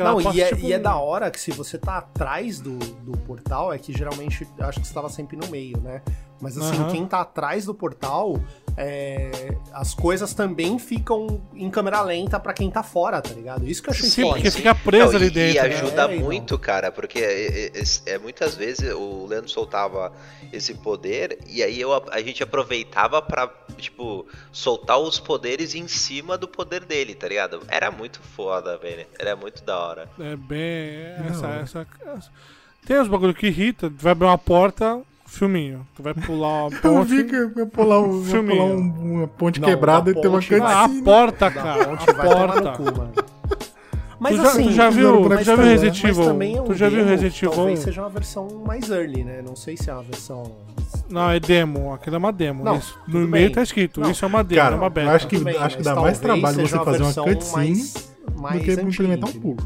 [0.01, 2.61] Que ela Não, e é, tipo, e é da hora que se você tá atrás
[2.61, 6.03] do, do portal, é que geralmente acho que você tava sempre no meio, né?
[6.40, 6.90] Mas assim, Aham.
[6.90, 8.40] quem tá atrás do portal,
[8.83, 9.31] é,
[9.74, 13.66] as coisas também ficam em câmera lenta pra quem tá fora, tá ligado?
[13.68, 14.35] Isso que eu achei Sim, foda.
[14.37, 15.66] porque fica preso ali e, dentro.
[15.66, 15.74] E né?
[15.76, 16.24] ajuda É, então.
[16.24, 17.72] muito, cara, porque é, é,
[18.07, 20.11] é, muitas vezes o Leandro soltava
[20.51, 26.39] esse poder e aí eu, a gente aproveitava pra, tipo, soltar os poderes em cima
[26.39, 27.62] do poder dele, tá ligado?
[27.68, 29.07] Era muito foda, velho.
[29.18, 30.09] Era muito da hora.
[30.18, 31.28] É bem.
[31.28, 32.31] Essa, essa, essa-
[32.87, 33.91] Tem uns bagulho que irrita.
[33.91, 35.87] Tu vai abrir uma porta, filminho.
[35.95, 37.09] Tu vai pular uma Eu ponte.
[37.16, 38.57] vi que ia pular, um, Filminho.
[38.62, 41.85] pular um- uma ponte Não, quebrada da e ter uma vai- Ah, a porta, cara.
[41.87, 42.70] ponte A vai tomar porta.
[42.85, 43.31] no cu.
[44.22, 45.64] Mas tu já, assim, tu já viu, tu já viu Instagram.
[45.64, 46.24] Resident mas Evil?
[46.31, 47.51] também é um Tu já viu demo, Resident Evil?
[47.57, 49.41] Talvez seja uma versão mais early, né?
[49.47, 50.53] Não sei se é uma versão.
[51.09, 51.95] Não, é demo.
[51.95, 52.62] Aquilo é uma demo.
[52.62, 53.51] Não, Isso, no meio bem.
[53.51, 53.99] tá escrito.
[53.99, 54.11] Não.
[54.11, 55.09] Isso é uma demo, Cara, é uma beta.
[55.09, 58.59] eu acho que- bem, acho que dá mais trabalho você fazer uma cutscene mais, mais
[58.59, 59.57] do que antiga, implementar um pulo.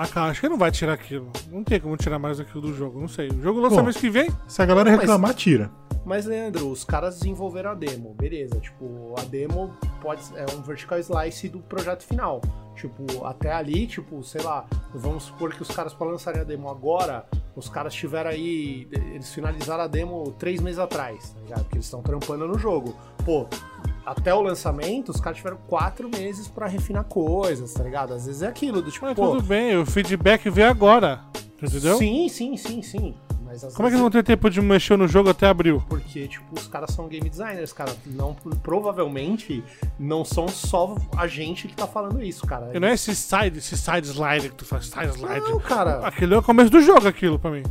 [0.00, 1.28] Ah, cara, acho que não vai tirar aquilo.
[1.50, 3.00] Não tem como tirar mais aquilo do jogo.
[3.00, 3.28] Não sei.
[3.30, 3.82] O jogo lança Bom.
[3.82, 4.28] mês que vem?
[4.46, 5.70] Se a galera Mas- reclamar, tira.
[6.04, 8.58] Mas, Leandro, os caras desenvolveram a demo, beleza.
[8.60, 12.40] Tipo, a demo pode é um vertical slice do projeto final.
[12.76, 16.70] Tipo, até ali, tipo, sei lá, vamos supor que os caras para lançarem a demo
[16.70, 17.26] agora,
[17.56, 18.88] os caras tiveram aí.
[18.92, 21.62] Eles finalizaram a demo três meses atrás, tá ligado?
[21.64, 22.94] Porque eles estão trampando no jogo.
[23.24, 23.48] Pô,
[24.10, 28.14] até o lançamento, os caras tiveram quatro meses pra refinar coisas, tá ligado?
[28.14, 29.30] Às vezes é aquilo, do tipo, Mas pô.
[29.30, 31.20] tudo bem, o feedback veio agora.
[31.62, 31.96] Entendeu?
[31.98, 33.14] Sim, sim, sim, sim.
[33.44, 35.82] Mas Como é que vezes vão ter tempo de mexer no jogo até abril?
[35.88, 37.96] porque, tipo, os caras são game designers, cara.
[38.06, 39.64] Não, provavelmente
[39.98, 42.70] não são só a gente que tá falando isso, cara.
[42.74, 45.40] E não é esse side, esse side slide que tu faz, side slide.
[45.40, 46.06] Não, cara.
[46.06, 47.62] Aquilo é o começo do jogo, aquilo pra mim.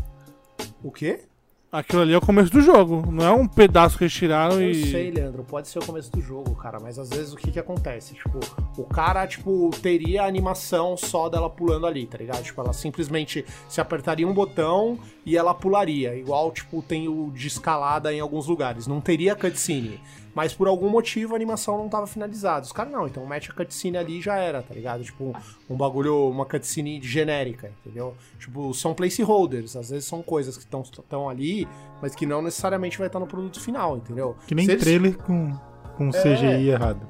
[0.83, 1.21] O quê?
[1.69, 3.11] Aquilo ali é o começo do jogo.
[3.11, 4.89] Não é um pedaço que eles tiraram Eu e.
[4.89, 7.59] sei, Leandro, pode ser o começo do jogo, cara, mas às vezes o que que
[7.59, 8.15] acontece?
[8.15, 8.39] Tipo,
[8.77, 12.41] o cara, tipo, teria a animação só dela pulando ali, tá ligado?
[12.41, 17.47] Tipo, ela simplesmente se apertaria um botão e ela pularia, igual, tipo, tem o de
[17.47, 18.87] escalada em alguns lugares.
[18.87, 19.99] Não teria cutscene,
[20.37, 22.63] mas por algum motivo a animação não tava finalizada.
[22.63, 25.03] Os caras não, então mete a cutscene ali e já era, tá ligado?
[25.03, 25.33] Tipo,
[25.67, 28.13] um bagulho, uma cutscene genérica, entendeu?
[28.39, 31.67] Tipo, são placeholders, às vezes são coisas que estão ali,
[32.03, 34.35] mas que não necessariamente vai estar no produto final, entendeu?
[34.45, 35.57] Que nem eles- trailer com,
[35.97, 37.01] com CGI errado.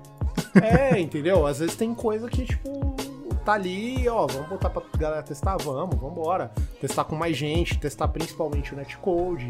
[0.63, 1.45] É, entendeu?
[1.45, 2.95] Às vezes tem coisa que, tipo,
[3.43, 6.49] tá ali, ó, vamos botar pra galera testar, vamos, vambora.
[6.79, 9.49] Testar com mais gente, testar principalmente o netcode,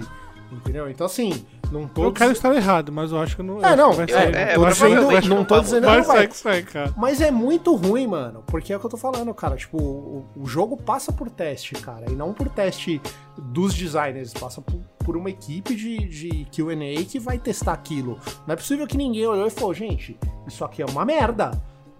[0.51, 0.89] entendeu?
[0.89, 2.03] Então, assim, não tô...
[2.03, 3.63] Eu quero estar errado, mas eu acho que não.
[3.63, 4.35] É, não, vai é, sair.
[4.35, 6.31] é, tô vai- dizendo, não não tô vai- dizendo que vai não vai.
[6.31, 6.93] sai, cara.
[6.97, 9.55] Mas é muito ruim, mano, porque é o que eu tô falando, cara.
[9.55, 13.01] Tipo, o, o jogo passa por teste, cara, e não por teste
[13.37, 18.19] dos designers, passa por, por uma equipe de, de QA que vai testar aquilo.
[18.45, 20.17] Não é possível que ninguém olhou e falou, gente,
[20.47, 21.51] isso aqui é uma merda.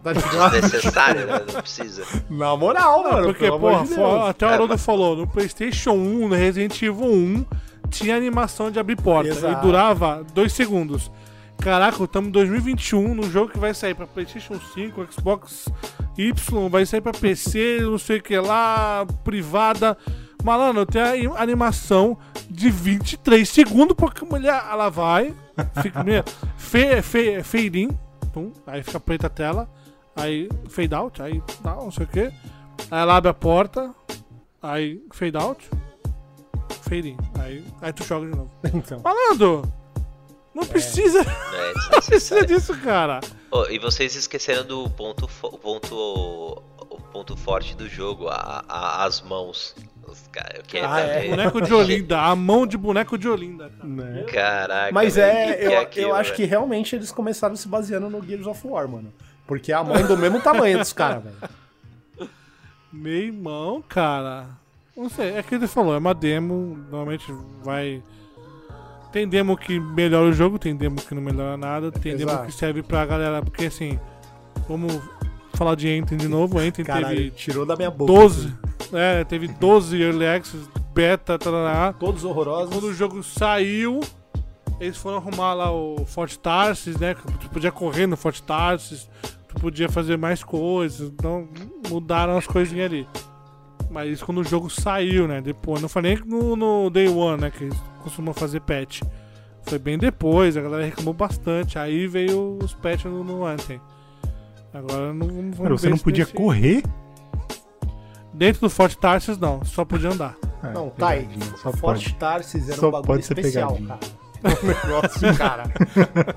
[0.03, 0.51] Tá ligado?
[0.61, 1.41] Desnecessário, né?
[1.53, 2.03] Não precisa.
[2.29, 3.23] Na moral, Não, mano.
[3.25, 7.05] porque, pelo amor porra, de até o Haroldo falou, no PlayStation 1, no Resident Evil
[7.11, 7.45] 1,
[7.87, 9.59] tinha animação de abrir porta Exato.
[9.59, 11.11] e durava dois segundos.
[11.59, 15.67] Caraca, estamos em 2021, no jogo que vai sair pra PlayStation 5, Xbox
[16.17, 19.97] Y, vai sair pra PC, não sei o que lá, privada.
[20.43, 22.15] Malandro, tem a im- animação
[22.47, 25.33] de 23 segundos, porque a mulher, ela vai,
[25.81, 26.23] fica meio
[26.55, 27.89] fe, fe, fade in,
[28.31, 29.67] pum, aí fica preta a tela,
[30.15, 32.19] aí fade out, aí não sei o que.
[32.91, 33.93] Aí ela abre a porta,
[34.61, 35.67] aí fade out,
[36.75, 38.51] fade in, aí, aí tu joga de novo.
[38.73, 38.99] Então.
[39.03, 39.71] Malandro,
[40.53, 43.19] não precisa, É não precisa disso, cara.
[43.51, 49.05] Ô, e vocês esqueceram do ponto, fo- ponto, o ponto forte do jogo, a- a-
[49.05, 49.75] as mãos.
[50.07, 51.29] Os cara- eu quero Ah, é.
[51.29, 53.87] Boneco de Olinda, a mão de boneco de Olinda, cara.
[53.89, 54.23] Né?
[54.31, 54.91] Caraca.
[54.93, 58.09] Mas é, que eu, que é eu aquilo, acho que realmente eles começaram se baseando
[58.09, 59.13] no Gears of War, mano.
[59.45, 62.29] Porque a mão é do mesmo tamanho dos caras, velho.
[62.91, 64.47] Meu irmão, cara.
[64.97, 67.31] Não sei, é que ele falou, é uma demo, normalmente
[67.63, 68.03] vai.
[69.11, 72.47] Tem demo que melhora o jogo, tem demo que não melhora nada, tem demo Exato.
[72.47, 73.99] que serve pra galera, porque assim,
[74.67, 74.99] vamos
[75.53, 76.59] falar de Enten de novo.
[76.59, 78.11] Enten Caralho, teve tirou da minha boca.
[78.11, 78.53] 12.
[78.91, 81.93] É, teve 12 Early Access, beta, tarará.
[81.93, 82.73] Todos horrorosos.
[82.73, 83.99] Quando o jogo saiu,
[84.79, 87.13] eles foram arrumar lá o Forte Tarsis, né?
[87.13, 89.09] que Tu podia correr no Forte Tarsis,
[89.47, 91.09] tu podia fazer mais coisas.
[91.09, 91.47] Então
[91.87, 93.07] mudaram as coisinhas ali.
[93.89, 95.39] Mas isso quando o jogo saiu, né?
[95.41, 95.81] Depois.
[95.81, 97.51] Não foi nem no, no Day One, né?
[97.51, 99.01] Que eles costumam fazer patch.
[99.63, 101.77] Foi bem depois, a galera reclamou bastante.
[101.79, 103.79] Aí veio os patch no, no Anthem.
[104.73, 106.83] Agora não vamos Cara, você não podia nesse- correr?
[108.33, 109.63] Dentro do Forte Tarsis, não.
[109.65, 110.35] Só podia andar.
[110.63, 111.27] É, Não, tá aí.
[111.61, 112.13] Só Forte pode.
[112.15, 113.97] Tarsis era Só um bagulho pode ser especial, pegadinha.
[113.97, 114.17] cara.
[114.63, 115.63] Um negócio, cara.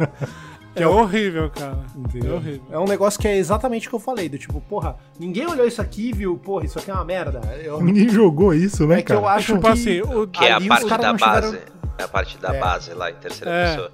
[0.75, 1.79] É horrível, cara.
[1.95, 2.37] É Entendeu?
[2.37, 2.63] horrível.
[2.71, 5.67] É um negócio que é exatamente o que eu falei, do tipo, porra, ninguém olhou
[5.67, 7.41] isso aqui e viu, porra, isso aqui é uma merda.
[7.63, 9.35] Eu, Ninguém jogou isso, né, é que eu cara?
[9.35, 11.59] acho Tipo que, assim, o- Que é a parte da tiveram- base.
[11.99, 12.61] É a parte da É.
[12.61, 13.71] base lá em terceira É.
[13.71, 13.91] pessoa.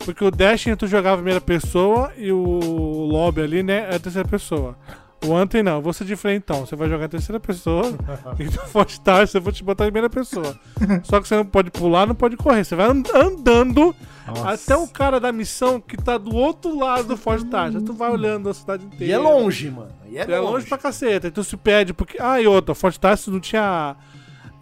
[0.00, 4.26] Porque o Destiny tu jogava em primeira pessoa e o lobby ali, né, é terceira
[4.28, 4.74] pessoa.
[5.26, 6.64] O Anthem não, vou ser diferentão.
[6.64, 7.84] Você vai jogar em terceira pessoa
[8.40, 10.58] e no Forte Tarsis eu vou te botar em primeira pessoa.
[11.04, 12.64] Só que você não pode pular, não pode correr.
[12.64, 13.94] Você vai and- andando
[14.30, 14.50] Nossa.
[14.50, 17.82] até o cara da missão que tá do outro lado do Forte Tarsis.
[17.82, 19.04] Tu vai olhando a cidade inteira.
[19.04, 19.90] E é longe, mano.
[20.08, 21.28] E é, É longe pra caceta.
[21.28, 22.16] E tu se perde porque...
[22.20, 23.96] Ah, e outra, Forte Tarsis não tinha...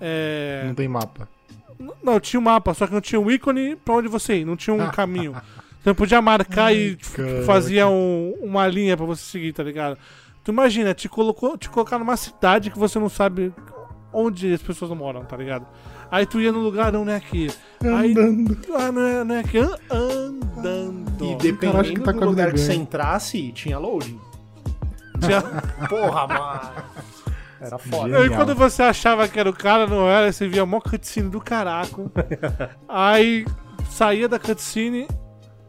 [0.01, 0.63] É...
[0.67, 1.29] Não tem mapa.
[2.03, 4.57] Não, tinha um mapa, só que não tinha um ícone pra onde você ir, não
[4.57, 5.33] tinha um caminho.
[5.33, 7.43] Você não podia marcar e tipo, caraca.
[7.45, 9.97] fazia um- uma linha pra você seguir, tá ligado?
[10.43, 13.53] Tu imagina, te, colocou, te colocar numa cidade que você não sabe
[14.13, 15.67] onde as pessoas moram, tá ligado?
[16.11, 17.21] Aí tu ia no lugar, não, não é
[17.85, 18.59] Aí, Andando.
[18.75, 19.41] ah, não é, não é.
[19.41, 21.25] An- Andando.
[21.25, 24.19] E dependendo que tá do com a vida lugar que você entrasse, tinha loading.
[25.21, 25.43] Tinha-
[25.89, 26.61] Porra, mano.
[27.61, 28.03] Era foda.
[28.09, 28.23] Genial.
[28.23, 31.41] Aí quando você achava que era o cara, não era, você via mó cutscene do
[31.41, 32.11] caraco.
[32.89, 33.45] Aí
[33.91, 35.09] saía da cutscene,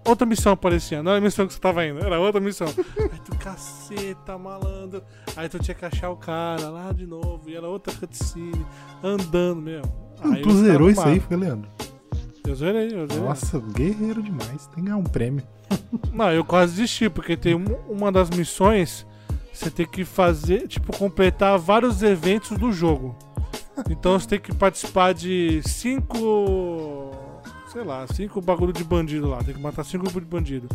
[0.05, 1.01] outra missão aparecia.
[1.01, 2.67] Não era a missão que você tava indo, era outra missão.
[2.99, 5.01] Aí tu, caceta, malandro.
[5.35, 8.65] Aí tu tinha que achar o cara lá de novo, e era outra cutscene,
[9.03, 9.91] andando mesmo.
[10.21, 11.69] Aí tu zerou isso aí, foi, Leandro?
[12.49, 13.23] Eu zerei, eu zerei.
[13.23, 14.65] Nossa, guerreiro demais.
[14.67, 15.43] Tem que ganhar um prêmio.
[16.11, 19.05] Não, eu quase desisti, porque tem um- uma das missões,
[19.53, 23.15] você tem que fazer, tipo, completar vários eventos do jogo.
[23.89, 27.11] Então você tem que participar de cinco.
[27.71, 29.43] Sei lá, cinco bagulho de bandido lá.
[29.43, 30.67] Tem que matar cinco grupos de bandido.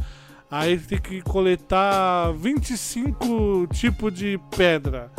[0.51, 5.11] Aí tem que coletar 25 tipos de pedra.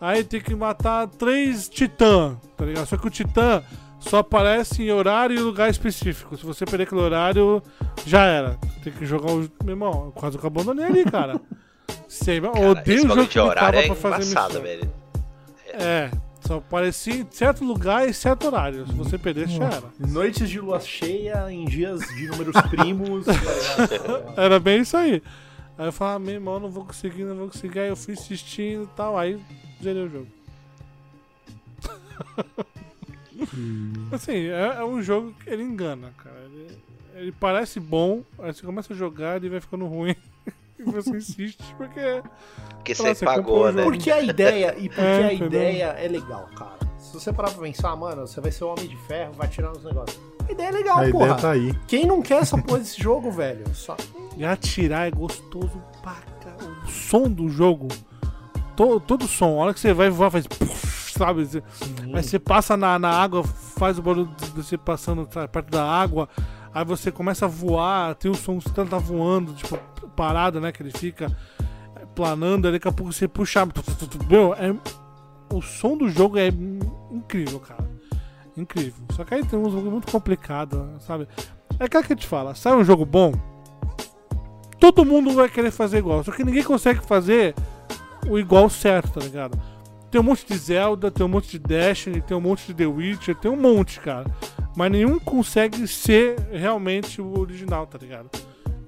[0.00, 2.86] Aí tem que matar três titã, tá ligado?
[2.86, 3.62] Só que o titã
[4.08, 6.36] só aparece em horário e lugar específico.
[6.36, 7.62] Se você perder aquele horário,
[8.06, 8.58] já era.
[8.82, 9.40] Tem que jogar o.
[9.64, 11.40] Meu irmão, quase que eu abandonei ali, cara.
[12.08, 12.50] Sempre.
[12.50, 14.62] Cara, Odeio o jogo de que horário trava é pra fazer embaçado, missão.
[14.62, 14.92] velho.
[15.72, 18.86] É, só aparecia em certo lugar e certo horário.
[18.86, 19.82] Se você perdesse, já era.
[19.98, 23.26] Noites de lua cheia em dias de números primos.
[23.26, 24.42] tá?
[24.42, 25.22] Era bem isso aí.
[25.76, 27.80] Aí eu falava, meu irmão, não vou conseguir, não vou conseguir.
[27.80, 29.38] Aí eu fui insistindo e tal, aí
[29.82, 30.26] zerei o jogo.
[34.12, 36.36] assim, é, é um jogo que ele engana, cara.
[36.44, 36.78] Ele,
[37.14, 40.14] ele parece bom, aí você começa a jogar ele vai ficando ruim.
[40.78, 42.22] e você insiste, porque.
[42.76, 43.82] Porque você comprou pagou, né?
[43.82, 46.78] Porque a ideia, e porque É, a ideia é legal, cara.
[46.98, 49.72] Se você parar pra pensar, mano, você vai ser o Homem de Ferro, vai tirar
[49.72, 50.20] os negócios.
[50.48, 51.24] A ideia é legal, a porra.
[51.24, 51.74] ideia tá aí.
[51.86, 53.64] Quem não quer essa porra desse jogo, velho?
[53.74, 53.96] Só...
[54.36, 56.84] E atirar é gostoso pra caramba.
[56.84, 57.88] O som do jogo.
[58.76, 59.58] Todo, todo som.
[59.58, 60.44] A hora que você vai voar, faz.
[61.16, 61.44] Sabe?
[61.44, 61.62] Você-
[62.14, 65.84] Aí você passa na, na água, faz o barulho de você passando tá, perto da
[65.84, 66.28] água.
[66.74, 69.76] Aí você começa a voar, tem o som, você tá voando, tipo,
[70.14, 70.70] parado, né?
[70.72, 71.34] Que ele fica
[72.14, 73.66] planando, aí daqui a pouco você puxa.
[74.28, 74.74] Meu, é,
[75.52, 76.48] o som do jogo é
[77.10, 77.84] incrível, cara.
[78.56, 79.04] Incrível.
[79.12, 81.28] Só que aí tem uns jogos muito complicados, sabe?
[81.78, 83.32] É aquilo que a gente fala, sai um jogo bom,
[84.78, 86.22] todo mundo vai querer fazer igual.
[86.24, 87.54] Só que ninguém consegue fazer
[88.28, 89.58] o igual certo, tá ligado?
[90.10, 92.86] Tem um monte de Zelda, tem um monte de Destiny, tem um monte de The
[92.86, 94.26] Witcher, tem um monte, cara.
[94.76, 98.30] Mas nenhum consegue ser realmente o original, tá ligado?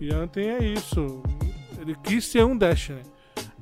[0.01, 1.23] E Anthem é isso.
[1.81, 3.03] Ele quis ser um Destiny.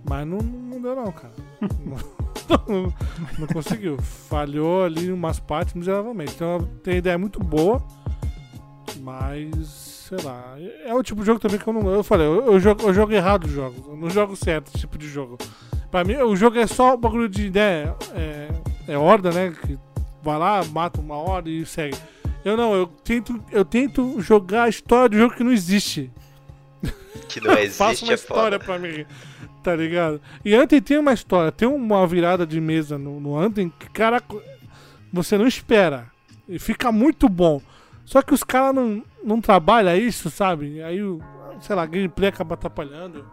[0.08, 1.32] Mas não, não deu não, cara.
[2.68, 2.94] não,
[3.38, 3.96] não conseguiu.
[3.98, 6.34] Falhou ali em umas partes miseravelmente.
[6.34, 7.82] Então tem uma ideia muito boa.
[9.00, 9.66] Mas,
[10.08, 10.56] sei lá.
[10.84, 11.88] É o tipo de jogo também que eu não.
[11.88, 13.78] Eu falei, eu, eu jogo, eu jogo errado os jogos.
[13.86, 15.38] Eu não jogo certo esse tipo de jogo.
[15.96, 18.48] Pra mim, o jogo é só o bagulho de né, é,
[18.86, 19.56] é horda, né?
[19.62, 19.78] Que
[20.22, 21.96] vai lá, mata uma horda e segue.
[22.44, 26.12] Eu não, eu tento, eu tento jogar a história do jogo que não existe.
[27.30, 28.78] Que não existe, Faça uma é história foda.
[28.78, 29.06] pra mim,
[29.62, 30.20] tá ligado?
[30.44, 34.22] E Anthem tem uma história, tem uma virada de mesa no, no Anthem que, cara,
[35.10, 36.12] você não espera.
[36.46, 37.62] E fica muito bom.
[38.04, 40.82] Só que os caras não, não trabalham isso, sabe?
[40.82, 41.00] Aí,
[41.62, 43.24] sei lá, gameplay acaba atrapalhando.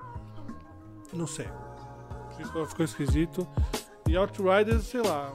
[1.11, 1.47] Não sei.
[2.43, 3.47] Ficou, ficou esquisito.
[4.07, 5.31] E Outriders, sei lá.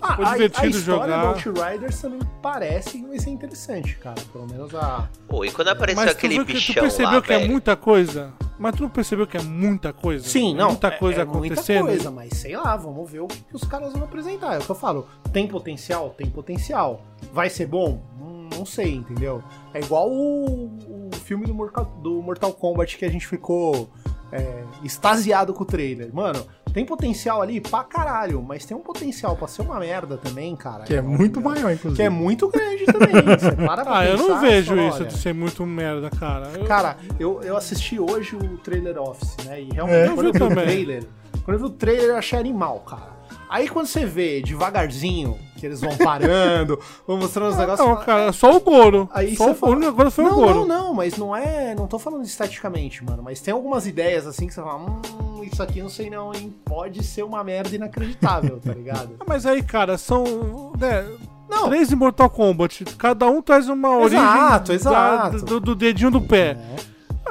[0.00, 1.20] Ah, Foi a- divertido a, história jogar.
[1.22, 4.20] do Outriders também parece que vai ser interessante, cara.
[4.32, 5.08] Pelo menos a.
[5.28, 7.50] Pô, e quando apareceu Mas tu, aquele tu bichão percebeu lá, que é velho?
[7.50, 8.32] muita coisa?
[8.58, 10.28] Mas tu não percebeu que é muita coisa?
[10.28, 10.68] Sim, É não.
[10.68, 11.84] Muita é- coisa é acontecendo.
[11.86, 14.54] Muita coisa, mas sei lá, vamos ver o que, que os caras vão apresentar.
[14.54, 15.08] É o que eu falo.
[15.32, 16.10] Tem potencial?
[16.10, 17.00] Tem potencial.
[17.32, 18.02] Vai ser bom?
[18.20, 19.42] Hum, não sei, entendeu?
[19.72, 23.88] É igual o, o filme do Mortal, do Mortal Kombat que a gente ficou
[24.34, 26.10] é, extasiado com o trailer.
[26.12, 30.54] Mano, tem potencial ali pra caralho, mas tem um potencial pra ser uma merda também,
[30.56, 30.82] cara.
[30.84, 31.96] Que é muito maior, inclusive.
[31.96, 33.14] Que é muito grande também.
[33.38, 36.48] Você para pra Ah, eu não vejo isso olha, de ser muito merda, cara.
[36.58, 39.60] Eu- Cara, eu, eu assisti hoje o trailer Office, né?
[39.62, 41.04] E realmente, É, quando eu vi o trailer,
[41.44, 43.14] quando eu vi o trailer, eu achei animal, cara.
[43.48, 47.88] Aí quando você vê devagarzinho, que eles vão parando, vão mostrando os negócios.
[47.88, 49.08] Não, cara, só o Goro.
[49.12, 50.54] Aí só o fala- a única coisa foi não, o Goro.
[50.66, 51.74] não, não, mas não é.
[51.74, 53.22] Não tô falando esteticamente, mano.
[53.22, 56.32] Mas tem algumas ideias assim que você fala, hum, isso aqui eu não sei não,
[56.34, 56.54] hein?
[56.64, 59.10] Pode ser uma merda inacreditável, tá ligado?
[59.26, 60.72] Mas aí, cara, são.
[60.78, 61.06] Né,
[61.48, 61.68] Não.
[61.68, 62.84] Três em Mortal Kombat.
[62.98, 65.42] Cada um traz uma origem Exato, exato.
[65.44, 66.56] do, do dedinho do pé.
[66.58, 66.76] É,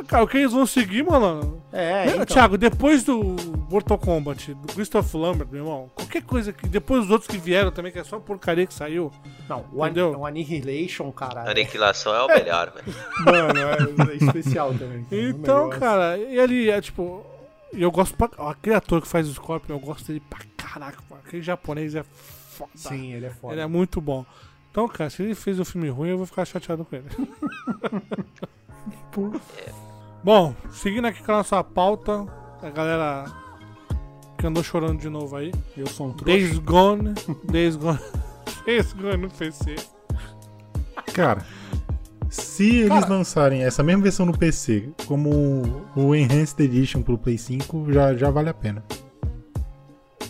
[0.08, 1.62] Cara, o que eles vão seguir, mano?
[1.72, 2.26] é Lembra, então.
[2.36, 3.36] Thiago, depois do
[3.70, 6.68] Mortal Kombat, do Christopher Lambert, meu irmão, qualquer coisa que.
[6.68, 9.12] Depois dos outros que vieram também, que é só porcaria que saiu.
[9.50, 11.46] Não, o, an o Annihilation, cara.
[11.46, 12.98] é- Aniquilação é o melhor, velho.
[13.26, 13.60] Mano,
[14.10, 15.04] é, é especial também.
[15.06, 15.22] cara.
[15.22, 17.26] Então, cara, e ali é tipo.
[17.74, 18.30] E eu gosto pra.
[18.38, 21.22] ó, Aquele ator que faz o Scorpion, eu gosto dele pra caraca, mano.
[21.26, 22.72] Aquele japonês é foda.
[22.76, 23.54] Sim, ele é foda.
[23.56, 24.24] Ele é muito bom.
[24.70, 27.06] Então, cara, se ele fez um filme ruim, eu vou ficar chateado com ele.
[30.24, 32.26] Bom, seguindo aqui com a nossa pauta,
[32.62, 33.26] a galera
[34.38, 35.52] que andou chorando de novo aí.
[35.76, 36.26] Eu sou um trouxa.
[36.38, 37.14] Days Gone.
[37.46, 38.00] Days Gone.
[38.66, 39.76] Days Gone no PC.
[41.14, 41.46] Cara,
[42.30, 47.38] se eles Cara- lançarem essa mesma versão no PC como o Enhanced Edition pro Play
[47.38, 48.84] 5, já, já vale a pena.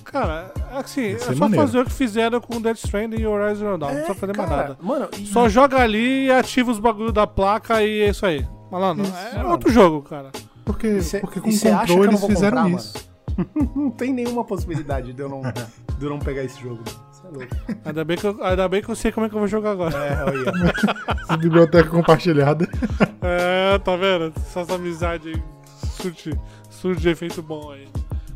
[0.03, 1.65] Cara, assim, é é só maneiro.
[1.65, 3.89] fazer o que fizeram com Death Stranding e Horizon Zero Dawn.
[3.89, 4.77] não precisa fazer mais É, cara, nada.
[4.81, 8.45] Mano, e- Só joga ali e ativa os bagulho da placa e é isso aí.
[8.73, 9.51] Malandro, Isso, é mano.
[9.51, 10.31] outro jogo, cara.
[10.65, 13.09] Porque, cê- porque com que controle eles fizeram comprar, isso.
[13.75, 16.81] não tem nenhuma possibilidade de eu não, de eu não pegar esse jogo.
[17.11, 17.55] Você é louco.
[17.85, 19.71] Ainda bem, que eu, ainda bem que eu sei como é que eu vou jogar
[19.71, 19.95] agora.
[19.95, 20.51] É, olha.
[21.23, 22.67] Essa biblioteca compartilhada.
[23.25, 24.33] É, tá vendo?
[24.35, 25.43] Essas amizades aí
[25.95, 26.37] surge,
[26.69, 27.87] surge de efeito bom aí.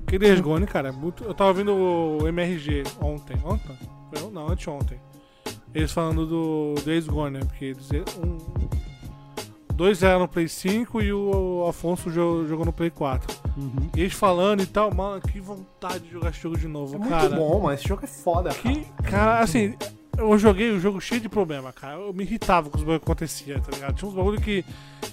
[0.03, 1.25] Porque Days Gone, cara, é muito.
[1.25, 3.35] Eu tava vendo o MRG ontem.
[3.43, 3.77] Ontem?
[4.13, 4.97] Foi- Não, anteontem.
[5.75, 7.39] Eles falando do Days Gone, né?
[7.45, 7.89] Porque eles.
[8.23, 8.37] Um,
[9.77, 13.33] dois eram no Play 5 e o Afonso jogou, no Play 4.
[13.55, 13.89] Uhum.
[13.95, 16.97] E eles falando e tal, mano, que vontade de jogar esse jogo de novo, É
[16.97, 17.29] muito cara.
[17.29, 17.73] bom, mano.
[17.75, 18.59] Esse jogo é foda, cara.
[18.75, 19.75] Que, cara, assim,
[20.17, 21.93] eu joguei o jogo cheio de problema, cara.
[21.99, 23.95] Eu me irritava com os bagulhos que acontecia, tá ligado?
[23.95, 24.65] Tinha uns bagulho que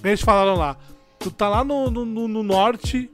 [0.03, 0.75] eles falaram lá.
[1.19, 3.09] Tu tá lá no, no, no- no norte,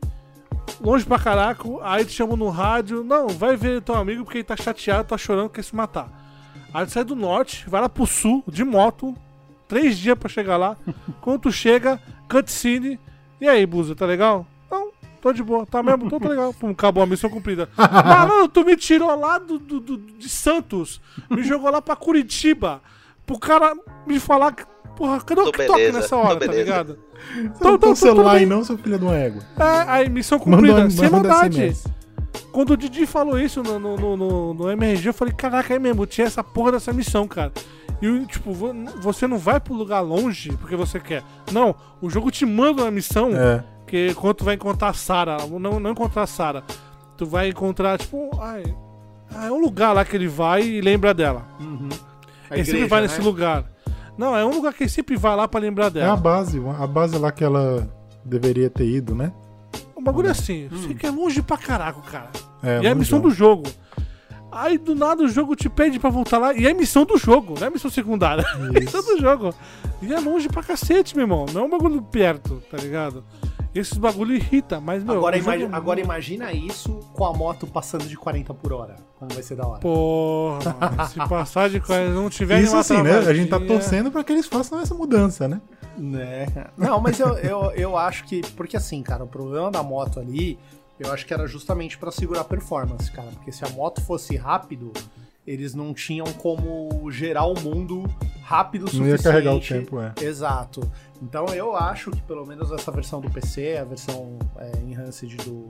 [0.79, 3.03] longe pra caraca, aí te chamam no rádio.
[3.03, 6.09] Não, vai ver teu amigo porque ele tá chateado, tá chorando, quer se matar.
[6.73, 9.13] Aí tu sai do norte, vai lá pro sul, de moto,
[9.71, 10.75] três dias pra chegar lá.
[11.21, 11.97] Quando tu chega,
[12.29, 12.99] cutscene.
[13.39, 14.45] E aí, Buza, tá legal?
[14.69, 14.91] Não,
[15.21, 16.09] tô de boa, tá mesmo?
[16.09, 16.53] Tô, tá legal.
[16.53, 17.69] Pum, acabou a missão cumprida.
[17.77, 20.99] Malandro, tu me tirou lá do, do- do- de Santos,
[21.29, 22.81] me jogou lá pra Curitiba,
[23.25, 23.73] pro cara
[24.05, 24.65] me falar que.
[24.97, 26.99] Porra, cadê o TikTok nessa hora, tá ligado?
[27.37, 28.45] Então, então, celular tudo aí bem.
[28.49, 29.41] não, seu filho de uma égua.
[29.57, 31.55] É, aí, missão cumprida, Manda, sem manda maldade.
[31.73, 31.87] SMS.
[32.51, 35.79] Quando o Didi falou isso no, no, no, no- no MRG, eu falei, caraca, é
[35.79, 37.51] mesmo, tinha essa porra dessa missão, cara.
[38.01, 41.23] E, o- tipo, vo- você não vai pro lugar longe porque você quer.
[41.51, 43.63] Não, o jogo te manda uma missão É.
[43.85, 46.63] que quando tu vai encontrar a Sarah, não, não encontrar a Sarah,
[47.17, 48.63] tu vai encontrar, tipo, ai,
[49.35, 51.45] ah, é um lugar lá que ele vai e lembra dela.
[51.59, 51.89] Uhum.
[52.49, 53.07] Ele sempre vai né?
[53.07, 53.65] nesse lugar.
[54.17, 56.15] Não, é um lugar que ele sempre vai lá pra lembrar É a dela.
[56.17, 57.87] base, a base lá que ela
[58.25, 59.31] deveria ter ido, né?
[59.95, 62.29] Um bagulho assim, você que é longe pra caraca, cara.
[62.63, 63.63] É, e é a missão do jogo.
[64.51, 66.53] Aí do nada o jogo te pede pra voltar lá.
[66.53, 68.43] E é missão do jogo, não é missão secundária.
[68.75, 69.53] É missão do jogo.
[70.01, 71.45] E é longe pra cacete, meu irmão.
[71.53, 73.23] Não é um bagulho perto, tá ligado?
[73.73, 75.15] Esses bagulho irrita, mas meu.
[75.15, 78.73] Agora, o jogo imagi- é agora imagina isso com a moto passando de 40 por
[78.73, 78.97] hora.
[79.17, 79.79] Como vai ser da hora.
[79.79, 83.19] Porra, mano, se passar de coisa, não tiver Isso assim, né?
[83.19, 85.61] A gente tá torcendo pra que eles façam essa mudança, né?
[85.97, 86.47] Né?
[86.77, 88.41] Não, mas eu, eu, eu acho que.
[88.57, 90.57] Porque assim, cara, o problema da moto ali,
[91.01, 93.29] eu acho que era justamente pra segurar a performance, cara.
[93.31, 94.91] Porque se a moto fosse rápido,
[95.45, 98.03] eles não tinham como gerar o mundo
[98.43, 99.19] rápido o Não suficiente.
[99.25, 100.13] ia carregar o tempo, é.
[100.21, 100.81] Exato.
[101.21, 105.67] Então eu acho que pelo menos essa versão do PC, a versão é, Enhanced do,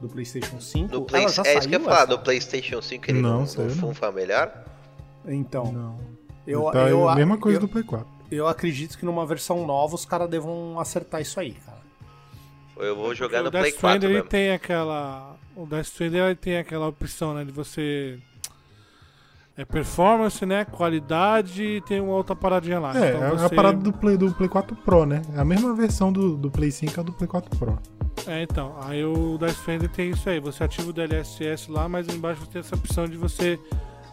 [0.00, 1.22] do PlayStation 5, No Play...
[1.22, 3.38] ela já É isso que eu ia saiu, falar, no PlayStation 5 ele Não, não,
[3.40, 3.74] não, saiu não.
[3.76, 4.64] funfa melhor?
[5.26, 5.98] Então, Não.
[6.46, 8.06] eu, tá eu, a mesma coisa eu, do Play 4.
[8.30, 11.78] eu acredito que numa versão nova os caras devam acertar isso aí, cara.
[12.76, 14.28] Eu vou jogar o no Death Play Stranding 4 ele mesmo.
[14.28, 15.36] tem aquela.
[15.56, 17.44] O Death Stranding ele tem aquela opção, né?
[17.44, 18.18] De você.
[19.56, 20.64] É performance, né?
[20.64, 22.90] Qualidade e tem uma outra paradinha lá.
[22.98, 23.54] É, então é a você...
[23.54, 25.22] parada do Play, do Play 4 Pro, né?
[25.36, 27.78] É a mesma versão do, do Play 5 é do Play 4 Pro.
[28.26, 28.74] É, então.
[28.82, 30.40] Aí o Death Stranding tem isso aí.
[30.40, 33.58] Você ativa o DLSS lá, mas embaixo você tem essa opção de você.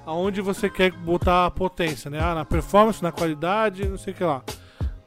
[0.06, 2.20] Aonde você quer botar a potência, né?
[2.22, 4.44] Ah, na performance, na qualidade, não sei o que lá.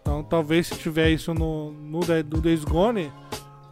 [0.01, 3.11] Então talvez se tiver isso no, no, no Days Gone,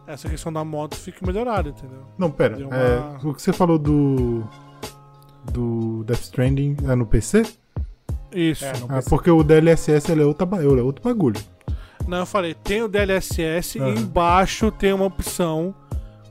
[0.07, 1.99] essa questão da moto fique melhorada, entendeu?
[2.17, 2.57] Não, pera.
[2.61, 2.65] É,
[2.99, 4.43] uma- o que você falou do.
[5.51, 7.43] Do Death Stranding é no PC?
[8.31, 8.63] Isso.
[8.65, 9.09] É, no Ah, PC.
[9.09, 11.39] porque o DLSS ele é, outra, é outro bagulho.
[12.07, 15.73] Não, eu falei, tem o DLSS e embaixo tem uma opção.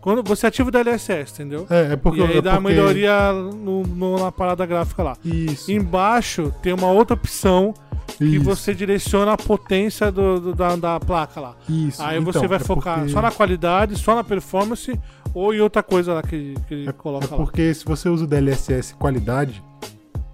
[0.02, 1.66] Quando você ativa o DLSS, entendeu?
[1.70, 2.20] É, é porque.
[2.20, 2.68] e aí é dá porque...
[2.68, 5.16] melhoria no, no- na parada gráfica lá.
[5.24, 5.70] Isso.
[5.72, 7.72] Embaixo tem uma outra opção
[8.18, 11.54] que isso, você direciona a potência do, do- da, da placa lá.
[11.68, 12.02] Isso.
[12.02, 14.98] Aí Então, você vai é focar porque- só na qualidade, só na performance
[15.32, 17.36] ou em outra coisa lá que, que ele É, coloca é lá.
[17.36, 19.62] porque se você usa o DLSS qualidade,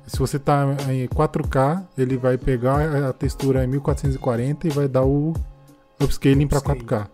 [0.06, 5.04] se você tá em 4K, ele vai pegar a textura em 1440 e vai dar
[5.04, 5.34] o
[6.00, 6.80] upscaling para Upscaling.
[6.86, 7.06] 4K.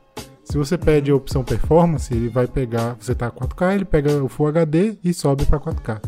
[0.45, 4.29] Se você pede a opção performance, ele vai pegar, você tá 4K, ele pega o
[4.29, 6.01] Full HD e sobe para 4K.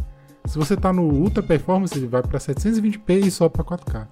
[0.45, 4.07] Se você tá no ultra performance, ele vai para 720p e sobe para 4K.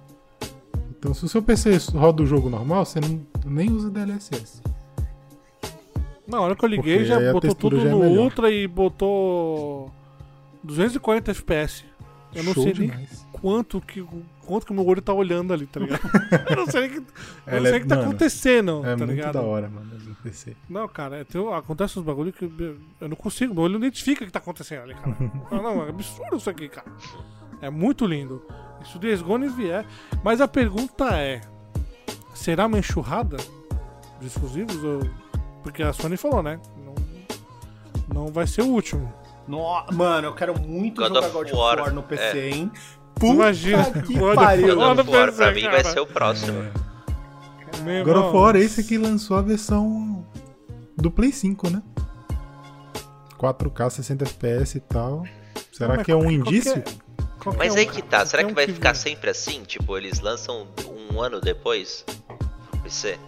[0.97, 4.61] Então, se o seu PC roda o jogo normal, você não, nem usa DLSS.
[6.27, 8.23] Na hora que eu liguei, Porque já botou tudo já é no melhor.
[8.23, 9.91] Ultra e botou
[10.63, 11.85] 240 FPS.
[12.33, 13.25] Eu não Show sei nem demais.
[13.31, 14.03] quanto que
[14.45, 16.01] quanto que o meu olho tá olhando ali, tá ligado?
[16.49, 16.99] eu não sei nem o que,
[17.51, 19.33] não sei é- que tá mano, acontecendo, É tá muito ligado?
[19.33, 19.89] da hora, mano,
[20.69, 23.85] Não, cara, é, tem, acontece uns bagulho que eu- eu não consigo, meu olho não
[23.85, 25.15] identifica o que tá acontecendo ali, cara.
[25.51, 26.87] não, não, é absurdo isso aqui, cara.
[27.61, 28.41] É muito lindo.
[28.81, 29.85] Isso Days Gone vier.
[30.23, 31.41] Mas a pergunta é:
[32.33, 33.37] será uma enxurrada
[34.19, 34.83] de exclusivos?
[34.83, 35.01] Ou...
[35.63, 36.59] Porque a Sony falou, né?
[36.85, 36.95] Não,
[38.25, 39.11] não vai ser o último.
[39.47, 42.49] No- Mano, eu quero muito God jogar God of War, War no PC, é.
[42.49, 42.71] hein?
[43.15, 44.77] Puta Imagina, que God of pariu.
[44.77, 44.89] War.
[44.95, 45.93] God of War, pra mim vai cara.
[45.93, 46.63] ser o próximo.
[47.83, 50.25] Meu God irmão, of War esse que lançou a versão
[50.95, 51.83] do Play 5, né?
[53.37, 55.23] 4K, 60 FPS e tal.
[55.71, 56.83] Será Mas que é um indício?
[57.39, 59.63] qualquer Mas aí que tá, será que vai ficar sempre assim?
[59.63, 60.67] Tipo, eles lançam
[61.11, 62.05] um ano depois?
[62.81, 63.19] PC?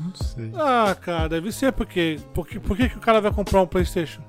[0.00, 0.50] Não sei.
[0.54, 2.18] Ah, cara, deve ser porque.
[2.34, 4.22] Por que, por que, que o cara vai comprar um PlayStation?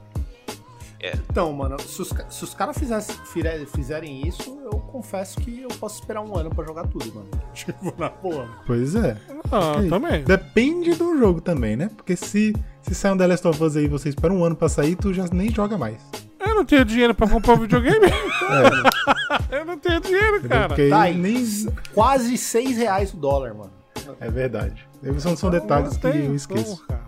[1.29, 2.77] Então, mano, se os, se os caras
[3.73, 7.27] fizerem isso, eu confesso que eu posso esperar um ano pra jogar tudo, mano.
[7.53, 8.47] Tipo, na boa.
[8.65, 9.17] Pois é.
[9.51, 9.89] Ah, Ok.
[9.89, 10.23] também.
[10.23, 11.89] Depende do jogo também, né?
[11.95, 14.55] Porque se, se sair um The Last of Us aí e você espera um ano
[14.55, 16.01] pra sair, tu já nem joga mais.
[16.39, 18.05] Eu não tenho dinheiro pra comprar um videogame.
[19.49, 20.67] É, eu não tenho dinheiro, cara.
[20.67, 21.17] Porque aí Tá aí.
[21.17, 21.43] nem.
[21.93, 23.71] Quase 6 reais o dólar, mano.
[24.19, 24.87] É verdade.
[25.19, 26.75] São, são detalhes não que tem eu esqueço.
[26.77, 27.03] Como, cara.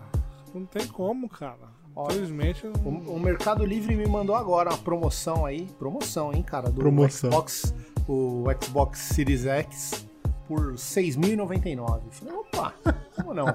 [0.54, 1.75] Não tem como, cara.
[1.96, 2.68] Olha, Infelizmente.
[2.84, 5.66] O, o Mercado Livre me mandou agora uma promoção aí.
[5.80, 6.70] Promoção, hein, cara?
[6.70, 7.32] Do Promoção.
[7.32, 7.74] Xbox,
[8.08, 10.06] o Xbox Series X
[10.48, 12.02] por R$ 6.099.
[12.12, 12.74] Falei, opa,
[13.16, 13.46] como não?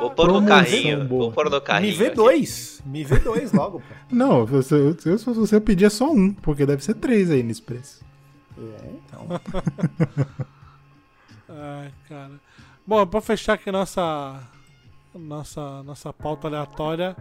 [0.00, 1.04] Vou pôr no carrinho.
[1.04, 1.22] boa.
[1.24, 1.92] Vou pôr no carrinho.
[1.92, 2.16] Me vê aqui.
[2.16, 2.82] dois.
[2.84, 3.94] Me vê dois logo, pô.
[4.14, 8.04] Não, você, se você pedir é só um, porque deve ser três aí nesse preço.
[8.58, 9.26] É, então.
[11.48, 12.32] Ai, cara.
[12.86, 14.38] Bom, pra fechar aqui nossa.
[15.14, 17.16] Nossa, nossa pauta aleatória.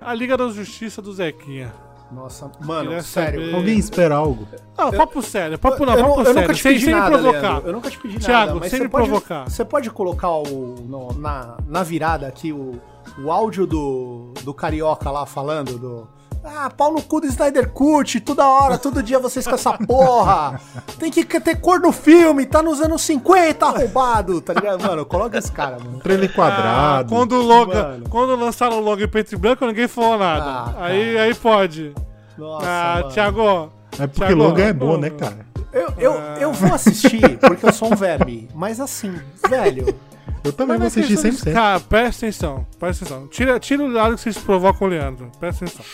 [0.00, 1.72] A Liga da Justiça do Zequinha.
[2.12, 3.40] Nossa, mano, sério.
[3.40, 4.46] saber- Alguém espera algo?
[4.76, 6.40] Não, papo sério, papo não, eu, papo eu sério.
[6.40, 7.40] nunca te sem, pedi sem nada, provocar.
[7.52, 7.68] Leandro.
[7.68, 9.48] Eu nunca te pedi Thiago, nada, mas sem você me pode, provocar.
[9.48, 12.80] Você pode colocar o, no- na, na virada aqui o,
[13.22, 16.08] o áudio do, do Carioca lá falando do...
[16.42, 20.58] Ah, pau no cu do Snyder Cut, toda hora, todo dia vocês com essa porra.
[20.98, 24.82] Tem que ter cor no filme, tá nos anos 50 arrombado, tá ligado?
[24.82, 25.98] Mano, coloca esse cara, mano.
[26.00, 27.04] Trailer quadrado.
[27.04, 28.08] Ah, quando, o Mano.
[28.08, 30.44] quando lançaram o logo em preto e branco, ninguém falou nada.
[30.44, 31.92] Ah, aí, aí pode.
[32.38, 33.10] Nossa, ah, mano.
[33.12, 33.72] Thiago.
[33.98, 35.46] É porque Thiago, logo é bom, né, cara?
[35.72, 39.14] Eu, eu, eu vou assistir porque eu sou um verme, mas assim,
[39.48, 39.94] velho,
[40.42, 41.52] Eu também vou Mas assistir questão de- 100%.
[41.52, 43.26] Cara, presta atenção, presta atenção.
[43.28, 45.30] Tira, tira o lado que vocês provocam o Leandro.
[45.38, 45.84] Presta atenção.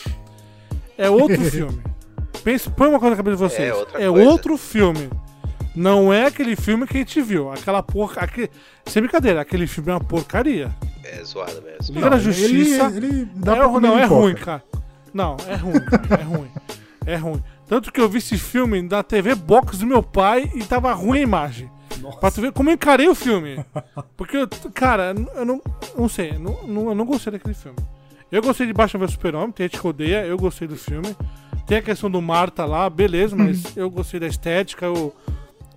[0.97, 1.81] É outro filme.
[2.43, 3.69] Pensa, põe uma coisa na cabeça de vocês.
[3.69, 4.29] É outra coisa.
[4.29, 5.09] outro filme.
[5.75, 7.51] Não é aquele filme que a gente viu.
[7.51, 8.21] Aquela porca.
[8.21, 8.49] Aquele,
[8.85, 10.73] sem brincadeira, aquele filme é uma porcaria.
[11.03, 11.93] É zoado mesmo.
[11.95, 12.91] Liga da Ele- Justiça.
[12.95, 14.63] Ele, dá é, pra comer não, é ruim, cara.
[15.13, 16.21] Não, é ruim, cara.
[16.21, 16.47] É ruim.
[17.05, 17.43] É ruim.
[17.67, 21.19] Tanto que eu vi esse filme na TV Box do meu pai e tava ruim
[21.19, 21.69] a imagem.
[22.19, 23.63] Pra tu ver como eu encarei o filme.
[24.15, 25.61] Porque, eu- cara, eu não,
[25.97, 27.77] não sei, eu não, não- eu não gostei daquele filme.
[28.31, 31.15] Eu gostei de Batman vs Super-Homem, tem gente que odeia, eu gostei do filme.
[31.65, 35.13] Tem a questão do Marta lá, beleza, mas eu gostei da estética, o,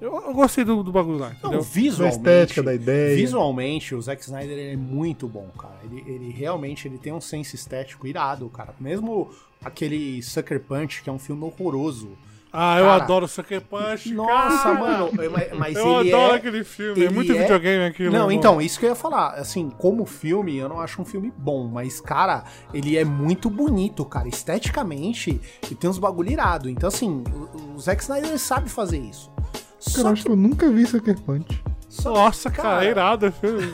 [0.01, 1.61] Eu, eu gostei do, do bagulho lá, Não, entendeu?
[1.61, 3.17] Da visualmente, estética, da ideia.
[3.17, 5.75] visualmente, o Zack Snyder ele é muito bom, cara.
[5.85, 8.75] Ele, ele realmente ele tem um senso estético irado, cara.
[8.81, 9.31] Mesmo
[9.65, 12.17] aquele Sucker Punch, que é um filme horroroso.
[12.53, 14.13] Ah, eu Cara, adoro Sucker Punch.
[14.13, 14.75] Nossa, cara.
[14.81, 16.37] mano, mas, mas Eu ele adoro é...
[16.37, 17.05] aquele filme.
[17.05, 18.11] É muito é- videogame aquilo.
[18.13, 18.33] Não, irmão.
[18.33, 19.35] então, isso que eu ia falar.
[19.35, 22.43] Assim, como filme, eu não acho um filme bom, mas, cara,
[22.75, 24.27] ele é muito bonito, cara.
[24.29, 25.41] Esteticamente,
[25.71, 26.69] e tem uns bagulho irado.
[26.69, 29.31] Então, assim, o, o Zack Snyder sabe fazer isso.
[29.37, 31.63] Cara, Só eu acho que eu nunca vi Sucker Punch.
[31.89, 32.85] só- Nossa, cara, Cara.
[32.85, 33.73] é irado filme.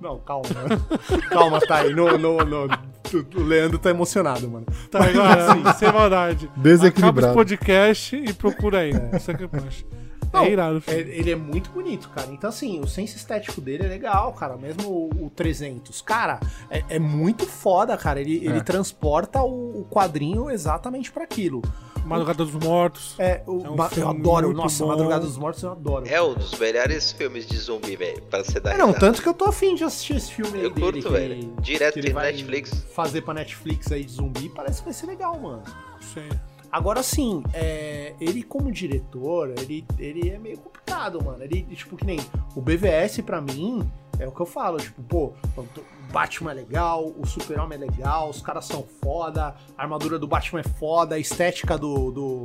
[0.00, 0.44] Não, calma.
[1.30, 1.94] calma, tá aí.
[1.94, 2.68] No, no, no-
[3.36, 4.66] O Leandro tá emocionado, mano.
[4.90, 6.46] Tá agora, sem maldade.
[6.46, 7.26] Acaba Desequilibrado.
[7.28, 8.92] esse podcast e procura aí.
[9.20, 9.86] Sucker Punch.
[10.30, 11.10] Não, É irado o É, filme.
[11.10, 12.28] ele é muito bonito, cara.
[12.30, 14.56] Então, assim, o senso estético dele é legal, cara.
[14.58, 16.02] Mesmo o, o 300.
[16.02, 16.38] Cara,
[16.70, 18.20] é, é muito foda, cara.
[18.20, 21.62] Ele, ele transporta o, o quadrinho exatamente pra aquilo.
[22.08, 23.14] Madrugada dos Mortos.
[23.18, 24.46] É, o, É um eu adoro.
[24.48, 24.90] muito Nossa, bom.
[24.90, 26.06] Madrugada dos Mortos eu adoro.
[26.08, 29.28] É um dos melhores filmes de zumbi, velho, pra você dar É, não, tanto que
[29.28, 30.80] eu tô afim de assistir esse filme aí Eu dele.
[30.86, 31.54] curto, que velho.
[31.60, 32.84] Direto que vai Netflix.
[32.94, 35.62] Fazer pra Netflix aí de zumbi, parece que vai ser legal, mano.
[36.00, 36.28] Sim.
[36.70, 41.42] Agora sim, é, ele como diretor, ele, ele é meio complicado, mano.
[41.42, 42.20] Ele, tipo, que nem
[42.54, 47.12] o BVS pra mim, é o que eu falo, tipo, pô, o Batman é legal,
[47.16, 51.18] o Super-Homem é legal, os caras são foda, a armadura do Batman é foda, a
[51.18, 52.10] estética do.
[52.10, 52.42] do.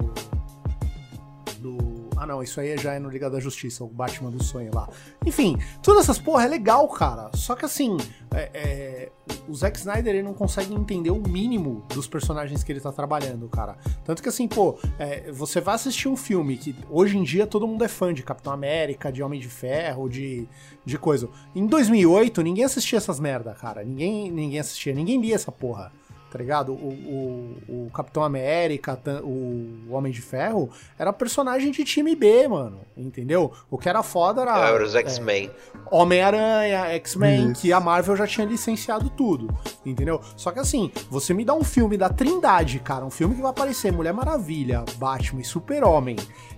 [1.59, 4.71] do- ah não, isso aí já é no Liga da Justiça, o Batman do Sonho
[4.73, 4.89] lá.
[5.25, 7.29] Enfim, todas essas porra é legal, cara.
[7.33, 7.97] Só que assim,
[8.33, 9.11] é- é,
[9.47, 13.47] o Zack Snyder ele não consegue entender o mínimo dos personagens que ele tá trabalhando,
[13.49, 13.77] cara.
[14.05, 17.67] Tanto que assim, pô, é, você vai assistir um filme que hoje em dia todo
[17.67, 20.47] mundo é fã de Capitão América, de Homem de Ferro, de,
[20.85, 21.29] de coisa.
[21.53, 23.83] Em 2008, ninguém assistia essas merda, cara.
[23.83, 25.91] Ninguém, ninguém assistia, ninguém lia essa porra.
[26.33, 26.73] Tá ligado?
[26.73, 32.79] O, o, o Capitão América, o Homem de Ferro, era personagem de time B, mano.
[32.97, 33.53] Entendeu?
[33.69, 34.69] O que era foda era.
[34.69, 35.51] Era os é, X-Men.
[35.91, 39.55] Homem-Aranha, X-Men, que a Marvel já tinha licenciado tudo,
[39.85, 40.19] entendeu?
[40.35, 43.51] Só que assim, você me dá um filme da Trindade, cara, um filme que vai
[43.51, 46.15] aparecer Mulher Maravilha, Batman e Super-Homem,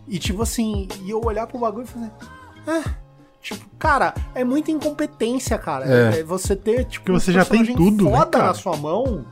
[0.08, 2.12] e tipo assim, e eu olhar pro bagulho e fazer.
[2.66, 2.94] Ah,
[3.42, 5.86] tipo, cara, é muita incompetência, cara.
[5.86, 6.20] É.
[6.20, 8.46] É você ter, tipo, Porque você já tem tudo, né, foda cara?
[8.46, 9.26] na sua mão.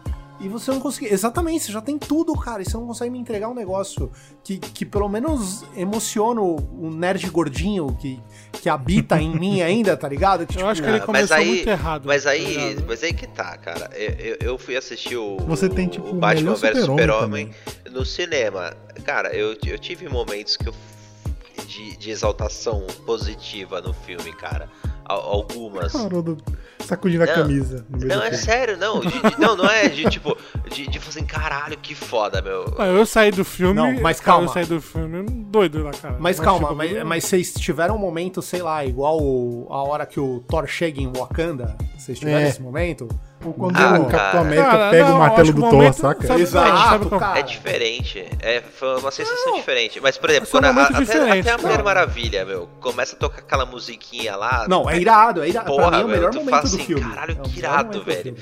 [0.43, 1.11] E você não consegue.
[1.13, 2.61] Exatamente, você já tem tudo, cara.
[2.61, 4.11] E você não consegue me entregar um negócio
[4.43, 8.19] que, que pelo menos emociona o, o nerd gordinho que,
[8.51, 10.45] que habita em mim ainda, tá ligado?
[10.45, 12.03] Que, Eu acho que ele Ah, começou mas aí, muito errado.
[12.05, 12.85] Mas tá aí, ligado?
[12.87, 13.89] mas aí que tá, cara.
[13.93, 17.51] Eu, eu, eu fui assistir o, Você tem, tipo, o o Batman vs Super-Homem Super-Homem
[17.91, 18.73] no cinema.
[19.05, 20.73] Cara, eu, eu tive momentos que eu
[21.67, 24.69] de, de exaltação positiva no filme, cara.
[25.05, 25.93] Al- Algumas.
[26.79, 27.85] Sacudindo a Não, camisa.
[27.89, 28.99] no meio Não, é sério, não.
[28.99, 30.35] de- de- não, não é de tipo.
[30.69, 32.65] De, de falar assim, caralho, que foda, meu.
[32.77, 33.73] Ah, eu saí do filme.
[33.73, 34.47] Não, mas calma.
[34.47, 36.17] Eu saí do filme doido lá, cara.
[36.19, 40.05] Mas calma, tipo, mas, mas vocês tiveram um momento, sei lá, igual o- a hora
[40.05, 41.77] que o Thor chega em Wakanda?
[41.97, 42.49] Vocês tiveram É.
[42.49, 43.07] esse momento?
[43.45, 44.41] Ou quando Ah, o Capitão.
[44.41, 46.27] América Cara, pega não, o martelo do Thor, momento- saca?
[46.27, 47.39] sabe- Exato, sabe qual- cara.
[47.39, 48.25] É diferente.
[48.39, 49.99] É, foi uma sensação diferente.
[50.01, 51.83] Mas, por exemplo, quando a, até, até a Mulher.
[51.83, 54.65] Maravilha, meu, começa a tocar aquela musiquinha lá.
[54.69, 55.67] Não, é irado, é irado.
[55.67, 57.03] Porra, pra mim é o melhor momento fala do assim, filme.
[57.09, 58.35] caralho, É que irado, velho.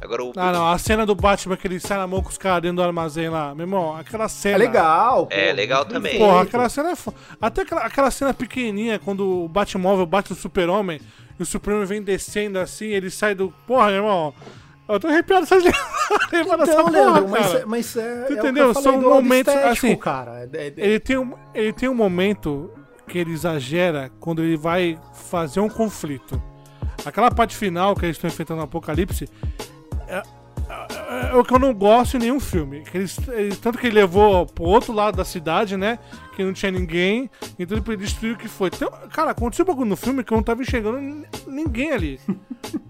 [0.00, 0.32] Agora o.
[0.36, 2.76] Ah, não, a cena do Batman que ele sai na mão com os caras dentro
[2.76, 3.54] do armazém lá.
[3.54, 4.54] Meu irmão, aquela cena.
[4.54, 5.26] É legal.
[5.30, 6.18] É, pô, legal muito também.
[6.18, 7.16] Porra, aquela cena é foda.
[7.40, 11.00] Até aquela, aquela cena pequenininha, quando o Batmóvel bate no Super-Homem
[11.38, 13.52] e o Super-Homem vem descendo assim, ele sai do.
[13.66, 14.34] Porra, meu irmão.
[14.88, 15.64] Eu tô arrepiado essas
[16.32, 17.58] lembrando dessa Então, porra, Leandro, mas, cara.
[17.58, 18.22] é- mas é.
[18.24, 18.72] Tu é entendeu?
[18.72, 20.48] que eu falei São momentos, estético, assim, cara.
[20.52, 22.70] É- é- Ele tem, um, ele tem um momento
[23.08, 26.40] que ele exagera quando ele vai fazer um conflito.
[27.04, 29.28] Aquela parte final que eles estão enfrentando o apocalipse
[31.16, 32.80] é, o que eu não gosto em nenhum filme.
[32.82, 35.98] Que eles, eles- tanto que ele levou pro outro lado da cidade, né?
[36.34, 37.30] Que não tinha ninguém.
[37.58, 38.68] Então ele destruiu o que foi.
[38.74, 40.98] Então, cara, aconteceu um bagulho no filme que eu não tava enxergando
[41.46, 42.20] ninguém ali.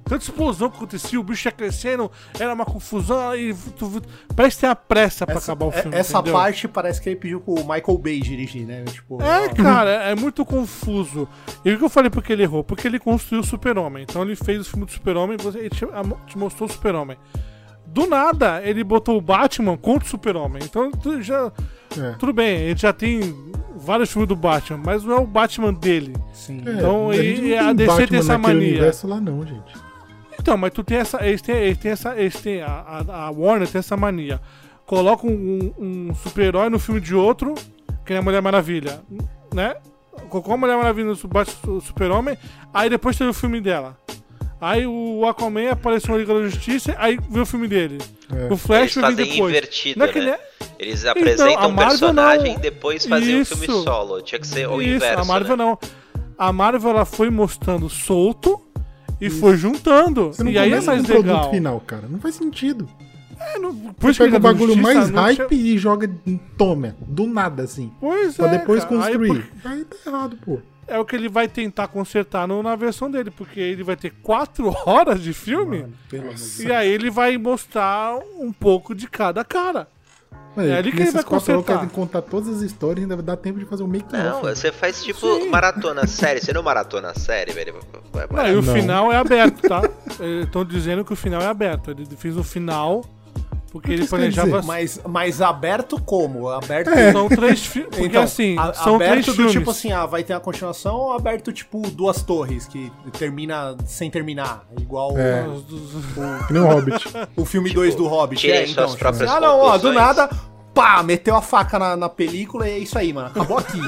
[0.04, 3.34] Tanta explosão que acontecia, o bicho ia crescendo, era uma confusão.
[3.36, 4.00] E tu,
[4.34, 5.96] parece ter a pressa pra essa, acabar o é- filme.
[5.96, 6.32] essa entendeu?
[6.32, 8.84] parte parece que ele pediu pro Michael Bay dirigir, né?
[8.84, 11.28] Tipo, É, cara, é muito confuso.
[11.64, 12.62] E o que eu falei porque ele errou?
[12.64, 14.04] Porque ele construiu o Super-Homem.
[14.08, 17.16] Então ele fez o filme do Super-Homem e te mostrou o Super-Homem.
[17.96, 20.62] Do nada, ele botou o Batman contra o Super-Homem.
[20.62, 21.50] Então tu já.
[21.98, 22.10] É.
[22.18, 23.34] Tudo bem, ele já tem
[23.74, 26.12] vários filmes do Batman, mas não é o Batman dele.
[26.30, 26.62] sim.
[26.66, 28.58] É, Então, a e- a DC tem essa mania.
[28.68, 29.72] universo lá não, gente.
[30.38, 31.26] Então, mas tu tem essa.
[31.26, 32.14] Eles têm, eles têm essa.
[32.20, 32.66] Eles têm, a,
[33.08, 34.42] a- a Warner tem essa mania.
[34.84, 37.54] Coloca um, um super-herói no filme de outro,
[38.04, 39.00] que é a Mulher Maravilha.
[39.54, 39.74] Né?
[40.28, 41.16] Colocou a Mulher Maravilha no
[41.80, 42.36] Super-Homem,
[42.74, 43.96] aí depois teve o filme dela.
[44.60, 47.98] Aí o Aquaman apareceu na Liga da Justiça, aí veio o filme dele.
[48.34, 48.52] É.
[48.52, 49.50] O Flash Eles fazem depois.
[49.50, 50.24] invertido, Não é que né?
[50.24, 50.40] ele é-
[50.78, 53.56] Eles apresentam a um personagem não- e depois fazem um Isso.
[53.56, 54.20] filme solo.
[54.22, 55.20] Tinha que ser o Isso, inverso.
[55.22, 55.64] a Marvel né?
[55.64, 55.78] não.
[56.38, 58.60] A Marvel ela foi mostrando solto
[59.20, 60.26] e foi juntando.
[60.28, 61.50] Você não E aí é mais o produto legal.
[61.50, 62.04] final, cara.
[62.08, 62.88] Não faz sentido.
[63.38, 66.10] É, não- por Você isso pega o bagulho Justiça mais hype tinha- e joga.
[66.58, 67.90] Toma, do nada, assim.
[68.00, 68.96] Pois Pra é, depois cara.
[68.96, 69.28] Aí construir.
[69.62, 70.58] por- Aí tá errado, pô.
[70.86, 74.10] É o que ele vai tentar consertar no- na versão dele, porque ele vai ter
[74.22, 79.88] quatro horas de filme Mano, e aí ele vai mostrar um pouco de cada cara.
[80.58, 81.86] É ali que ele vai horas consertar.
[81.86, 84.46] que contar todas as histórias ainda dá tempo de fazer um make Não, off.
[84.56, 85.50] você faz tipo Sim.
[85.50, 86.40] maratona série.
[86.40, 87.74] Você não maratona série, velho.
[88.30, 88.72] Não, e o Não.
[88.72, 89.82] final é aberto, tá?
[90.42, 91.90] Estão dizendo que o final é aberto.
[91.90, 93.04] Ele fez o final
[93.80, 94.62] porque que ele planejava.
[94.62, 96.48] Mas, mas aberto como?
[96.48, 96.90] Aberto.
[97.12, 97.90] São três filmes.
[97.90, 99.52] Porque Então, assim, a- são aberto três do filmes.
[99.52, 104.10] tipo assim, ah, vai ter a continuação ou aberto tipo Duas Torres, que termina sem
[104.10, 105.44] terminar, igual É.
[106.50, 107.08] Nem o Hobbit.
[107.36, 108.40] o, o filme 2 do Hobbit.
[108.40, 109.94] tirem É, então, suas tipo assim, ah, não, ó, do conclusões.
[109.94, 110.30] nada,
[110.74, 113.80] pá, meteu a faca na, na película e é isso aí, mano, acabou aqui.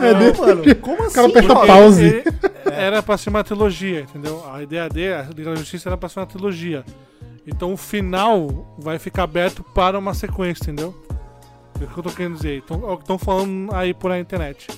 [0.00, 2.04] É, Não, desse mano, como O cara assim, pause.
[2.04, 2.24] Ele-
[2.70, 4.42] Era pra ser uma trilogia, entendeu?
[4.52, 6.84] A ideia dele, a Liga da Justiça era pra ser uma trilogia.
[7.46, 10.94] Então o final vai ficar aberto para uma sequência, entendeu?
[11.80, 12.58] É o que eu tô querendo dizer.
[12.58, 14.68] Então, é o que estão falando aí por a internet.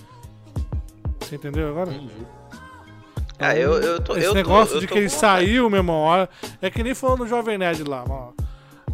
[1.21, 1.93] Você entendeu agora?
[3.39, 4.17] Ah, eu, eu tô.
[4.17, 6.29] Esse eu tô- negócio eu de tô que ele saiu mesmo hora.
[6.63, 8.31] É que nem falando do Jovem Nerd lá, ó.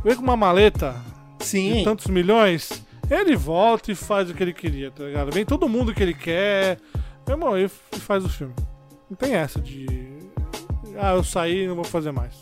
[0.03, 0.97] Vem com uma maleta
[1.39, 5.31] de Sim, tantos milhões, ele volta e faz o que ele queria, tá ligado?
[5.31, 6.79] Vem todo mundo que ele quer,
[7.27, 8.55] meu irmão, e e faz o filme.
[9.11, 9.87] Não tem essa de.
[10.99, 12.35] Ah, eu saí e não vou fazer mais.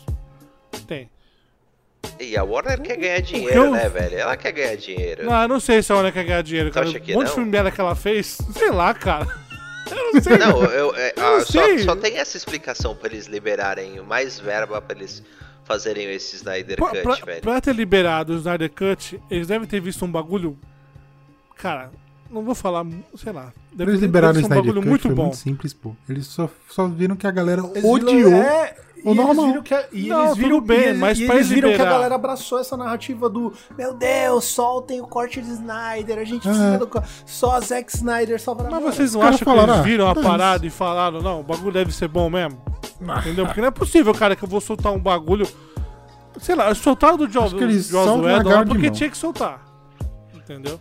[2.19, 4.17] E a Warner quer ganhar que dinheiro, eu- né, velho?
[4.17, 5.25] Ela quer ganhar dinheiro.
[5.25, 6.87] Não, eu não sei se a Warner quer ganhar dinheiro, cara.
[6.87, 9.25] um monte de filme dela que ela fez, sei lá, cara.
[9.89, 10.37] Eu não sei.
[10.37, 11.79] Não, eu, é, Eu ah, não só, sei.
[11.79, 15.23] só tem essa explicação pra eles liberarem mais verba pra eles
[15.63, 17.41] fazerem esse Snyder Pra, Cut, pra- velho.
[17.41, 20.55] pra ter liberado o Snyder Cut, eles devem ter visto um bagulho.
[21.55, 21.89] Cara,
[22.29, 22.85] não vou falar,
[23.17, 23.51] sei lá.
[23.73, 25.23] Deve Eles ter- liberaram o um Snyder bagulho Cut, muito foi bom.
[25.23, 25.95] muito simples, pô.
[26.07, 28.13] Eles só, só viram que a galera Eles odiou.
[28.13, 29.45] viram- é, o e eles normal.
[29.47, 31.69] viram que a, e Não, eles viram, bem, e eles, mas e pra eles viram
[31.69, 36.17] que a liberar- galera abraçou essa narrativa do Meu Deus, soltem o corte de Snyder,
[36.19, 36.51] a gente É.
[36.51, 39.83] precisa do co- só Zack Snyder salvará Mas vocês não acham que falaram, eles ah,
[39.83, 42.61] viram a parada e falaram, não, o bagulho deve ser bom mesmo?
[43.21, 43.45] Entendeu?
[43.45, 45.47] Porque não é possível, cara, que eu vou soltar um bagulho.
[46.39, 49.61] Sei lá, soltaram do Joss que eles Whedon de porque tinha que soltar.
[50.35, 50.79] Entendeu?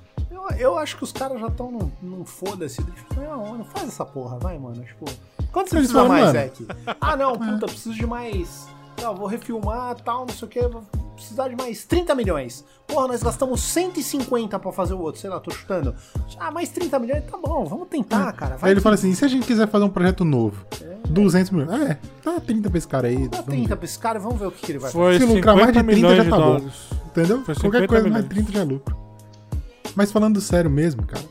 [0.51, 2.83] Eu, eu acho que os caras já estão num, num foda-se.
[2.83, 4.83] Tipo, não, não faz essa porra, vai, mano.
[4.85, 5.05] Tipo,
[5.53, 6.33] quanto você Eles precisa falam, mais.
[6.33, 6.67] Zack?
[7.01, 8.69] Ah, não, puta, preciso de mais.
[9.03, 10.61] Não, vou refilmar tal, não sei o que.
[10.61, 10.83] Vou
[11.15, 12.65] precisar de mais 30 milhões.
[12.87, 15.95] Porra, nós gastamos 150 pra fazer o outro, sei lá, tô chutando.
[16.39, 18.57] Ah, mais 30 milhões, tá bom, vamos tentar, cara.
[18.57, 20.65] Vai Aí ele que fala assim: e se a gente quiser fazer um projeto novo?
[21.09, 21.81] 200 milhões.
[21.83, 23.29] É, dá 30 pra esse cara aí.
[23.29, 23.77] dá vamos 30 ver.
[23.77, 25.05] pra esse cara vamos ver o que, que ele vai fazer.
[25.05, 26.71] Foi Se 50 lucrar mais de 30 milhões já tá bom.
[27.07, 27.37] Entendeu?
[27.39, 28.29] Qualquer 50 coisa mais milhões.
[28.29, 29.08] 30 já é lucro.
[29.99, 31.25] Mas falando sério mesmo, cara,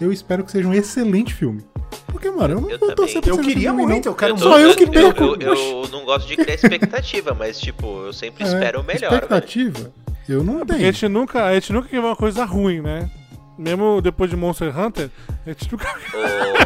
[0.00, 1.64] eu espero que seja um excelente filme.
[2.06, 2.94] Porque, mano, eu não Eu vou também.
[2.94, 4.12] torcer pra Eu queria filme, muito, não.
[4.12, 5.24] eu quero tô- Só eu que eu, perco.
[5.24, 9.10] eu, eu não gosto de criar expectativa, mas tipo, eu sempre É, espero o melhor.
[9.10, 9.14] velho.
[9.14, 9.92] Expectativa,
[10.28, 10.92] eu não Porque a tenho.
[10.92, 13.10] gente nunca, a gente nunca quer uma coisa ruim, né?
[13.58, 15.10] Mesmo depois de Monster Hunter,
[15.44, 15.88] a gente nunca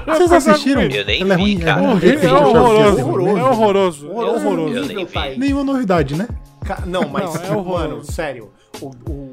[0.07, 0.83] Ô, Vocês assistiram?
[0.83, 1.81] Eu nem Ela é vi, ruim, cara.
[1.81, 1.93] é ruim.
[1.95, 3.03] Horrível, é de horroroso, é né?
[3.03, 4.75] horroroso, é Horroroso, horroroso.
[4.77, 5.39] Eu nem vi.
[5.39, 6.29] Nenhuma novidade, né?
[6.87, 8.51] Não, mas, Não, é mano, sério.
[8.83, 9.28] O- o-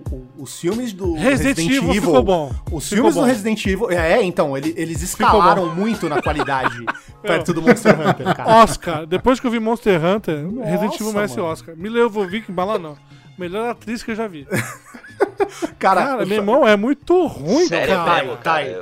[0.46, 2.02] os filmes do Resident Resident, Evil Evil.
[2.04, 2.52] ficou bom.
[2.72, 3.22] Os Ficou filmes bom.
[3.22, 3.92] do Resident Evil.
[3.92, 6.86] É, então, ele- eles escalaram muito na qualidade
[7.22, 8.50] perto do Monster Hunter, cara.
[8.64, 11.50] Oscar, depois que eu vi Monster Hunter, Nossa, Resident Evil merece mano.
[11.50, 11.76] Oscar.
[11.76, 12.98] Me levou Vic lá não.
[13.38, 14.48] Melhor atriz que eu já vi.
[15.78, 18.38] Cara, Cara, meu irmão, é muito ruim, Sério cara.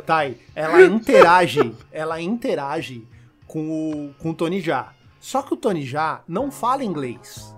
[0.06, 3.08] Tai, ela interage, ela interage
[3.48, 3.60] com
[4.10, 4.90] o, com o Tony Jaa.
[5.20, 7.54] Só que o Tony Jaa não fala inglês.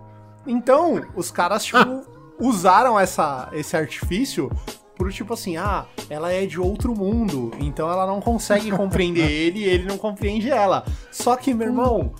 [0.46, 2.06] Então, os caras, tipo,
[2.40, 4.52] usaram essa, esse artifício
[4.98, 9.60] pro tipo assim, ah, ela é de outro mundo, então ela não consegue compreender ele
[9.60, 10.86] e ele não compreende ela.
[11.12, 12.14] Só que, meu irmão,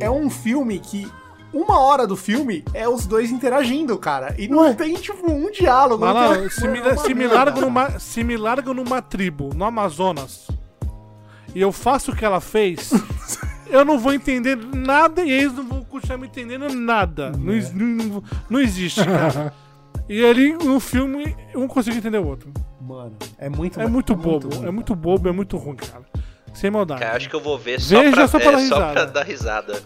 [0.00, 1.10] é um filme que
[1.52, 4.34] uma hora do filme é os dois interagindo, cara.
[4.38, 4.74] E não Ué.
[4.74, 6.04] tem, tipo, um diálogo.
[6.04, 7.26] Mas tem- lá, se me, É uma se me
[7.60, 10.48] numa, se me largam numa tribo, no Amazonas,
[11.54, 12.90] e eu faço o que ela fez,
[13.70, 17.30] eu não vou entender nada e eles não vão continuar me entendendo nada.
[17.30, 19.52] Não, ex- não, não existe, cara.
[20.10, 22.50] E ali, no filme, um não consigo entender o outro.
[22.80, 24.72] Mano, é muito É muito ruim, bobo, é cara.
[24.72, 26.02] muito bobo, é muito ruim, cara.
[26.54, 27.00] Sem maldade.
[27.02, 28.92] Cara, acho que eu vou ver só, Veja pra, só é, pela só risada.
[28.94, 29.82] pra dar risada.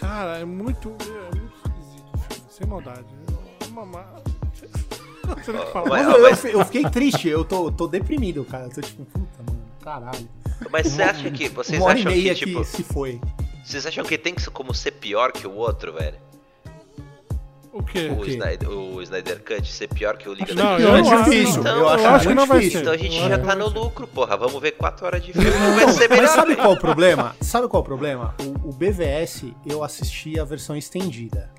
[0.00, 0.88] Cara, é muito.
[0.88, 3.04] É muito esquisito sem maldade.
[3.62, 4.04] É uma ma-
[5.26, 5.88] Não sei nem o que falar.
[5.88, 8.64] Mas- Nossa, eu, eu fi- eu fiquei triste, eu tô, tô deprimido, cara.
[8.64, 10.28] Eu tô tipo, puta, mano, caralho.
[10.70, 11.48] Mas você acha que.
[11.48, 12.64] Vocês Uma hora e acham meia que, que, tipo.
[12.64, 13.20] se foi.
[13.64, 16.16] Vocês acham que tem que ser como ser pior que o outro, velho?
[17.72, 18.08] O quê?
[18.08, 18.30] O, quê?
[18.32, 21.30] Snyder, o Snyder Cut ser pior que o Liga Não, da eu é não acho-
[21.30, 21.60] difícil.
[21.60, 22.80] Então, eu acho, eu acho que não vai difícil.
[22.82, 23.74] Então a gente Eu já tá que no ser.
[23.78, 24.36] lucro, porra.
[24.36, 25.50] Vamos ver 4 horas de filme.
[25.50, 26.28] Vai ser Mas melhor.
[26.28, 26.58] sabe velho.
[26.60, 27.36] qual é o problema?
[27.40, 28.34] Sabe qual é o problema?
[28.64, 31.50] O, o BVS eu assisti a versão estendida.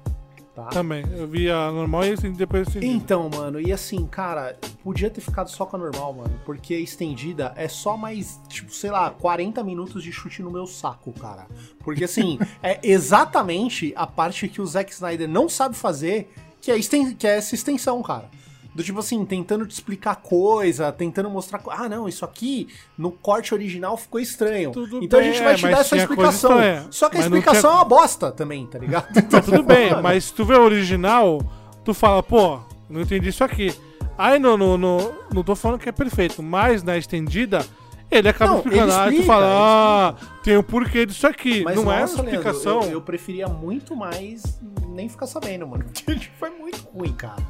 [0.55, 0.67] Tá?
[0.67, 1.03] Também.
[1.11, 5.49] Eu vi a normal e depois eu Então, mano, e assim, cara, podia ter ficado
[5.49, 6.39] só com a normal, mano.
[6.45, 10.65] Porque a estendida é só mais, tipo, sei lá, 40 minutos de chute no meu
[10.65, 11.45] saco, cara.
[11.79, 16.79] Porque assim, é exatamente a parte que o Zack Snyder não sabe fazer, que é,
[16.79, 18.29] que é essa extensão, cara.
[18.75, 21.61] Do tipo assim, tentando te explicar coisa, tentando mostrar.
[21.69, 24.71] Ah, não, isso aqui no corte original ficou estranho.
[24.71, 26.51] Tudo então bem, a gente vai é, te dar essa explicação.
[26.91, 29.07] Só que a não explicação tinha- é uma bosta também, tá ligado?
[29.17, 31.39] Então, Tudo bem, mano, mas se tu vê o original,
[31.85, 33.73] tu fala, pô, não entendi isso aqui.
[34.17, 37.65] Aí no, no, no- não tô falando que é perfeito, mas na estendida,
[38.11, 38.91] ele acaba Não, explicando.
[38.91, 41.63] Aí tu explica, fala, ele ah, tem o porquê disso aqui.
[41.63, 42.81] Mas não é nossa, uma Leandro, explicação.
[42.83, 45.85] eu, eu preferia muito mais nem ficar sabendo, mano.
[46.05, 47.41] Porque foi muito ruim, cara.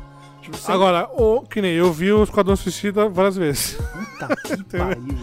[0.46, 3.78] Tipo, sem- Agora, o, que nem eu vi o Esquadrão Suicida várias vezes.
[4.20, 5.18] Puta que pariu.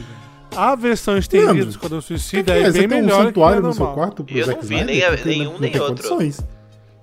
[0.55, 2.71] A versão estendida Leandro, do Esquadrão O que, Suicida que é, é?
[2.73, 5.03] Você bem tem um melhor que a santuário no seu quarto Eu não vi nem
[5.05, 6.09] a- nenhum, não nem tem outro.
[6.09, 6.45] condições.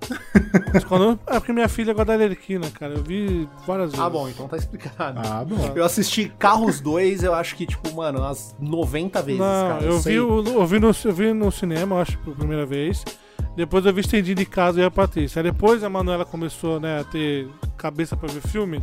[0.74, 2.94] Esquadrão- É porque minha filha gosta da Lerquina, cara.
[2.94, 4.04] Eu vi várias vezes.
[4.04, 5.18] Ah, bom, então tá explicado.
[5.22, 5.72] Ah, bom.
[5.74, 9.84] Eu assisti Carros 2, eu acho que, tipo, mano, umas 90 vezes, Não, cara.
[9.84, 10.12] eu sei.
[10.14, 13.04] vi, o, eu, vi no, eu vi no cinema, eu acho, pela primeira vez.
[13.56, 15.40] Depois eu vi estendido em casa e a Patrícia.
[15.40, 18.82] Aí depois a Manuela começou né, a ter cabeça pra ver filme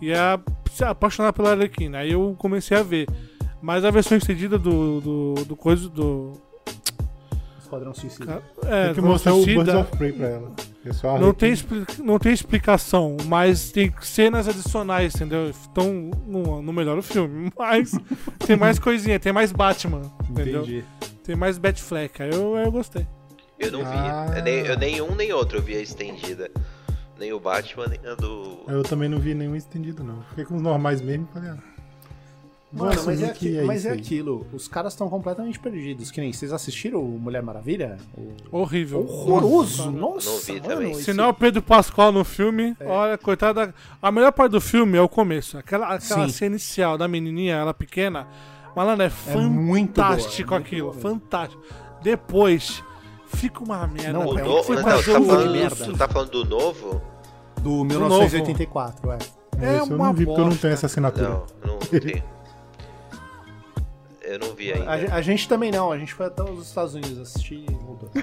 [0.00, 0.38] e a
[0.70, 1.98] se apaixonar pela Arlequina.
[1.98, 3.06] Aí eu comecei a ver.
[3.60, 6.32] Mas a versão estendida do, do, do coisa do.
[7.60, 8.42] Esquadrão Suicida.
[8.64, 10.52] É, Tem que do mostrar o Birds of Prey pra ela.
[10.84, 11.52] É não tem,
[11.98, 15.50] não tem explicação, mas tem cenas adicionais, entendeu?
[15.70, 17.90] Então não, não melhora o filme, mas
[18.46, 20.62] tem mais coisinha, tem mais Batman, entendeu?
[20.62, 20.84] Entendi.
[21.24, 23.04] Tem mais Batfleck, aí eu, eu gostei.
[23.58, 23.86] Eu não vi.
[23.96, 24.32] Ah.
[24.36, 26.50] Eu nem, eu nem um nem outro eu vi a estendida.
[27.18, 28.60] Nem o Batman, nem a do.
[28.68, 30.22] Eu também não vi nenhum estendido, não.
[30.30, 31.56] Fiquei com os normais mesmo e falei, ah.
[32.72, 34.46] Mano, mas é, aqui- mas isso é aquilo.
[34.52, 36.10] Os caras estão completamente perdidos.
[36.10, 37.96] Que nem vocês assistiram o Mulher Maravilha?
[38.14, 38.58] O...
[38.58, 39.00] Horrível.
[39.08, 39.90] Horroroso.
[39.90, 40.90] Nossa, Não vi mano, também.
[40.90, 43.74] esse- Se não é o Pedro Pascoal no filme, olha, coitada.
[44.02, 45.56] A melhor parte do filme é o começo.
[45.56, 46.32] Aquela, aquela Sim.
[46.32, 48.26] cena inicial da menininha, ela pequena.
[48.74, 50.90] Malandro, é, fantástico boa, é muito aquilo.
[50.92, 51.10] boa mesmo.
[51.20, 51.62] fantástico.
[52.02, 52.84] Depois,
[53.26, 54.12] fica uma merda.
[54.12, 54.74] Não, O novo.
[54.74, 55.74] Não, tá falando, merda.
[55.74, 57.02] você tá falando do novo?
[57.60, 59.18] Do 1984, é.
[59.58, 60.62] É Esse eu uma não vi porque eu não bosta.
[60.62, 61.28] tenho essa assinatura.
[61.28, 62.22] Não, não vi.
[64.22, 64.90] Eu não vi ainda.
[64.90, 68.10] A, a gente também não, a gente foi até os Estados Unidos assistir e voltou.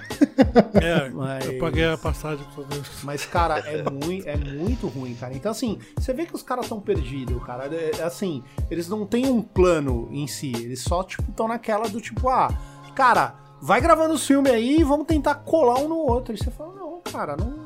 [0.82, 2.82] É, Mas- eu paguei a passagem pra ver.
[3.04, 5.34] Mas, cara, é, mui, é muito ruim, cara.
[5.34, 7.66] Então, assim, você vê que os caras estão perdidos, cara.
[7.74, 10.52] É, é assim, eles não têm um plano em si.
[10.56, 12.50] Eles só, tipo, estão naquela do tipo, ah,
[12.96, 16.34] cara, vai gravando os filmes aí e vamos tentar colar um no outro.
[16.34, 17.64] E você fala, não, cara, não.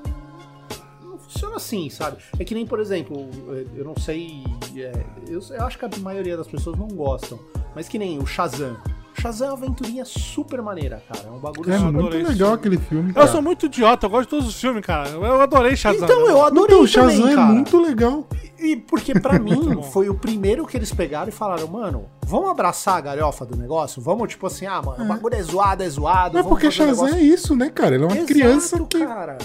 [1.02, 2.24] Não funciona assim, sabe?
[2.38, 3.28] É que nem, por exemplo,
[3.76, 4.44] eu não sei.
[4.76, 4.92] é,
[5.28, 7.40] eu, eu acho que a maioria das pessoas não gostam.
[7.74, 8.78] Mas que nem o Shazam.
[9.20, 11.28] Shazam é uma aventurinha super maneira, cara.
[11.28, 13.10] É um bagulho É super muito legal esse aquele filme.
[13.10, 13.28] Eu cara.
[13.28, 15.10] sou muito idiota, eu gosto de todos os filmes, cara.
[15.10, 16.04] Eu adorei Shazam.
[16.06, 16.32] Então, né?
[16.32, 17.48] eu adorei Então, o Shazam também, é cara.
[17.52, 18.28] muito legal.
[18.60, 22.98] E porque pra mim foi o primeiro que eles pegaram e falaram, mano, vamos abraçar
[22.98, 24.02] a galhofa do negócio?
[24.02, 26.34] Vamos, tipo assim, ah, mano, o bagulho é zoado, é zoado.
[26.36, 27.96] Mas vamos porque Shazam negócio- é isso, né, cara?
[27.96, 29.38] Ele é uma Exato, criança que, cara.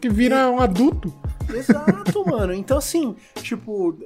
[0.00, 1.12] que vira um adulto.
[1.54, 2.52] Exato, mano.
[2.52, 3.96] Então, assim, tipo,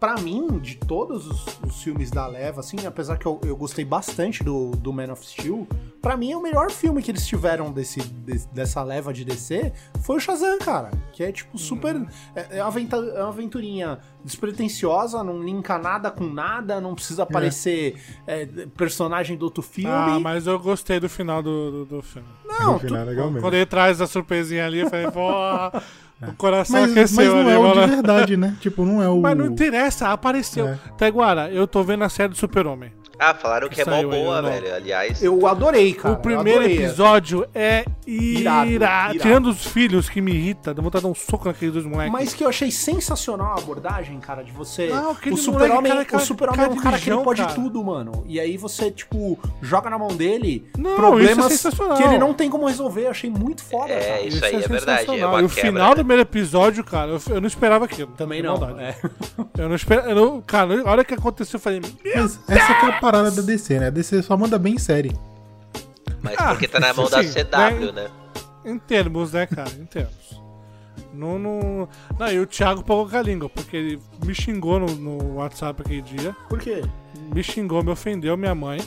[0.00, 3.84] pra mim, de todos os, os filmes da leva, assim, apesar que eu, eu gostei
[3.84, 5.66] bastante do, do Man of Steel,
[6.00, 9.72] pra mim é o melhor filme que eles tiveram desse, de- dessa leva de DC
[10.02, 10.90] foi o Shazam, cara.
[11.12, 11.94] Que é, tipo, super.
[12.34, 17.22] É, é uma aventa- é uma aventurinha despretensiosa, não linka nada com nada, não precisa
[17.22, 18.46] aparecer é,
[18.76, 19.90] personagem do outro filme.
[19.90, 22.28] Ah, mas eu gostei do final do, do, do filme.
[22.62, 23.40] Não, é mesmo.
[23.40, 25.82] Quando ele traz a surpresinha ali, eu falei, porra,
[26.28, 28.56] o coração Mas, aqueceu mas não ali, é o de verdade, né?
[28.60, 29.20] Tipo, não é o.
[29.20, 30.68] Mas não interessa, apareceu.
[30.68, 30.78] É.
[30.96, 32.92] Taiguara, eu tô vendo a série do Super-Homem.
[33.22, 34.50] Ah, falaram que é mó boa, não.
[34.50, 34.74] velho.
[34.74, 36.14] Aliás, eu adorei, cara.
[36.14, 39.18] o primeiro episódio é Irado, irado.
[39.18, 42.12] Tirando os filhos que me irrita, dá vontade de dar um soco naqueles dois moleques.
[42.12, 44.88] Mas que eu achei sensacional a abordagem, cara, de você.
[44.88, 47.54] Não, o super-homem cara, o cara, cara é um de cara que ele pode cara.
[47.54, 48.24] tudo, mano.
[48.26, 51.96] E aí você, tipo, joga na mão dele Não, problemas isso é sensacional.
[51.96, 53.06] que ele não tem como resolver.
[53.06, 54.20] Eu achei muito foda, É, cara.
[54.22, 55.30] isso aí é verdade, é sensacional.
[55.30, 55.94] uma E o quebra, final né?
[55.94, 58.10] do primeiro episódio, cara, eu, eu não esperava aquilo.
[58.16, 58.58] Também não.
[58.58, 58.80] maldade.
[58.82, 58.96] É.
[59.58, 60.42] Eu não esperava.
[60.46, 63.86] cara, a hora que aconteceu, eu falei, essa que é a parada da DC, né?
[63.88, 65.12] A DC só manda bem série.
[66.22, 68.08] mas Ah, porque tá na mão da sim, CW, né?
[68.64, 69.70] Em termos, né, cara?
[69.70, 70.40] Em termos.
[71.12, 71.88] Não, não...
[72.18, 75.82] não, e o Thiago pagou com a língua, porque ele me xingou no, no WhatsApp
[75.82, 76.34] aquele dia.
[76.48, 76.82] Por quê?
[77.34, 78.80] Me xingou, me ofendeu, minha mãe.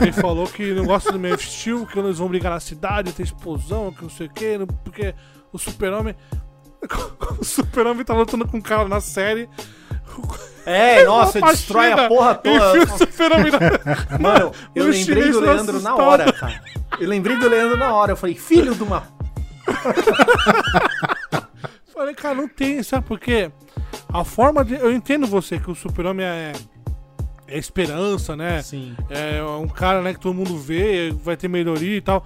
[0.00, 3.22] Ele falou que não gosta do meu estilo, que eles vão brigar na cidade, ter
[3.22, 5.14] explosão, que não sei o quê, não- porque
[5.52, 6.14] o super-homem.
[7.38, 9.48] O Super-Homem tá lutando com um cara na série.
[10.66, 12.82] É, nossa, Uma destrói a porra toda.
[12.82, 16.00] o Super-Homem na- Mano, eu lembrei do tá Leandro na assustado.
[16.08, 16.62] hora, cara.
[17.00, 18.12] Eu lembrei do Leandro na hora.
[18.12, 19.04] Eu falei, filho de uma.
[21.92, 23.50] Falei, cara, não tem, sabe por quê?
[24.12, 24.74] A forma de.
[24.74, 26.52] Eu entendo você que o Super-Homem é,
[27.48, 28.62] é esperança, né?
[28.62, 28.96] Sim.
[29.10, 32.24] É um cara né, que todo mundo vê, vai ter melhoria e tal.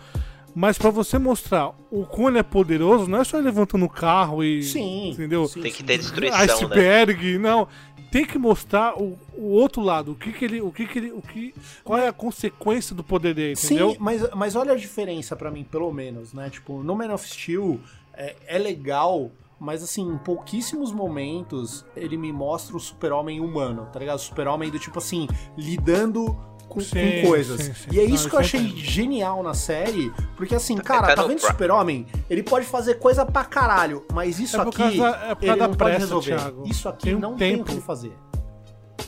[0.55, 3.89] Mas pra você mostrar o quão ele é poderoso, não é só ele levantando o
[3.89, 4.63] carro e.
[4.63, 5.11] Sim.
[5.11, 5.47] Entendeu?
[5.49, 6.45] sim, Tem que ter destruição, né?
[6.45, 7.67] Iceberg, não.
[8.11, 11.13] Tem que mostrar o, o outro lado, o que que ele, o que que ele,
[11.13, 13.93] o que, qual é a consequência do poder dele, entendeu?
[13.93, 16.51] Sim, mas, mas olha a diferença pra mim, pelo menos, né?
[16.51, 17.81] Tipo, no Man of Steel
[18.13, 23.99] é, é legal, mas assim, em pouquíssimos momentos ele me mostra o super-homem humano, tá
[23.99, 24.19] ligado?
[24.19, 25.27] O super-homem do tipo assim,
[25.57, 26.39] lidando
[26.75, 27.61] com, com Sim, coisas.
[27.61, 27.89] sim, sim.
[27.93, 28.77] E é Não, isso que isso eu eu achei entendo.
[28.79, 32.07] genial na série, porque assim, cara, tá vendo o super-homem?
[32.31, 35.77] Ele pode fazer coisa pra caralho, mas isso É aqui causa- é ele não pode
[35.77, 36.37] pressa, resolver.
[36.37, 36.63] Thiago.
[36.67, 37.73] Isso aqui Tem um não tem o tempo.
[37.81, 38.13] que fazer.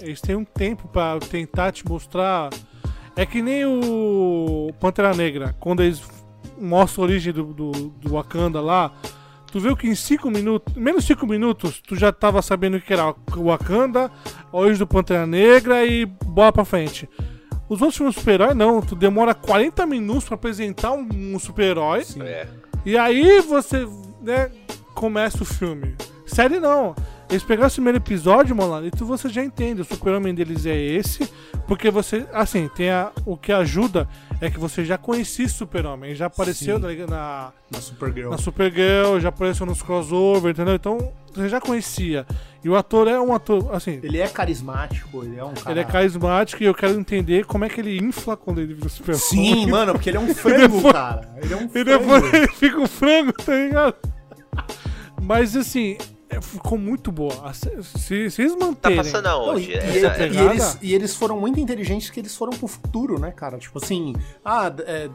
[0.01, 2.51] Eles têm um tempo pra tentar te mostrar.
[3.17, 6.03] É que nem o Pantera Negra, quando eles
[6.61, 8.93] mostram a origem do, do, do Wakanda lá.
[9.53, 12.93] Tu viu que em 5 minutos, menos 5 minutos, tu já tava sabendo o que
[12.93, 14.11] era o Wakanda,
[14.53, 17.09] a origem do Pantera Negra e bola pra frente.
[17.69, 22.05] Os outros filmes de super-herói não, tu demora 40 minutos pra apresentar um, um super-herói.
[22.21, 22.47] É.
[22.85, 23.89] E aí você,
[24.21, 24.51] né,
[24.95, 25.95] começa o filme.
[26.27, 26.95] Série não.
[27.31, 29.81] Eles pegaram o primeiro episódio, mano, e tu você já entende.
[29.81, 31.29] O super-homem deles é esse.
[31.67, 34.07] Porque você, assim, tem a, o que ajuda
[34.41, 36.15] é que você já conhecia super-homem.
[36.15, 37.09] Já apareceu ligado?
[37.11, 38.31] na, Na Supergirl.
[38.31, 40.75] na Supergirl, já apareceu nos crossover, entendeu?
[40.75, 42.27] Então você já conhecia.
[42.63, 45.71] E o ator é um ator, assim, Ele é carismático, ele é um cara.
[45.73, 48.89] ele é carismático e eu quero entender como é que ele infla quando ele vira
[48.89, 49.21] super-homem.
[49.21, 51.35] Sim, mano, porque ele é um frango, depois- cara.
[51.43, 51.85] Ele é um E frango.
[51.85, 53.97] depois ele fica um frango, tá ligado?
[55.23, 57.53] Mas assim, é, ficou muito boa.
[57.55, 58.97] Se, se, se eles Tá manterem.
[58.99, 59.71] passando Não, aonde?
[59.71, 62.53] e, e Essa- ele- é- e eles, e eles foram muito inteligentes que eles foram
[62.53, 63.59] pro futuro, né, cara?
[63.59, 65.09] Tipo assim, ah, é,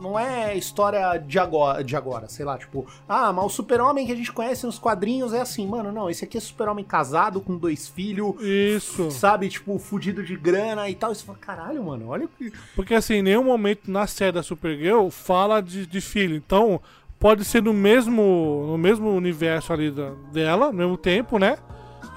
[0.00, 4.12] não é história de agora, de agora, sei lá, tipo, ah, mas o super-homem que
[4.12, 7.56] a gente conhece nos quadrinhos é assim, mano, não, esse aqui é super-homem casado com
[7.56, 9.10] dois filhos, Isso.
[9.10, 11.12] sabe, tipo, fudido de grana e tal.
[11.12, 12.52] E você fala, caralho, mano, olha o que.
[12.74, 16.34] Porque assim, em nenhum momento na série da Supergirl fala de, de filho.
[16.36, 16.80] Então,
[17.20, 21.56] pode ser no mesmo, no mesmo universo ali da- dela, no mesmo tempo, né?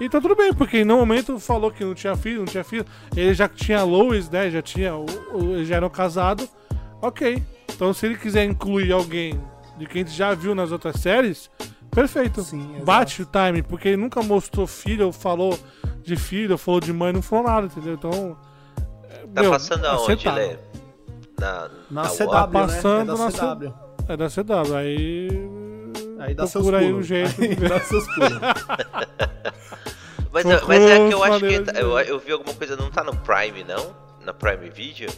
[0.00, 2.84] E tá tudo bem, porque nenhum momento falou que não tinha filho, não tinha filho.
[3.14, 4.50] Ele já tinha a Lois, né?
[4.50, 4.96] Já tinha.
[4.96, 5.04] o-
[5.34, 6.48] o- Eles já eram casados.
[7.00, 7.40] Ok.
[7.72, 9.38] Então se ele quiser incluir alguém
[9.78, 11.48] de quem a gente já viu nas outras séries,
[11.90, 12.42] perfeito.
[12.42, 12.80] Sim.
[12.84, 15.56] Bate o time, porque ele nunca mostrou filho, ou falou
[16.02, 17.94] de filho, ou falou de mãe, não falou nada, entendeu?
[17.94, 18.36] Então.
[19.10, 20.46] é, Tá meu, passando aonde, aceitável.
[20.48, 20.56] Lê?
[21.38, 22.52] Na, Na na CW, Warner?
[22.52, 23.20] passando né?
[23.20, 23.74] É na CW.
[24.08, 25.28] É da CW, aí.
[26.20, 27.40] Aí dá seus aí um jeito.
[27.40, 28.38] Aí dá seus pulos.
[30.32, 31.58] Mas, mas é que eu acho que.
[31.60, 33.94] de- Eu, eu vi alguma coisa, não tá no Prime, não?
[34.24, 35.08] Na Prime Video?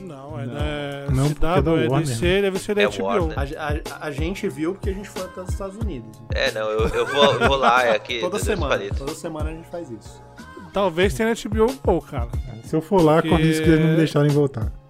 [0.00, 0.54] Não, é Não.
[0.54, 2.06] da Não, porque é da CW, é Warner.
[2.08, 3.02] DC, deve ser da É HBO.
[3.04, 3.38] Warner.
[3.38, 6.22] A, a- a gente viu porque a gente foi até os Estados Unidos.
[6.34, 8.20] É, não, eu, eu, vou, eu vou lá, é aqui.
[8.20, 8.78] Toda semana.
[8.96, 10.22] Toda semana a gente faz isso.
[10.72, 12.28] Talvez tenha na HBO Go, cara.
[12.64, 14.72] Se eu for lá, Porque- corre risco de eles não me deixarem voltar.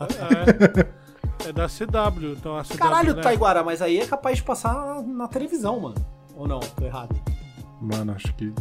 [0.00, 0.99] É,
[1.46, 2.76] é da CW, então a CW.
[2.78, 3.22] Caralho, né?
[3.22, 5.96] Taiguara, mas aí é capaz de passar na, na televisão, mano.
[6.36, 6.60] Ou não?
[6.60, 7.14] Tô errado.
[7.80, 8.52] Mano, acho que.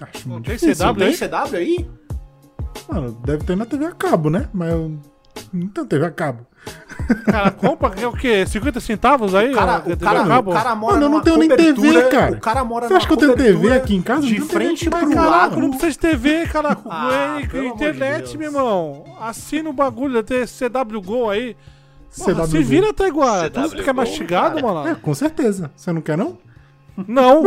[0.00, 0.86] Acho Não muito tem difícil.
[0.92, 0.98] CW?
[0.98, 1.90] Tem CW aí?
[2.88, 4.48] Mano, deve ter na TV a cabo, né?
[4.52, 4.98] Mas eu.
[5.52, 6.46] Não tem TV a cabo.
[7.24, 8.46] Cara, compra que é o quê?
[8.46, 9.52] 50 centavos aí?
[9.52, 10.50] O cara, o TV cara, cabo?
[10.50, 12.36] o cara mora Mano, eu não tenho nem TV, cara.
[12.36, 14.26] O cara mora Você acha que eu tenho TV aqui em casa?
[14.26, 15.00] De Não frente pro.
[15.10, 15.68] Caraca, não lado.
[15.70, 16.76] precisa de TV, cara.
[16.88, 18.34] Ah, de internet, Deus.
[18.36, 19.04] meu irmão.
[19.20, 21.56] Assina o bagulho da CW Go aí.
[22.16, 23.50] Porra, CW se vira até agora.
[23.50, 24.66] CW Tudo que é Go, mastigado, cara.
[24.74, 24.88] mano.
[24.88, 25.70] É, com certeza.
[25.76, 26.38] Você não quer, não?
[27.08, 27.44] Não.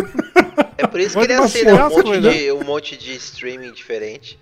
[0.77, 2.33] É por isso que ele baixar assina um as monte, coisas.
[2.35, 4.39] de, um monte de streaming diferente.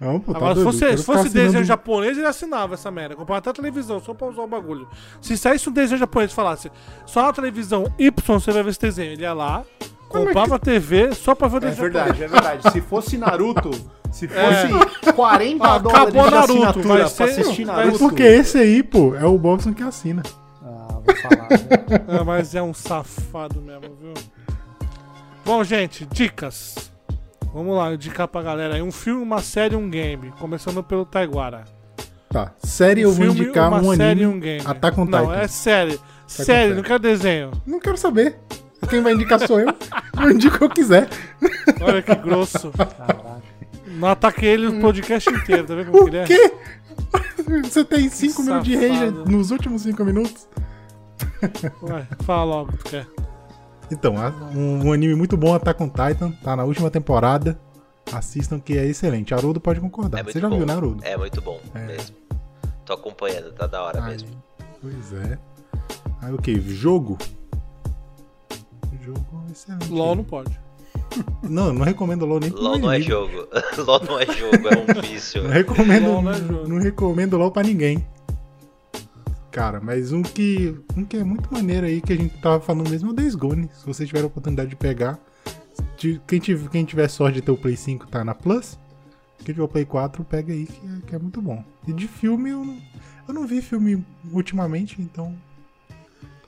[0.00, 3.16] Não, pô, tá Agora, se fosse, se fosse assinando- desenho japonês, ele assinava essa merda.
[3.16, 4.88] Comprava até a televisão, só pra usar o bagulho.
[5.20, 6.70] Se saísse um desenho japonês e falasse
[7.04, 9.64] só na televisão Y você vai ver esse desenho, ele ia lá,
[10.08, 12.70] comprava a TV só pra ver o É desenho verdade, é verdade.
[12.72, 13.70] Se fosse Naruto,
[14.10, 14.28] se É.
[14.68, 17.98] fosse 40 Ah, dólares de Naruto, assinatura vai pra ser- assistir Naruto...
[17.98, 20.22] Porque esse aí, pô, é o Bobson que assina.
[20.62, 21.48] Ah, vou falar.
[21.50, 21.58] né?
[22.20, 24.14] É, mas é um safado mesmo, viu?
[25.44, 26.90] Bom, gente, dicas.
[27.54, 28.82] Vamos lá, indicar pra galera aí.
[28.82, 30.30] Um filme, uma série um game.
[30.38, 31.64] Começando pelo Taiguara.
[32.28, 32.52] Tá.
[32.58, 34.26] Série eu Um vou filme, indicar uma um série e anime.
[34.26, 34.62] um game.
[34.66, 35.34] Attack on Não, Titan.
[35.36, 35.98] é série.
[36.26, 37.50] série, não quero desenho.
[37.66, 38.38] Não quero saber.
[38.88, 39.68] Quem vai indicar sou eu.
[40.20, 41.08] Eu indico o que eu quiser.
[41.80, 42.70] Olha que grosso.
[42.70, 43.42] Caraca.
[43.86, 46.26] Não ataquei ele o podcast inteiro, tá vendo como que ele O é?
[46.26, 46.54] quê?
[47.64, 49.24] Você tem 5 minutos de rage Safado.
[49.30, 50.46] nos últimos 5 minutos?
[51.82, 53.06] Vai, fala logo o que tu quer.
[53.90, 57.58] Então, a- um, um anime muito bom, Attack on Titan, tá na última temporada.
[58.12, 59.34] Assistam que é excelente.
[59.34, 60.18] Haroldo pode concordar.
[60.18, 60.56] É muito Você já bom.
[60.58, 61.04] viu, né, Haroldo?
[61.04, 61.86] É muito bom É.
[61.86, 62.16] mesmo.
[62.84, 64.28] Tô acompanhando, tá da hora Ai, mesmo.
[64.80, 65.38] Pois é.
[66.22, 66.58] Aí o que?
[66.60, 67.18] Jogo?
[69.08, 69.90] Jogo excelente.
[69.90, 70.60] LOL não pode.
[71.42, 73.48] Não, não recomendo LOL nem LOL não é jogo.
[73.78, 75.42] LOL não é jogo, é um vício.
[75.42, 76.68] Não recomendo, LOL não é jogo.
[76.68, 78.06] não recomendo LOL pra ninguém.
[79.50, 82.90] Cara, mas um que, um que é muito maneiro aí, que a gente tava falando
[82.90, 83.70] mesmo, é o Days Gone.
[83.72, 85.18] Se vocês tiverem a oportunidade de pegar.
[86.26, 88.78] Quem tiver, quem tiver sorte de ter o Play 5 tá na Plus.
[89.38, 91.64] Quem tiver o Play 4, pega aí, que é, que é muito bom.
[91.86, 92.78] E de filme, eu não,
[93.28, 95.34] eu não vi filme ultimamente, então...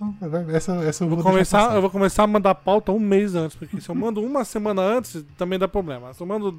[0.01, 2.99] então vai- essa, essa eu vou, Vou começar, eu vou começar a mandar pauta um
[3.01, 6.13] mês antes, porque se eu mando uma semana antes, também dá problema.
[6.15, 6.57] Se eu mando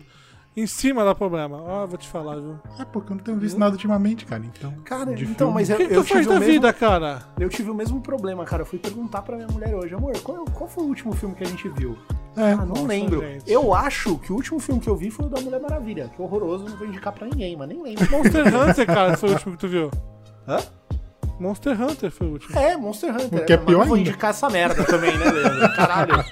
[0.56, 1.62] em cima, dá problema.
[1.62, 2.60] Ó, vou te falar, viu?
[2.78, 4.72] É porque eu não tenho visto nada ultimamente, cara, então...
[4.84, 5.54] Cara, de então, filme.
[5.54, 7.24] mas O eu, que, que eu tu faz tive o da mesmo, vida, cara?
[7.40, 8.62] eu tive o mesmo problema, cara.
[8.64, 11.44] Eu fui perguntar pra minha mulher hoje, amor, qual, qual foi o último filme que
[11.44, 11.98] a gente viu?
[12.36, 13.22] É, Ah, não Nossa, lembro.
[13.22, 13.50] gente.
[13.50, 16.22] Eu acho que o último filme que eu vi foi o da Mulher Maravilha, que
[16.22, 18.10] é horroroso, não vou indicar pra ninguém, mas nem lembro.
[18.12, 19.90] Monster Hunter, cara, foi o último que tu viu.
[20.48, 20.58] Hã?
[21.42, 22.58] Monster Hunter foi o último.
[22.58, 23.40] É, Monster Hunter.
[23.42, 25.74] O que é mas pior não vou indicar essa merda também, né, Leandro?
[25.76, 26.24] Caralho.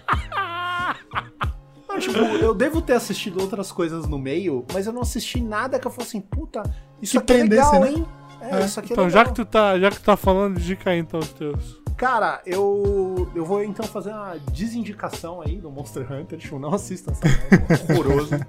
[1.88, 5.80] Não, tipo, eu devo ter assistido outras coisas no meio, mas eu não assisti nada
[5.80, 6.62] que eu fosse assim, puta,
[7.02, 7.92] isso Que aqui é prendesse, legal, né?
[7.92, 8.06] hein?
[8.42, 8.66] É, É.
[8.66, 9.24] isso aqui é Então, legal.
[9.26, 11.80] já que tu tá, já que tu tá falando, dica aí então os teus.
[11.98, 16.40] Cara, eu, eu vou então fazer uma desindicação aí do Monster Hunter.
[16.40, 18.40] Tipo, não assistam essa merda, é horroroso.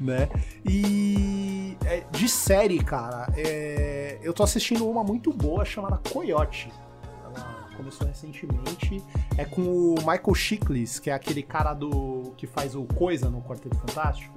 [0.00, 0.28] Né?
[0.68, 6.70] E é, de série, cara, é, eu tô assistindo uma muito boa chamada Coyote.
[7.24, 9.02] Ela começou recentemente.
[9.36, 13.40] É com o Michael Chiklis, que é aquele cara do que faz o Coisa no
[13.42, 14.34] Quarteto Fantástico.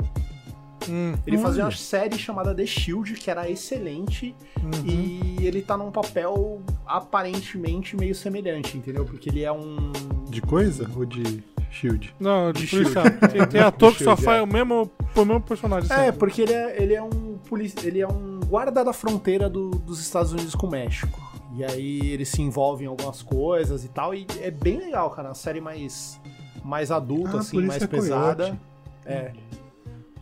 [0.89, 1.45] Hum, Ele Olha.
[1.45, 4.35] fazia uma série chamada The Shield, que era excelente.
[4.61, 4.85] uhum.
[4.85, 9.05] E ele tá num papel aparentemente meio semelhante, entendeu?
[9.05, 9.91] Porque ele é um.
[10.29, 12.13] De coisa ou de Shield?
[12.19, 13.05] Não, de policial.
[13.05, 13.27] Shield.
[13.29, 14.41] Tem, tem ator De que só faz é.
[14.43, 15.89] o mesmo, o mesmo personagem.
[15.91, 16.19] É, sempre.
[16.19, 17.75] porque ele é, ele é um polici...
[17.87, 21.19] ele é um guarda da fronteira do- dos Estados Unidos com o México.
[21.55, 24.13] E aí ele se envolve em algumas coisas e tal.
[24.13, 25.29] E é bem legal, cara.
[25.29, 26.19] Uma série mais,
[26.63, 28.43] mais adulta, Ah, assim, mais é pesada.
[28.45, 28.59] Coyote.
[29.05, 29.31] É.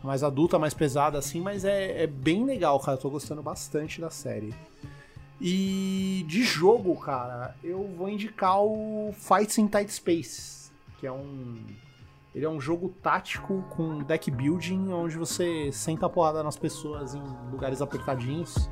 [0.04, 2.96] Mais adulta, mais pesada, assim, mas é, é bem legal, cara.
[2.98, 4.54] Eu tô gostando bastante da série.
[5.42, 10.59] E de jogo, cara, eu vou indicar o Fights in Tight Space,
[11.00, 11.58] que é um.
[12.36, 17.16] Ele é um jogo tático com deck building, onde você senta a porrada nas pessoas
[17.16, 17.22] em
[17.52, 18.70] lugares apertadinhos.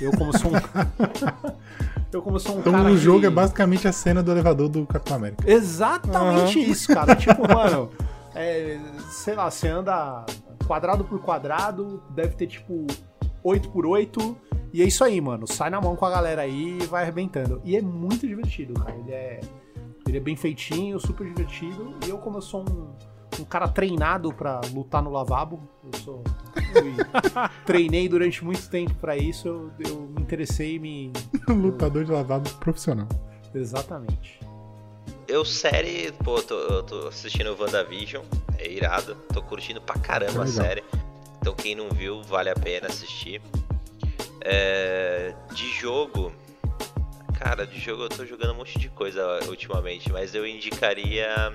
[0.00, 0.54] Eu como sou um.
[2.12, 4.68] eu como sou um Então cara o que- jogo é basicamente a cena do elevador
[4.68, 5.50] do Capitão América.
[5.50, 7.16] Exatamente isso, cara.
[7.16, 7.90] tipo, mano,
[8.34, 8.78] é,
[9.10, 10.24] sei lá, você anda
[10.66, 12.86] quadrado por quadrado, deve ter tipo
[13.42, 14.36] 8 por 8
[14.72, 15.46] e é isso aí, mano.
[15.46, 17.60] Sai na mão com a galera aí e vai arrebentando.
[17.64, 18.94] E é muito divertido, cara.
[18.96, 19.40] Ele é,
[20.06, 21.94] ele é bem feitinho, super divertido.
[22.06, 22.94] E eu, como eu sou um,
[23.40, 26.24] um cara treinado pra lutar no lavabo, eu sou.
[27.66, 31.12] treinei durante muito tempo pra isso, eu, eu me interessei e me.
[31.48, 33.08] Lutador de lavado profissional.
[33.54, 34.40] Exatamente.
[35.28, 38.24] Eu, série, pô, tô, eu tô assistindo o WandaVision,
[38.58, 39.14] é irado.
[39.32, 40.64] Tô curtindo pra caramba a Legal.
[40.64, 40.84] série.
[41.40, 43.40] Então quem não viu, vale a pena assistir.
[44.44, 46.32] É, de jogo,
[47.42, 51.52] cara, de jogo eu tô jogando um monte de coisa ultimamente, mas eu indicaria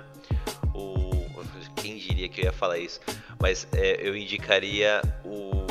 [0.73, 1.07] o.
[1.77, 2.99] Quem diria que eu ia falar isso?
[3.39, 5.65] Mas é, eu indicaria o.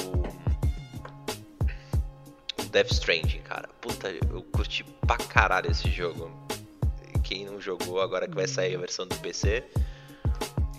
[2.59, 3.69] o Death Stranding, cara.
[3.81, 6.31] Puta, eu curti pra caralho esse jogo.
[7.23, 9.65] Quem não jogou, agora que vai sair a versão do PC.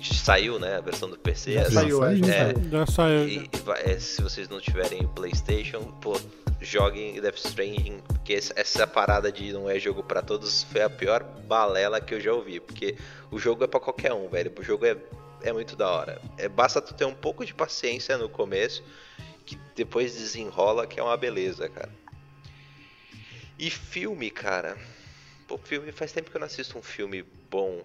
[0.01, 0.77] Saiu, né?
[0.77, 1.53] A versão do PC.
[1.53, 2.69] Já saiu, é, já é, saiu.
[2.71, 3.29] Já saiu.
[3.29, 3.33] já.
[3.33, 3.49] e,
[3.85, 6.19] e é, se vocês não tiverem PlayStation, pô,
[6.59, 11.23] joguem Death Stranding, porque essa- parada de não é jogo pra todos foi a pior
[11.23, 12.97] balela que eu já ouvi, porque
[13.31, 14.51] o jogo é pra qualquer um, velho.
[14.57, 14.97] O jogo é,
[15.43, 16.21] é muito da hora.
[16.37, 18.83] É, basta tu ter um pouco de paciência no começo,
[19.45, 21.91] que depois desenrola, que é uma beleza, cara.
[23.59, 24.77] E filme, cara.
[25.47, 27.81] Pô, filme faz tempo que eu não assisto um filme bom.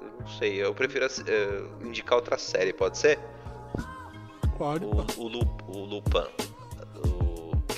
[0.00, 3.18] Eu não sei, eu prefiro eh, indicar outra série, pode ser?
[4.58, 4.84] Pode.
[4.84, 4.90] O,
[5.22, 6.26] o, Lu- o Lupin.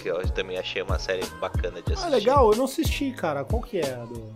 [0.02, 2.06] Que eu também achei uma série bacana de assistir.
[2.06, 3.44] Ah, legal, eu não assisti, cara.
[3.44, 4.32] Qual que é a do,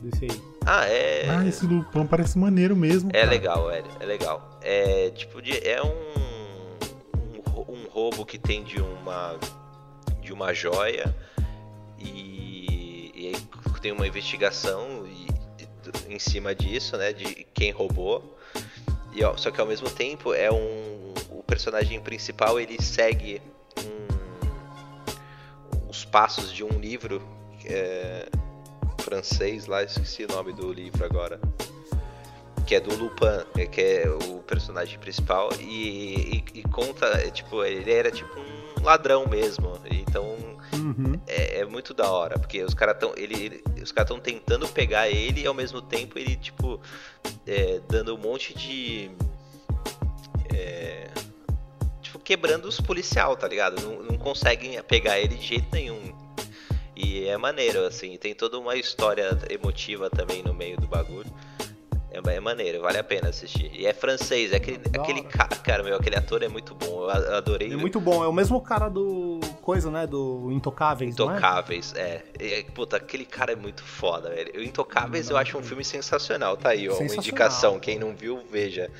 [0.00, 0.42] desse aí?
[0.66, 1.28] Ah, é.
[1.30, 3.10] Ah, esse Lupão parece maneiro mesmo.
[3.10, 3.30] É cara.
[3.30, 3.86] legal, velho.
[4.00, 4.58] É legal.
[4.62, 5.52] É tipo de.
[5.66, 6.14] É um.
[7.56, 9.38] Um, um roubo que tem de uma.
[10.20, 11.14] De uma joia.
[11.98, 13.12] E.
[13.14, 13.36] E aí
[13.80, 15.26] tem uma investigação e,
[15.62, 17.12] e- em cima disso, né?
[17.12, 18.36] De quem roubou.
[19.12, 21.12] E, ó, só que ao mesmo tempo é um.
[21.30, 23.40] O personagem principal ele segue
[23.78, 24.13] um,
[25.94, 27.22] os passos de um livro
[27.64, 28.28] é,
[29.00, 31.40] francês lá, esqueci o nome do livro agora.
[32.66, 33.26] Que é do Lupin,
[33.56, 38.40] é, que é o personagem principal, e, e- e conta, é, tipo, ele era tipo
[38.40, 39.78] um ladrão mesmo.
[39.88, 40.36] Então
[40.72, 41.20] Uhum.
[41.28, 44.66] é, é muito da hora, porque os caras estão ele, ele- os caras estão tentando
[44.66, 46.80] pegar ele e ao mesmo tempo ele tipo
[47.46, 49.10] é, dando um monte de
[50.52, 51.08] é,
[52.24, 53.80] quebrando os policial, tá ligado?
[53.82, 56.12] Não, não conseguem pegar ele de jeito nenhum.
[56.96, 61.30] E é maneiro assim, tem toda uma história emotiva também no meio do bagulho.
[62.10, 63.70] É, é maneiro, vale a pena assistir.
[63.74, 67.02] E é francês, é aquele, Da aquele cara, cara, meu, aquele ator é muito bom.
[67.02, 67.72] Eu adorei.
[67.72, 68.22] É muito bom.
[68.22, 69.40] É o mesmo cara do.
[69.60, 70.06] Coisa, né?
[70.06, 71.38] Do Intocáveis, não é?
[71.38, 72.22] Intocáveis, é.
[72.38, 74.52] É, Puta, aquele cara é muito foda, velho.
[74.60, 76.92] O Intocáveis eu acho um filme sensacional, tá aí, ó.
[76.92, 77.24] Uma Sensacional.
[77.24, 77.80] indicação.
[77.80, 78.90] Quem não viu, veja.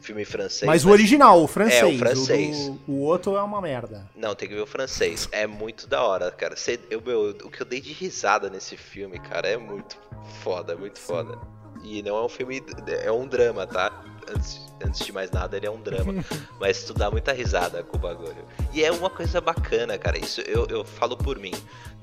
[0.00, 0.64] Filme francês.
[0.66, 1.82] Mas o original, o francês.
[1.82, 2.68] É, o francês.
[2.68, 4.08] do- O, outro é uma merda.
[4.14, 5.28] Não, tem que ver o francês.
[5.32, 6.56] É muito da hora, cara.
[6.56, 9.96] Cê- eu, meu, o que eu dei de risada nesse filme, cara, é muito
[10.42, 11.36] foda, muito foda.
[11.82, 12.62] E não é um filme.
[13.02, 14.04] É um drama, tá?
[14.30, 16.12] Antes, antes de mais nada, ele é um drama.
[16.60, 18.44] Mas tu dá muita risada com o bagulho.
[18.72, 20.18] E é uma coisa bacana, cara.
[20.18, 21.52] Isso eu, eu falo por mim.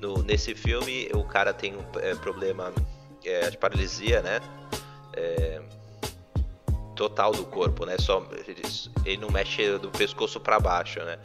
[0.00, 2.72] No, nesse filme, o cara tem um é, problema
[3.24, 4.40] é, de paralisia, né?
[5.14, 5.62] É,
[6.96, 7.96] total do corpo, né?
[7.98, 8.62] Só ele,
[9.04, 11.18] ele não mexe do pescoço pra baixo, né?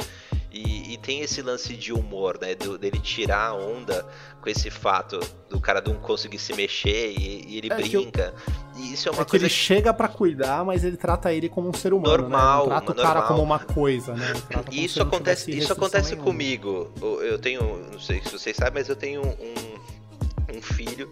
[0.53, 2.55] E, e tem esse lance de humor, né?
[2.55, 4.05] Do, dele tirar a onda
[4.41, 5.17] com esse fato
[5.49, 8.33] do cara não conseguir se mexer e, e ele É que eu- brinca.
[8.75, 11.47] E isso é uma é que coisa ele chega pra cuidar, mas ele trata ele
[11.47, 12.17] como um ser humano.
[12.17, 12.75] Normal, né?
[12.75, 13.13] Não trata o normal.
[13.13, 14.33] cara como uma coisa, né?
[14.49, 16.25] Ele E isso ele acontece, isso acontece nenhuma.
[16.25, 16.91] comigo.
[17.01, 21.09] Eu eu tenho, não sei se vocês sabem, mas eu tenho um, um filho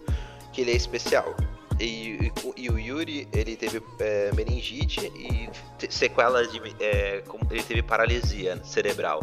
[0.52, 1.34] que ele é especial.
[1.80, 2.32] E, e-
[2.64, 5.48] e o Yuri, ele teve é, meningite e
[5.88, 6.60] sequelas de.
[6.78, 9.20] é, ele teve paralisia cerebral.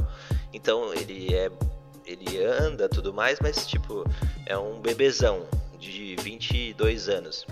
[0.54, 1.52] Então ele é.
[2.06, 4.04] Ele anda tudo mais, mas tipo,
[4.46, 5.46] é um bebezão
[5.78, 7.46] de 22 anos.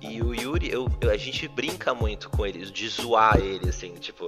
[0.00, 3.94] E o Yuri, eu, eu- a gente brinca muito com ele, de zoar ele, assim,
[3.94, 4.26] tipo,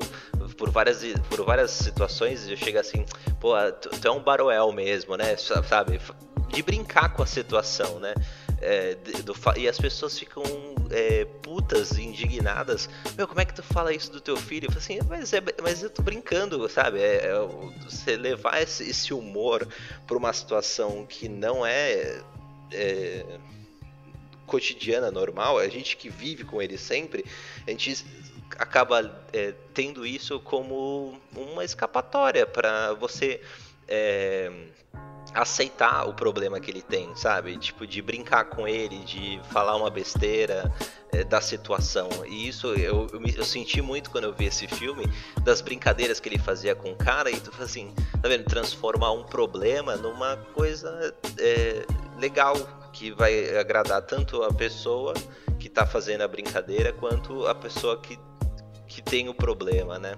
[0.56, 3.04] por várias, por várias situações eu chego assim,
[3.38, 5.36] pô, tu, tu é um baroel mesmo, né?
[5.36, 6.00] sa- Sabe?
[6.48, 8.12] De brincar com a situação, né?
[8.60, 10.42] É, do e as pessoas ficam
[10.90, 12.88] é, putas, indignadas.
[13.16, 14.66] Meu, como é que tu fala isso do teu filho?
[14.66, 17.00] Eu falo assim, mas, é, mas eu tô brincando, sabe?
[17.00, 17.34] É, é
[17.84, 19.66] você levar esse, esse humor
[20.06, 22.20] pra uma situação que não é,
[22.72, 23.24] é
[24.46, 27.24] cotidiana, normal, a gente que vive com ele sempre,
[27.66, 28.04] a gente
[28.58, 33.40] acaba é, tendo isso como uma escapatória para você
[35.34, 37.56] aceitar o problema que ele tem, sabe?
[37.58, 40.72] Tipo, de brincar com ele, de falar uma besteira
[41.12, 42.08] é, da situação.
[42.26, 45.04] E isso eu, eu, eu senti muito quando eu vi esse filme,
[45.42, 48.44] das brincadeiras que ele fazia com o cara, e tu fala assim, tá vendo?
[48.44, 51.84] Transformar um problema numa coisa é,
[52.18, 52.54] legal,
[52.92, 55.14] que vai agradar tanto a pessoa
[55.58, 58.18] que tá fazendo a brincadeira, quanto a pessoa que,
[58.86, 60.16] que tem o problema, né?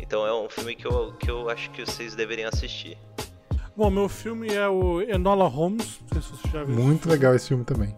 [0.00, 2.98] Então é um filme que eu, que eu acho que vocês deveriam assistir.
[3.78, 6.00] Bom, meu filme é o Enola Holmes.
[6.00, 6.74] Não sei se você já viu.
[6.74, 7.94] Muito legal esse filme também.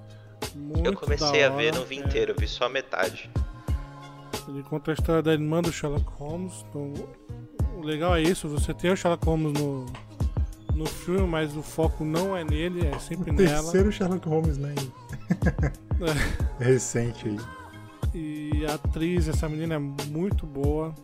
[0.54, 3.30] Muito eu comecei a ver, não vi É, inteiro, eu vi só a metade.
[4.46, 6.66] Ele conta a história da irmã do Sherlock Holmes.
[6.68, 6.92] Então,
[7.78, 9.86] o legal é isso, você tem o Sherlock Holmes no,
[10.74, 13.62] no filme, mas o foco não é nele, é sempre nela.
[13.62, 14.74] Terceiro Sherlock Holmes, né?
[16.60, 17.38] Recente aí.
[18.12, 20.94] E a atriz, essa menina é muito boa.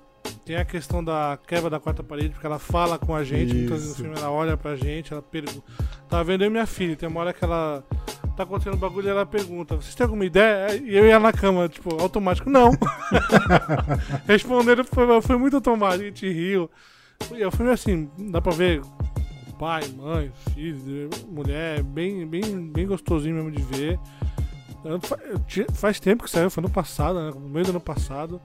[0.47, 3.81] Tem a questão da quebra da quarta parede, porque ela fala com a gente, muitas
[3.81, 4.03] vezes no Isso.
[4.05, 5.61] filme ela olha pra gente, ela pergunta.
[6.09, 7.83] Tá vendo eu e minha filha, tem uma hora que ela
[8.37, 10.77] tá acontecendo um bagulho e ela pergunta, vocês têm alguma ideia?
[10.77, 12.71] E eu ia na cama, tipo, automático, não.
[14.25, 16.71] Respondendo foi, foi muito automático, a gente riu.
[17.35, 18.83] E o filme assim, dá pra ver
[19.59, 23.99] pai, mãe, filho, mulher, bem, bem, bem gostosinho mesmo de ver.
[25.73, 27.33] Faz tempo que saiu, foi no passado, né?
[27.35, 28.41] No meio do ano passado.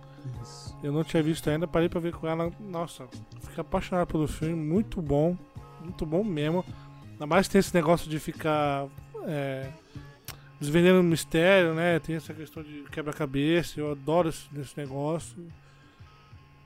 [0.83, 2.51] Eu não tinha visto ainda, parei pra ver com ela.
[2.59, 3.07] Nossa,
[3.41, 5.37] fiquei apaixonado pelo filme, muito bom.
[5.81, 6.65] Muito bom mesmo.
[7.11, 8.87] Ainda mais tem esse negócio de ficar
[9.25, 9.67] é,
[10.59, 11.99] desvendando mistério, né?
[11.99, 15.47] Tem essa questão de quebra-cabeça, eu adoro esse, esse negócio.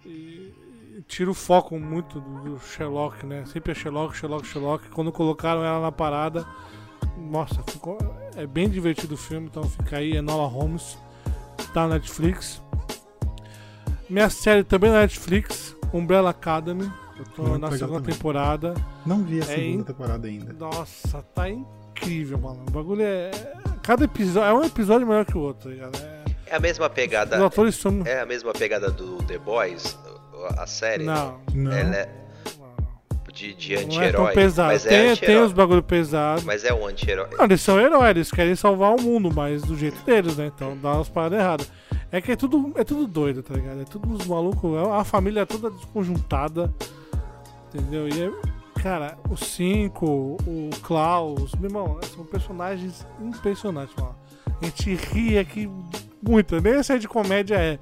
[0.05, 0.53] E,
[0.97, 3.45] e tira o foco muito do, do Sherlock, né?
[3.45, 4.89] Sempre é Sherlock, Sherlock, Sherlock.
[4.89, 6.45] Quando colocaram ela na parada,
[7.17, 7.97] nossa, ficou,
[8.35, 10.97] é bem divertido o filme, então fica aí, Enola Holmes,
[11.73, 12.61] tá na Netflix.
[14.09, 16.91] Minha série também na Netflix, Umbrella Academy.
[17.17, 18.13] Eu tô Muito na segunda também.
[18.15, 18.73] temporada.
[19.05, 20.53] Não vi a É segunda in- temporada ainda.
[20.53, 22.65] Nossa, tá incrível, mano.
[22.67, 23.31] O bagulho é.
[23.81, 24.49] Cada episódio.
[24.49, 25.95] É um episódio melhor que o outro, tá ligado?
[25.97, 26.25] É...
[26.47, 27.43] É a mesma Os pegada.
[27.43, 28.03] atores são.
[28.05, 29.97] É a mesma pegada do The Boys,
[30.57, 31.03] a série.
[31.03, 31.71] Não, Não.
[31.71, 32.09] Ela é-
[33.33, 34.33] de, de Não é tão anti-herói.
[34.33, 34.67] pesado.
[34.71, 35.45] mas é tem, tem anti-herói.
[35.47, 36.41] os bagulho pesado.
[36.45, 37.27] Mas é um anti-herói.
[37.37, 40.49] Não, eles são heróis, eles querem salvar o mundo, mas do jeito deles, né?
[40.55, 41.71] Então dá umas paradas erradas.
[42.15, 43.81] É que é tudo, é tudo doido, tá ligado?
[43.81, 46.73] É tudo uns malucos, a família é toda desconjuntada,
[47.67, 48.07] entendeu?
[48.07, 48.31] E é,
[48.81, 54.15] cara, o Cinco, o Klaus, meu irmão, são personagens impressionantes, mano.
[54.61, 55.69] A gente ri aqui
[56.25, 57.77] muito, nem essa de comédia é,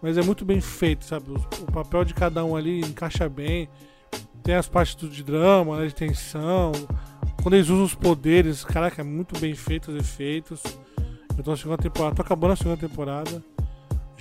[0.00, 1.32] mas é muito bem feito, sabe?
[1.32, 3.68] O, o papel de cada um ali encaixa bem.
[4.44, 6.70] Tem as partes de drama, né, de tensão,
[7.42, 10.62] quando eles usam os poderes, caraca, é muito bem feito os efeitos.
[11.36, 13.42] Eu tô na segunda temporada, tô acabando a segunda temporada.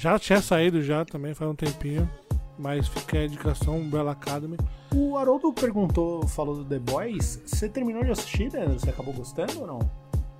[0.01, 2.09] Já tinha saído já também, faz um tempinho.
[2.57, 4.57] Mas fica a indicação, Umbrella Academy.
[4.95, 7.39] O Haroldo perguntou, falou do The Boys.
[7.45, 8.79] Você terminou de assistir, Leandro?
[8.79, 9.91] Você acabou gostando ou não?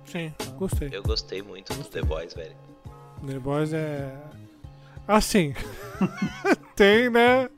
[0.04, 0.88] Sim, gostei.
[0.90, 2.56] Eu gostei muito do The Boys, velho.
[3.24, 4.12] The Boys é.
[5.06, 5.54] Assim.
[6.74, 7.48] tem, né?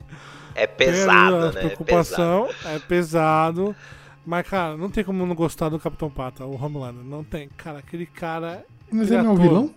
[0.53, 1.47] É pesado, né?
[1.47, 1.59] É pesado.
[1.59, 3.75] preocupação, é pesado.
[4.23, 7.03] Mas, cara, não tem como não gostar do Capitão Pata, o Homelander.
[7.03, 7.49] Não tem.
[7.57, 8.63] Cara, aquele cara.
[8.91, 9.41] Mas ele não é ator.
[9.41, 9.75] vilão?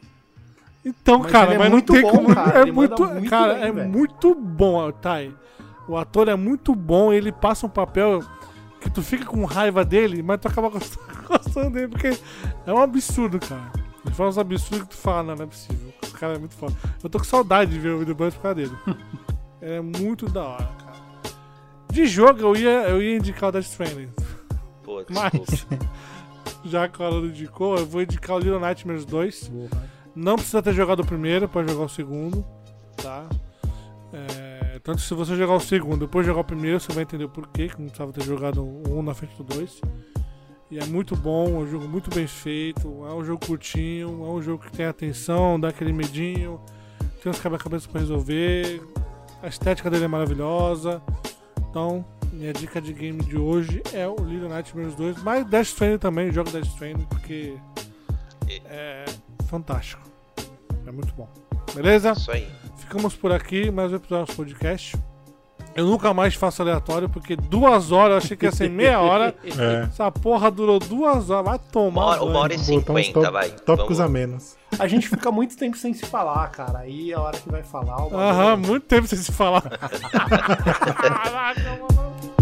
[0.85, 2.35] Então, Mas cara, ele é mas muito não tem bom, como.
[2.35, 3.89] cara, É ele muito, muito cara, bem, é velho.
[3.89, 5.35] muito bom, Thay.
[5.89, 8.23] O ator é muito bom, ele passa um papel
[8.81, 10.69] que tu fica com raiva dele, mas tu acaba
[11.29, 12.17] gostando, dele, porque
[12.67, 13.71] é um absurdo, cara.
[14.05, 15.93] Ele fala uns absurdos que tu fala, não, não é possível.
[16.07, 16.75] O cara é muito foda.
[17.03, 18.73] Eu tô com saudade de ver o The Boys por causa dele.
[19.61, 20.99] é muito da hora, cara.
[21.91, 24.09] De jogo, eu ia, eu ia indicar o Death Stranding.
[24.85, 25.87] Pô, Mas, desculpa.
[26.65, 29.51] já que ela não indicou, eu vou indicar o Little Nightmares 2.
[30.15, 32.45] Não precisa ter jogado o primeiro para jogar o segundo,
[32.97, 33.29] tá?
[34.13, 37.29] É, tanto se você jogar o segundo depois jogar o primeiro, você vai entender o
[37.29, 39.81] porquê, que não precisava ter jogado o um na frente do dois.
[40.71, 44.29] E é muito bom, é um jogo muito bem feito, é um jogo curtinho, é
[44.29, 46.61] um jogo que tem atenção, dá aquele medinho,
[47.23, 48.83] tem uns quebra-cabeça pra resolver,
[49.43, 51.03] a estética dele é maravilhosa.
[51.71, 55.99] Então, minha dica de game de hoje é o Little Nightmares 2, mas Death Stranding
[55.99, 57.57] também, joga Death Stranding, porque
[58.67, 59.05] é
[59.49, 60.03] fantástico.
[60.87, 61.29] É muito bom.
[61.75, 62.13] Beleza?
[62.13, 62.47] Isso aí.
[62.77, 64.97] Ficamos por aqui, mais um episódio do podcast.
[65.75, 69.35] Eu nunca mais faço aleatório, porque duas horas, eu achei que ia ser meia hora.
[69.59, 69.85] É.
[69.85, 72.03] Essa porra durou duas horas, vai tomar.
[72.03, 73.51] Uma hora, uma hora e cinquenta, vai.
[73.51, 74.57] Tópicos a menos.
[74.79, 76.81] A gente fica muito tempo sem se falar, cara.
[76.81, 77.97] Aí a hora que vai falar.
[78.13, 79.63] Aham, muito tempo sem se falar.